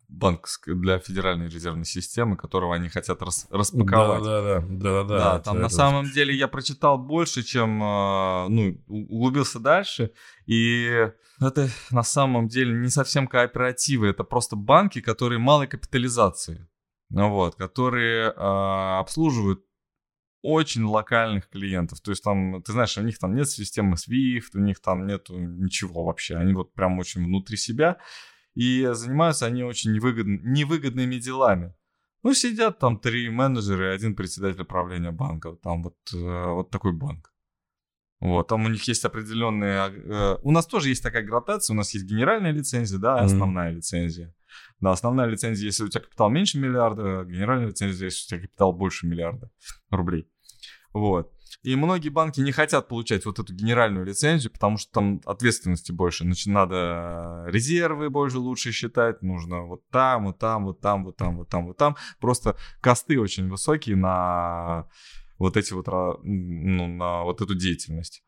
банк 0.08 0.48
для 0.66 1.00
Федеральной 1.00 1.50
резервной 1.50 1.86
системы, 1.86 2.38
которого 2.38 2.76
они 2.76 2.90
хотят 2.90 3.22
рас, 3.22 3.48
распаковать. 3.50 4.24
Да, 4.24 4.42
да, 4.42 4.60
да, 4.62 4.68
да, 4.70 5.04
да. 5.04 5.18
Да, 5.18 5.40
там 5.40 5.56
это... 5.56 5.64
на 5.64 5.70
самом 5.70 6.06
деле 6.06 6.34
я 6.34 6.48
прочитал 6.48 6.98
больше, 6.98 7.44
чем, 7.44 7.82
а, 7.84 8.48
ну, 8.48 8.82
углубился 8.88 9.60
дальше, 9.60 10.12
и 10.46 11.10
это 11.42 11.70
на 11.92 12.04
самом 12.04 12.48
деле 12.48 12.74
не 12.74 12.90
совсем 12.90 13.28
кооперативы, 13.28 14.08
это 14.08 14.24
просто 14.24 14.56
банки, 14.56 15.02
которые 15.02 15.40
малой 15.40 15.68
капитализации, 15.68 16.68
вот, 17.10 17.56
которые 17.56 18.30
э, 18.30 19.00
обслуживают 19.00 19.64
очень 20.42 20.84
локальных 20.84 21.50
клиентов. 21.50 22.00
То 22.00 22.12
есть 22.12 22.24
там, 22.24 22.62
ты 22.64 22.72
знаешь, 22.72 22.98
у 22.98 23.02
них 23.02 23.20
там 23.20 23.36
нет 23.36 23.50
системы 23.50 23.96
SWIFT, 23.96 24.52
у 24.56 24.60
них 24.60 24.80
там 24.80 25.06
нету 25.06 25.38
ничего 25.38 26.06
вообще. 26.06 26.36
Они 26.36 26.54
вот 26.54 26.74
прям 26.74 27.00
очень 27.00 27.24
внутри 27.26 27.58
себя. 27.58 27.98
И 28.58 28.90
занимаются 28.94 29.46
они 29.46 29.64
очень 29.64 29.92
невыгодны, 29.94 30.40
невыгодными 30.44 31.20
делами. 31.20 31.76
Ну, 32.24 32.34
сидят 32.34 32.80
там 32.80 33.00
три 33.00 33.30
менеджера 33.30 33.92
и 33.92 33.96
один 33.96 34.16
председатель 34.16 34.64
правления 34.64 35.12
банка. 35.12 35.52
Там 35.62 35.84
вот, 35.84 35.96
э, 36.12 36.46
вот 36.54 36.72
такой 36.72 36.92
банк. 36.92 37.32
Вот, 38.20 38.48
там 38.48 38.66
у 38.66 38.70
них 38.70 38.82
есть 38.88 39.06
определенные... 39.06 39.92
Э, 39.92 40.38
у 40.42 40.50
нас 40.50 40.66
тоже 40.66 40.90
есть 40.90 41.04
такая 41.04 41.22
градация. 41.22 41.76
У 41.76 41.78
нас 41.78 41.94
есть 41.94 42.08
генеральная 42.08 42.52
лицензия, 42.52 42.98
да, 42.98 43.22
и 43.22 43.26
основная 43.26 43.70
mm-hmm. 43.70 43.76
лицензия. 43.76 44.34
Да, 44.80 44.92
основная 44.92 45.28
лицензия, 45.28 45.68
если 45.68 45.84
у 45.84 45.90
тебя 45.90 46.02
капитал 46.02 46.32
меньше 46.32 46.58
миллиарда, 46.58 47.26
генеральная 47.26 47.68
лицензия, 47.68 48.06
если 48.06 48.26
у 48.26 48.30
тебя 48.30 48.48
капитал 48.48 48.74
больше 48.74 49.06
миллиарда 49.06 49.52
рублей. 49.92 50.28
Вот. 50.94 51.32
И 51.64 51.76
многие 51.76 52.10
банки 52.10 52.40
не 52.40 52.52
хотят 52.52 52.88
получать 52.88 53.26
вот 53.26 53.40
эту 53.40 53.54
генеральную 53.54 54.06
лицензию, 54.06 54.52
потому 54.52 54.78
что 54.78 54.92
там 54.92 55.22
ответственности 55.26 55.92
больше. 55.92 56.24
Значит, 56.24 56.48
надо 56.48 57.46
резервы 57.48 58.10
больше 58.10 58.38
лучше 58.38 58.72
считать, 58.72 59.22
нужно 59.22 59.64
вот 59.64 59.88
там, 59.90 60.26
вот 60.26 60.40
там, 60.40 60.66
вот 60.66 60.80
там, 60.80 61.06
вот 61.06 61.18
там, 61.18 61.38
вот 61.38 61.50
там, 61.50 61.68
вот 61.68 61.78
там. 61.78 61.96
Просто 62.20 62.56
косты 62.82 63.20
очень 63.20 63.50
высокие 63.50 63.96
на 63.96 64.88
вот 65.38 65.58
эти 65.58 65.74
вот, 65.74 65.88
ну, 66.24 66.88
на 66.88 67.24
вот 67.24 67.42
эту 67.42 67.56
деятельность. 67.56 68.24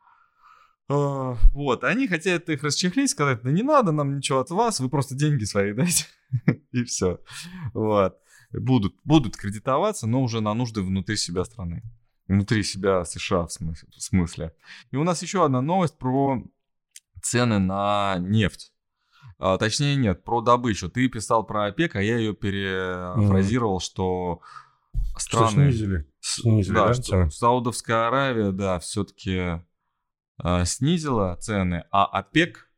А, 0.88 1.38
вот, 1.54 1.84
они 1.84 2.08
хотят 2.08 2.50
их 2.50 2.64
расчехлить, 2.64 3.12
сказать, 3.12 3.44
да 3.44 3.52
не 3.52 3.62
надо 3.62 3.92
нам 3.92 4.18
ничего 4.18 4.40
от 4.40 4.50
вас, 4.50 4.80
вы 4.80 4.90
просто 4.90 5.16
деньги 5.16 5.44
свои 5.44 5.74
дайте, 5.76 6.06
и 6.72 6.84
все. 6.84 7.20
Вот. 7.74 8.18
Будут, 8.52 8.96
будут 9.04 9.38
кредитоваться, 9.38 10.08
но 10.08 10.24
уже 10.24 10.42
на 10.42 10.54
нужды 10.56 10.82
внутри 10.82 11.16
себя 11.16 11.46
страны 11.46 11.84
внутри 12.30 12.64
себя 12.64 13.04
США 13.04 13.46
в 13.46 13.52
смысле, 13.52 13.90
в 13.92 14.02
смысле. 14.02 14.56
И 14.92 14.96
у 14.96 15.04
нас 15.04 15.22
еще 15.22 15.44
одна 15.44 15.62
новость 15.62 15.98
про 15.98 16.42
цены 17.22 17.60
на 17.60 18.16
нефть. 18.20 18.72
А, 19.38 19.58
точнее, 19.58 19.98
нет, 19.98 20.24
про 20.24 20.40
добычу. 20.42 20.90
Ты 20.90 21.10
писал 21.10 21.46
про 21.46 21.66
ОПЕК, 21.68 21.98
а 21.98 22.02
я 22.02 22.18
ее 22.18 22.34
перефразировал, 22.34 23.80
mm. 23.80 23.84
что 23.84 24.42
страны... 25.18 25.50
Что 25.50 25.62
снизили. 25.62 26.12
снизили 26.22 26.76
да, 26.76 26.88
да, 26.88 26.94
что 26.94 27.30
Саудовская 27.30 28.08
Аравия, 28.08 28.52
да, 28.52 28.80
все-таки 28.80 29.62
э, 30.42 30.66
снизила 30.66 31.36
цены, 31.36 31.84
а 31.92 32.06
ОПЕК 32.06 32.70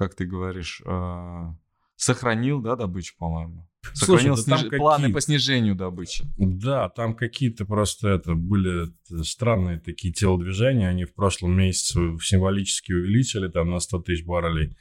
как 0.00 0.14
ты 0.14 0.24
говоришь, 0.24 0.80
э, 0.86 1.54
сохранил, 1.94 2.62
да, 2.62 2.74
добычу, 2.74 3.14
по-моему. 3.18 3.68
Сохранил 3.94 4.36
Слушай, 4.36 4.50
да 4.50 4.56
сниж- 4.56 4.70
там 4.70 4.78
планы 4.78 5.12
по 5.12 5.20
снижению 5.20 5.74
добычи. 5.74 6.24
Да, 6.36 6.88
там 6.90 7.14
какие-то 7.16 7.64
просто 7.64 8.08
это 8.08 8.34
были 8.34 8.88
странные 9.22 9.80
такие 9.80 10.12
телодвижения. 10.12 10.88
Они 10.88 11.04
в 11.04 11.14
прошлом 11.14 11.56
месяце 11.56 11.98
символически 12.22 12.92
увеличили 12.92 13.48
там 13.48 13.70
на 13.70 13.80
100 13.80 14.00
тысяч 14.02 14.24
баррелей, 14.24 14.76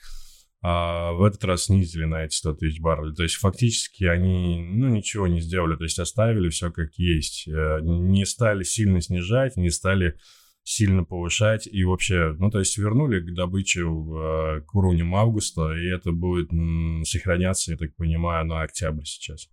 а 0.61 1.13
в 1.13 1.23
этот 1.23 1.43
раз 1.45 1.65
снизили 1.65 2.03
на 2.03 2.25
эти 2.25 2.35
100 2.35 2.53
тысяч 2.55 2.81
баррелей. 2.81 3.15
То 3.15 3.23
есть 3.23 3.35
фактически 3.35 4.03
они, 4.03 4.61
ну, 4.61 4.89
ничего 4.89 5.27
не 5.27 5.39
сделали. 5.39 5.77
То 5.77 5.83
есть 5.85 5.99
оставили 5.99 6.49
все 6.49 6.69
как 6.71 6.93
есть. 6.95 7.47
Э, 7.47 7.79
Не 7.81 8.25
стали 8.25 8.63
сильно 8.63 8.99
снижать, 9.01 9.55
не 9.55 9.69
стали 9.69 10.15
сильно 10.63 11.03
повышать. 11.03 11.67
И 11.67 11.83
вообще, 11.83 12.35
ну, 12.37 12.49
то 12.51 12.59
есть 12.59 12.77
вернули 12.77 13.19
к 13.19 13.33
добыче 13.33 13.81
э, 13.81 14.61
к 14.61 14.75
уровням 14.75 15.15
августа, 15.15 15.73
и 15.73 15.87
это 15.87 16.11
будет 16.11 16.51
м, 16.53 17.03
сохраняться, 17.05 17.71
я 17.71 17.77
так 17.77 17.95
понимаю, 17.95 18.45
на 18.45 18.61
октябрь 18.61 19.05
сейчас. 19.05 19.49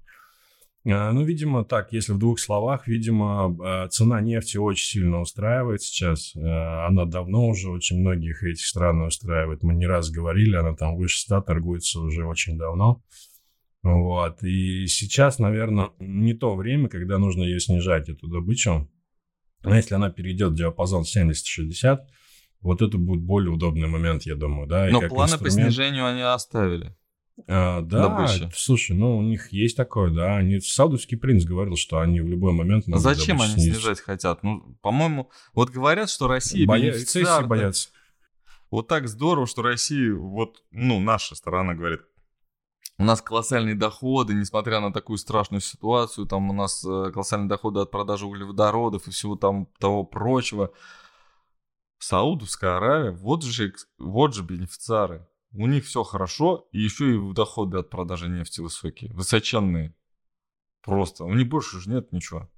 А, 0.89 1.11
Ну, 1.13 1.25
видимо, 1.25 1.65
так, 1.65 1.93
если 1.93 2.13
в 2.13 2.19
двух 2.19 2.39
словах, 2.39 2.87
видимо, 2.87 3.57
э, 3.87 3.89
цена 3.89 4.21
нефти 4.21 4.57
очень 4.57 4.87
сильно 4.87 5.21
устраивает 5.21 5.83
сейчас. 5.83 6.35
Э, 6.37 6.87
Она 6.87 7.05
давно 7.07 7.49
уже 7.49 7.71
очень 7.71 8.01
многих 8.01 8.45
этих 8.45 8.65
стран 8.65 9.03
устраивает. 9.03 9.63
Мы 9.63 9.75
не 9.75 9.87
раз 9.87 10.11
говорили, 10.11 10.55
она 10.55 10.75
там 10.77 10.97
выше 10.97 11.21
100 11.21 11.41
торгуется 11.41 12.01
уже 12.01 12.25
очень 12.25 12.57
давно. 12.57 13.03
Вот. 13.83 14.43
И 14.43 14.87
сейчас, 14.87 15.39
наверное, 15.39 15.91
не 15.99 16.35
то 16.35 16.55
время, 16.57 16.89
когда 16.89 17.19
нужно 17.19 17.43
ее 17.43 17.61
снижать, 17.61 18.09
эту 18.09 18.29
добычу. 18.29 18.89
Но 19.71 19.77
если 19.77 19.95
она 19.95 20.11
перейдет 20.11 20.53
в 20.53 20.57
диапазон 20.57 21.03
70-60, 21.05 21.99
вот 22.61 22.83
это 22.83 22.99
будет 22.99 23.23
более 23.23 23.51
удобный 23.51 23.89
момент, 23.89 24.23
я 24.25 24.35
думаю, 24.35 24.67
да. 24.67 24.89
Но 24.91 25.01
планы 25.01 25.33
по 25.39 25.47
инструмент. 25.47 25.73
снижению 25.75 26.07
они 26.07 26.23
оставили. 26.23 26.97
А, 27.47 27.83
да, 27.83 28.09
добычи. 28.09 28.51
слушай, 28.57 28.97
ну 28.97 29.19
у 29.19 29.23
них 29.23 29.53
есть 29.53 29.77
такое, 29.77 30.11
да. 30.11 30.37
Они, 30.37 30.59
Саудовский 30.59 31.19
принц 31.19 31.45
говорил, 31.45 31.77
что 31.77 31.99
они 31.99 32.21
в 32.23 32.27
любой 32.29 32.53
момент 32.55 32.87
могут 32.87 33.03
Зачем 33.03 33.43
они 33.43 33.53
снизить. 33.53 33.75
снижать 33.75 34.01
хотят? 34.01 34.43
Ну, 34.43 34.77
по-моему, 34.81 35.31
вот 35.53 35.69
говорят, 35.71 36.09
что 36.09 36.29
Россия 36.29 36.67
Боя- 36.67 36.81
бенефициар, 36.81 37.47
боятся. 37.47 37.91
Вот 38.71 38.89
так 38.89 39.07
здорово, 39.07 39.47
что 39.47 39.63
Россия, 39.63 40.15
вот, 40.15 40.63
ну, 40.71 40.99
наша 40.99 41.35
сторона 41.35 41.75
говорит, 41.75 42.01
у 42.99 43.05
нас 43.05 43.21
колоссальные 43.21 43.75
доходы, 43.75 44.33
несмотря 44.35 44.81
на 44.81 44.93
такую 44.93 45.19
страшную 45.19 45.61
ситуацию, 45.61 46.27
там 46.27 46.49
у 46.51 46.53
нас 46.55 46.83
э, 46.85 47.11
колоссальные 47.13 47.49
доходы 47.49 47.81
от 47.81 47.91
продажи 47.91 48.27
углеводородов 48.27 49.07
и 49.07 49.11
всего 49.11 49.37
там 49.37 49.67
того 49.79 50.05
прочего. 50.05 50.73
Саудовская 51.99 52.77
Аравия, 52.77 53.11
вот 53.11 53.43
же, 53.43 53.75
вот 53.99 54.35
же 54.35 54.43
бенефициары. 54.43 55.27
У 55.53 55.67
них 55.67 55.85
все 55.85 56.03
хорошо, 56.05 56.69
и 56.73 56.81
еще 56.81 57.15
и 57.15 57.33
доходы 57.33 57.79
от 57.79 57.91
продажи 57.91 58.29
нефти 58.29 58.61
высокие, 58.61 59.13
высоченные. 59.13 59.95
Просто. 60.83 61.25
У 61.25 61.35
них 61.35 61.49
больше 61.49 61.81
же 61.81 61.91
нет 61.91 62.13
ничего. 62.13 62.49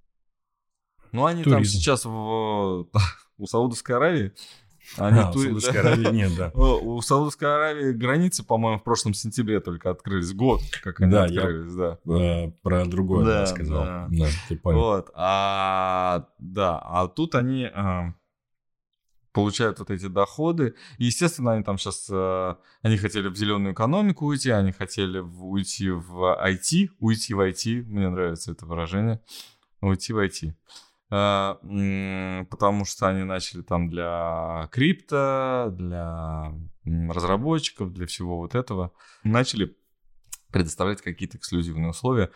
Ну, 1.13 1.25
они 1.25 1.43
там 1.43 1.55
Туризм. 1.55 1.79
сейчас 1.79 2.05
в, 2.05 2.89
у 3.39 3.47
Саудовской 3.47 3.97
Аравии. 3.97 4.35
Они 4.97 5.21
А, 5.21 5.31
в 5.31 5.35
тури- 5.35 5.45
Саудовской 5.49 5.81
Аравии 5.81 6.11
нет, 6.13 6.33
да. 6.37 6.51
У 6.55 7.01
Саудовской 7.03 7.55
Аравии 7.55 7.93
границы, 7.93 8.43
по-моему, 8.45 8.79
в 8.79 8.83
прошлом 8.83 9.15
сентябре 9.15 9.61
только 9.61 9.91
открылись. 9.91 10.33
Год, 10.33 10.63
как 10.83 11.01
они 11.01 11.13
Да, 11.13 11.27
я- 11.27 11.41
открылись, 11.43 11.75
да. 11.75 11.99
Э, 12.07 12.51
Про 12.63 12.87
другое 12.87 13.25
Да, 13.25 13.47
сказал. 13.47 13.85
да. 13.85 14.07
Да, 14.11 14.27
ты 14.49 14.57
понял. 14.57 14.79
Вот, 14.79 15.11
а, 15.15 16.29
да, 16.39 16.79
а 16.83 17.07
тут 17.09 17.35
они 17.35 17.65
а, 17.73 18.15
получают 19.33 19.79
вот 19.79 19.91
эти 19.91 20.07
доходы. 20.07 20.75
И, 20.97 21.05
естественно, 21.05 21.53
они 21.53 21.63
там 21.63 21.79
сейчас, 21.79 22.09
они 22.83 22.97
хотели 22.97 23.29
в 23.29 23.37
зеленую 23.37 23.75
экономику 23.75 24.27
уйти, 24.27 24.51
они 24.51 24.73
хотели 24.73 25.19
в- 25.21 25.47
уйти 25.47 25.91
в 25.91 26.37
IT, 26.45 26.89
уйти 26.99 27.35
в 27.35 27.41
IT, 27.41 27.83
мне 27.85 28.09
нравится 28.09 28.53
это 28.53 28.67
выражение, 28.67 29.21
уйти 29.81 30.13
в 30.13 30.19
IT. 30.19 30.55
М, 31.11 32.47
потому 32.51 32.85
что 32.85 33.09
они 33.09 33.25
начали 33.25 33.63
там 33.63 33.89
для 33.89 34.69
крипто, 34.73 35.73
для 35.73 36.53
разработчиков, 36.85 37.93
для 37.93 38.07
всего 38.07 38.37
вот 38.39 38.55
этого, 38.55 38.93
начали 39.25 39.77
предоставлять 40.53 41.03
какие-то 41.03 41.37
эксклюзивные 41.39 41.91
условия. 41.91 42.31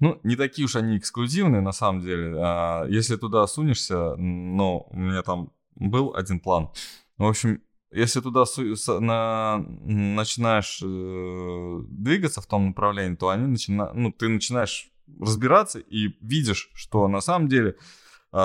Ну, 0.00 0.18
не 0.24 0.36
такие 0.36 0.64
уж 0.64 0.76
они 0.76 0.98
эксклюзивные, 0.98 1.60
на 1.60 1.72
самом 1.72 2.00
деле. 2.00 2.34
А, 2.38 2.86
Если 2.86 3.16
туда 3.16 3.46
сунешься, 3.46 4.16
но 4.16 4.86
у 4.90 4.96
меня 4.96 5.22
там 5.22 5.52
был 5.76 6.14
один 6.14 6.40
план. 6.40 6.70
В 7.18 7.24
общем, 7.24 7.60
если 7.92 8.20
туда 8.20 8.44
на- 9.00 9.58
начинаешь 9.58 10.80
э, 10.82 11.84
двигаться 11.88 12.40
в 12.40 12.46
том 12.46 12.68
направлении, 12.68 13.16
то 13.16 13.28
они 13.28 13.46
начина... 13.46 13.92
ну, 13.94 14.10
ты 14.12 14.28
начинаешь 14.28 14.90
разбираться 15.20 15.78
и 15.78 16.16
видишь, 16.20 16.70
что 16.74 17.06
на 17.08 17.20
самом 17.20 17.48
деле 17.48 17.76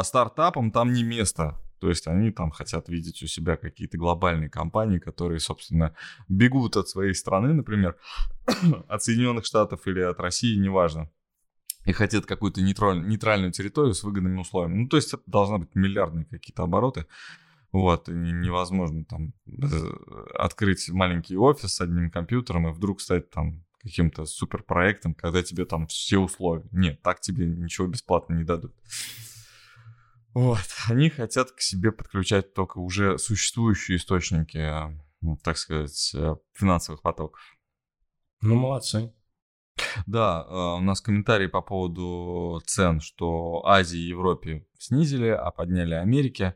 стартапам 0.04 0.72
там 0.72 0.94
не 0.94 1.04
место. 1.04 1.58
То 1.80 1.90
есть 1.90 2.08
они 2.08 2.32
там 2.32 2.52
хотят 2.52 2.90
видеть 2.90 3.22
у 3.22 3.28
себя 3.28 3.56
какие-то 3.56 3.98
глобальные 3.98 4.50
компании, 4.50 5.00
которые, 5.00 5.40
собственно, 5.40 5.96
бегут 6.28 6.76
от 6.76 6.90
своей 6.90 7.14
страны, 7.14 7.54
например, 7.54 7.98
от 8.88 9.04
Соединенных 9.04 9.46
Штатов 9.46 9.88
или 9.88 10.02
от 10.02 10.20
России, 10.20 10.58
неважно. 10.58 11.10
И 11.86 11.94
хотят 11.94 12.26
какую-то 12.26 12.62
нейтраль- 12.62 13.06
нейтральную 13.06 13.52
территорию 13.52 13.94
с 13.94 14.04
выгодными 14.04 14.40
условиями. 14.40 14.84
Ну, 14.84 14.88
то 14.90 14.98
есть 14.98 15.14
это 15.14 15.24
должны 15.26 15.60
быть 15.60 15.76
миллиардные 15.76 16.26
какие-то 16.26 16.64
обороты. 16.64 17.06
Вот, 17.72 18.10
и 18.10 18.14
невозможно 18.14 19.06
там 19.06 19.34
э, 19.46 19.68
открыть 20.36 20.90
маленький 20.90 21.38
офис 21.38 21.76
с 21.76 21.82
одним 21.82 22.10
компьютером 22.10 22.68
и 22.68 22.72
вдруг 22.72 23.02
стать 23.02 23.30
там 23.30 23.64
каким-то 23.82 24.26
суперпроектом, 24.26 25.14
когда 25.14 25.44
тебе 25.44 25.66
там 25.66 25.88
все 25.88 26.18
условия. 26.18 26.66
Нет, 26.72 27.02
так 27.02 27.20
тебе 27.20 27.46
ничего 27.46 27.88
бесплатно 27.88 28.34
не 28.34 28.44
дадут. 28.44 28.74
Вот, 30.38 30.60
они 30.88 31.10
хотят 31.10 31.52
к 31.52 31.62
себе 31.62 31.92
подключать 31.92 32.54
только 32.54 32.78
уже 32.78 33.18
существующие 33.18 33.98
источники, 33.98 34.58
э, 34.58 34.96
ну, 35.22 35.36
так 35.44 35.58
сказать, 35.58 36.12
э, 36.14 36.36
финансовых 36.54 37.02
потоков. 37.02 37.42
Ну, 38.42 38.54
молодцы. 38.54 39.12
Да, 40.06 40.46
э, 40.48 40.54
у 40.54 40.82
нас 40.82 41.02
комментарий 41.02 41.48
по 41.50 41.62
поводу 41.62 42.62
цен, 42.68 43.00
что 43.00 43.66
Азии 43.66 44.00
и 44.00 44.10
Европе 44.10 44.68
снизили, 44.78 45.30
а 45.30 45.50
подняли 45.50 45.96
Америке. 45.96 46.56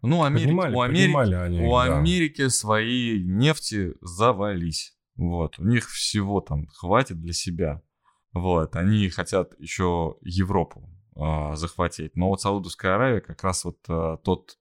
Ну, 0.00 0.22
Америки, 0.22 0.46
Поднимали, 0.46 0.74
у, 0.74 0.80
Америки, 0.80 1.34
они, 1.34 1.60
у 1.60 1.72
да. 1.72 1.98
Америки 1.98 2.48
свои 2.48 3.22
нефти 3.22 3.92
завались. 4.00 4.96
Вот, 5.14 5.58
у 5.58 5.64
них 5.64 5.90
всего 5.90 6.40
там 6.40 6.68
хватит 6.68 7.20
для 7.20 7.34
себя. 7.34 7.82
Вот, 8.32 8.76
они 8.76 9.10
хотят 9.10 9.52
еще 9.60 10.16
Европу 10.22 10.88
а, 11.20 11.54
захватить. 11.54 12.16
Но 12.16 12.28
вот 12.28 12.40
Саудовская 12.40 12.94
Аравия 12.94 13.20
как 13.20 13.42
раз 13.44 13.64
вот 13.64 13.78
а, 13.88 14.16
тот 14.18 14.58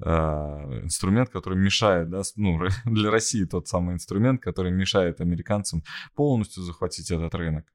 а, 0.00 0.82
инструмент, 0.82 1.30
который 1.30 1.58
мешает, 1.58 2.10
да, 2.10 2.22
ну, 2.36 2.60
для 2.84 3.10
России 3.10 3.44
тот 3.44 3.66
самый 3.66 3.94
инструмент, 3.94 4.40
который 4.40 4.70
мешает 4.70 5.20
американцам 5.20 5.82
полностью 6.14 6.62
захватить 6.62 7.10
этот 7.10 7.34
рынок. 7.34 7.72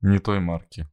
Не 0.00 0.18
той 0.18 0.40
марки. 0.40 0.88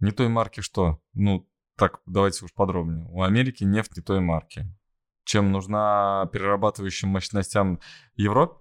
Не 0.00 0.10
той 0.10 0.28
марки 0.28 0.60
что? 0.60 1.00
Ну, 1.12 1.48
так, 1.76 2.00
давайте 2.04 2.44
уж 2.44 2.52
подробнее. 2.52 3.06
У 3.10 3.22
Америки 3.22 3.62
нефть 3.64 3.96
не 3.96 4.02
той 4.02 4.20
марки. 4.20 4.66
Чем 5.24 5.52
нужна 5.52 6.28
перерабатывающим 6.32 7.08
мощностям 7.08 7.80
Европы? 8.16 8.60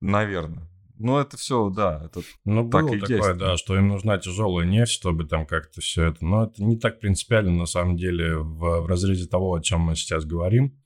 наверное. 0.00 0.73
Ну, 0.98 1.18
это 1.18 1.36
все, 1.36 1.70
да, 1.70 2.02
это 2.04 2.20
Ну, 2.44 2.70
Так 2.70 2.84
было 2.84 2.94
и 2.94 3.00
такое, 3.00 3.16
есть. 3.28 3.38
да, 3.38 3.56
что 3.56 3.76
им 3.76 3.88
нужна 3.88 4.18
тяжелая 4.18 4.66
нефть, 4.66 4.92
чтобы 4.92 5.24
там 5.24 5.46
как-то 5.46 5.80
все 5.80 6.04
это. 6.06 6.24
Но 6.24 6.44
это 6.44 6.62
не 6.62 6.78
так 6.78 7.00
принципиально, 7.00 7.52
на 7.52 7.66
самом 7.66 7.96
деле, 7.96 8.36
в, 8.36 8.82
в 8.82 8.86
разрезе 8.86 9.26
того, 9.26 9.54
о 9.54 9.60
чем 9.60 9.80
мы 9.80 9.96
сейчас 9.96 10.24
говорим. 10.24 10.80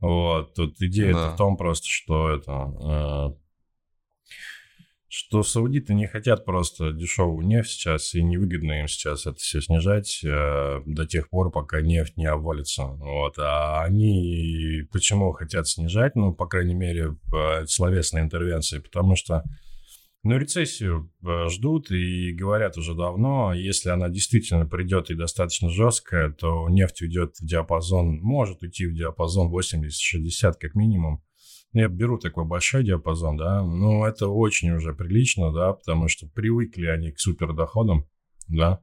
Вот, 0.00 0.54
тут 0.54 0.80
идея 0.80 1.14
Да. 1.14 1.30
в 1.30 1.36
том 1.36 1.56
просто, 1.56 1.86
что 1.88 2.28
это... 2.30 3.34
э, 5.16 5.26
что 5.26 5.42
саудиты 5.42 5.94
не 5.94 6.06
хотят 6.06 6.44
просто 6.44 6.92
дешевую 6.92 7.46
нефть 7.46 7.70
сейчас, 7.70 8.14
и 8.14 8.22
невыгодно 8.22 8.80
им 8.80 8.88
сейчас 8.88 9.26
это 9.26 9.36
все 9.36 9.60
снижать 9.60 10.20
э, 10.24 10.80
до 10.84 11.06
тех 11.06 11.30
пор, 11.30 11.50
пока 11.50 11.80
нефть 11.80 12.16
не 12.16 12.26
обвалится. 12.26 12.84
Вот. 12.84 13.38
А 13.38 13.82
они 13.84 14.82
почему 14.92 15.32
хотят 15.32 15.68
снижать? 15.68 16.16
Ну, 16.16 16.32
по 16.32 16.46
крайней 16.46 16.74
мере, 16.74 17.16
в 17.26 17.66
словесной 17.66 18.22
интервенции, 18.22 18.78
потому 18.78 19.16
что 19.16 19.42
ну, 20.28 20.38
рецессию 20.38 21.12
э, 21.24 21.48
ждут 21.50 21.92
и 21.92 22.32
говорят 22.32 22.76
уже 22.76 22.94
давно, 22.94 23.54
если 23.54 23.90
она 23.90 24.08
действительно 24.08 24.66
придет 24.66 25.08
и 25.10 25.14
достаточно 25.14 25.70
жесткая, 25.70 26.32
то 26.32 26.68
нефть 26.68 27.02
уйдет 27.02 27.36
в 27.36 27.46
диапазон, 27.46 28.18
может 28.22 28.60
уйти 28.60 28.86
в 28.86 28.94
диапазон 28.94 29.54
80-60 29.54 30.54
как 30.58 30.74
минимум. 30.74 31.22
Ну, 31.72 31.80
Я 31.80 31.88
беру 31.88 32.18
такой 32.18 32.44
большой 32.44 32.84
диапазон, 32.84 33.36
да, 33.36 33.62
но 33.62 34.06
это 34.06 34.28
очень 34.28 34.70
уже 34.70 34.94
прилично, 34.94 35.52
да, 35.52 35.72
потому 35.72 36.08
что 36.08 36.26
привыкли 36.26 36.86
они 36.86 37.12
к 37.12 37.20
супердоходам, 37.20 38.06
да, 38.48 38.80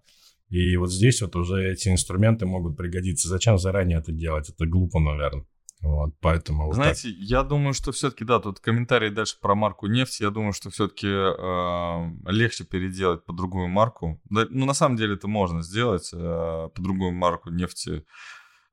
И 0.49 0.77
вот 0.77 0.91
здесь 0.91 1.21
вот 1.21 1.35
уже 1.35 1.71
эти 1.71 1.89
инструменты 1.89 2.45
могут 2.45 2.77
пригодиться. 2.77 3.29
Зачем 3.29 3.57
заранее 3.57 3.99
это 3.99 4.11
делать? 4.11 4.49
Это 4.49 4.65
глупо, 4.67 4.99
наверное. 4.99 5.45
Вот, 5.83 6.13
поэтому 6.21 6.67
вот 6.67 6.75
Знаете, 6.75 7.09
так. 7.09 7.17
я 7.17 7.43
думаю, 7.43 7.73
что 7.73 7.91
все-таки, 7.91 8.23
да, 8.23 8.39
тут 8.39 8.61
комментарий 8.61 9.09
дальше 9.09 9.35
про 9.41 9.53
марку 9.53 9.87
нефть. 9.87 10.21
Я 10.21 10.29
думаю, 10.29 10.53
что 10.53 10.69
все-таки 10.69 11.07
э, 11.07 12.31
легче 12.31 12.63
переделать 12.63 13.25
по 13.25 13.33
другую 13.33 13.67
марку. 13.67 14.21
Да, 14.29 14.47
ну, 14.49 14.65
на 14.65 14.73
самом 14.73 14.95
деле 14.95 15.15
это 15.15 15.27
можно 15.27 15.61
сделать 15.61 16.09
э, 16.13 16.17
по 16.17 16.81
другую 16.81 17.11
марку 17.11 17.49
нефти 17.49 18.05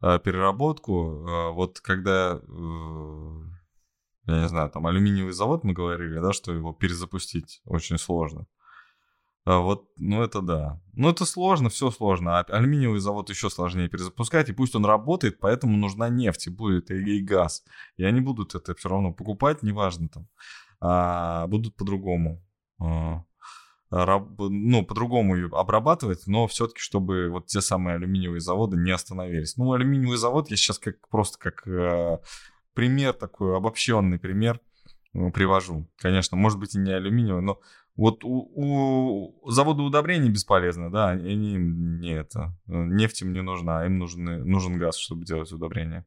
э, 0.02 0.18
переработку. 0.22 1.26
Э, 1.26 1.50
вот 1.50 1.80
когда, 1.80 2.40
э, 2.40 3.42
я 4.36 4.42
не 4.42 4.48
знаю, 4.48 4.70
там 4.70 4.86
алюминиевый 4.86 5.32
завод 5.32 5.64
мы 5.64 5.72
говорили, 5.72 6.18
да, 6.18 6.32
что 6.32 6.52
его 6.52 6.72
перезапустить 6.72 7.60
очень 7.64 7.98
сложно. 7.98 8.46
А 9.44 9.58
вот, 9.60 9.88
ну 9.96 10.22
это 10.22 10.42
да. 10.42 10.80
Ну 10.92 11.08
это 11.08 11.24
сложно, 11.24 11.70
все 11.70 11.90
сложно. 11.90 12.38
А 12.38 12.42
алюминиевый 12.42 13.00
завод 13.00 13.30
еще 13.30 13.48
сложнее 13.48 13.88
перезапускать, 13.88 14.48
и 14.48 14.52
пусть 14.52 14.76
он 14.76 14.84
работает, 14.84 15.40
поэтому 15.40 15.76
нужна 15.76 16.08
нефть, 16.08 16.48
и 16.48 16.50
будет 16.50 16.90
и, 16.90 17.18
и 17.18 17.22
газ. 17.22 17.64
И 17.96 18.04
они 18.04 18.20
будут 18.20 18.54
это 18.54 18.74
все 18.74 18.88
равно 18.88 19.12
покупать, 19.12 19.62
неважно 19.62 20.08
там. 20.08 20.28
А, 20.80 21.46
будут 21.46 21.74
по-другому. 21.76 22.44
А, 22.78 23.24
ну, 23.90 24.84
по-другому 24.84 25.34
ее 25.36 25.48
обрабатывать, 25.52 26.26
но 26.26 26.46
все-таки, 26.46 26.80
чтобы 26.80 27.28
вот 27.28 27.46
те 27.46 27.60
самые 27.60 27.96
алюминиевые 27.96 28.40
заводы 28.40 28.76
не 28.76 28.92
остановились. 28.92 29.56
Ну, 29.56 29.72
алюминиевый 29.72 30.16
завод 30.16 30.50
я 30.50 30.56
сейчас 30.56 30.78
как 30.78 31.08
просто 31.08 31.38
как 31.38 31.66
э, 31.66 32.18
пример 32.74 33.12
такой, 33.12 33.56
обобщенный 33.56 34.18
пример 34.18 34.60
э, 35.14 35.30
привожу. 35.30 35.88
Конечно, 35.96 36.36
может 36.36 36.58
быть 36.58 36.74
и 36.74 36.78
не 36.78 36.92
алюминиевый, 36.92 37.42
но 37.42 37.60
вот 37.96 38.24
у, 38.24 38.48
у 38.54 39.50
завода 39.50 39.82
удобрений 39.82 40.30
бесполезно, 40.30 40.90
да, 40.90 41.10
они 41.10 41.54
не 41.54 42.12
это, 42.14 42.56
нефть 42.66 43.22
им 43.22 43.32
не 43.32 43.42
нужна, 43.42 43.84
им 43.84 43.98
нужны, 43.98 44.44
нужен 44.44 44.78
газ, 44.78 44.96
чтобы 44.96 45.24
делать 45.24 45.52
удобрения. 45.52 46.06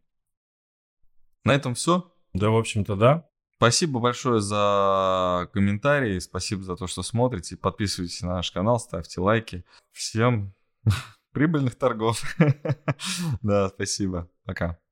На 1.44 1.54
этом 1.54 1.76
все. 1.76 2.12
Да, 2.34 2.50
в 2.50 2.56
общем-то, 2.56 2.96
да. 2.96 3.30
Спасибо 3.58 4.00
большое 4.00 4.42
за 4.42 5.50
комментарии, 5.54 6.20
спасибо 6.20 6.64
за 6.64 6.76
то, 6.76 6.88
что 6.88 7.04
смотрите. 7.04 7.56
Подписывайтесь 7.56 8.22
на 8.22 8.36
наш 8.36 8.52
канал, 8.52 8.80
ставьте 8.80 9.22
лайки. 9.22 9.64
Всем 9.92 10.54
прибыльных 11.32 11.76
торгов. 11.76 12.22
Да, 13.42 13.70
спасибо. 13.70 14.30
Пока. 14.46 14.83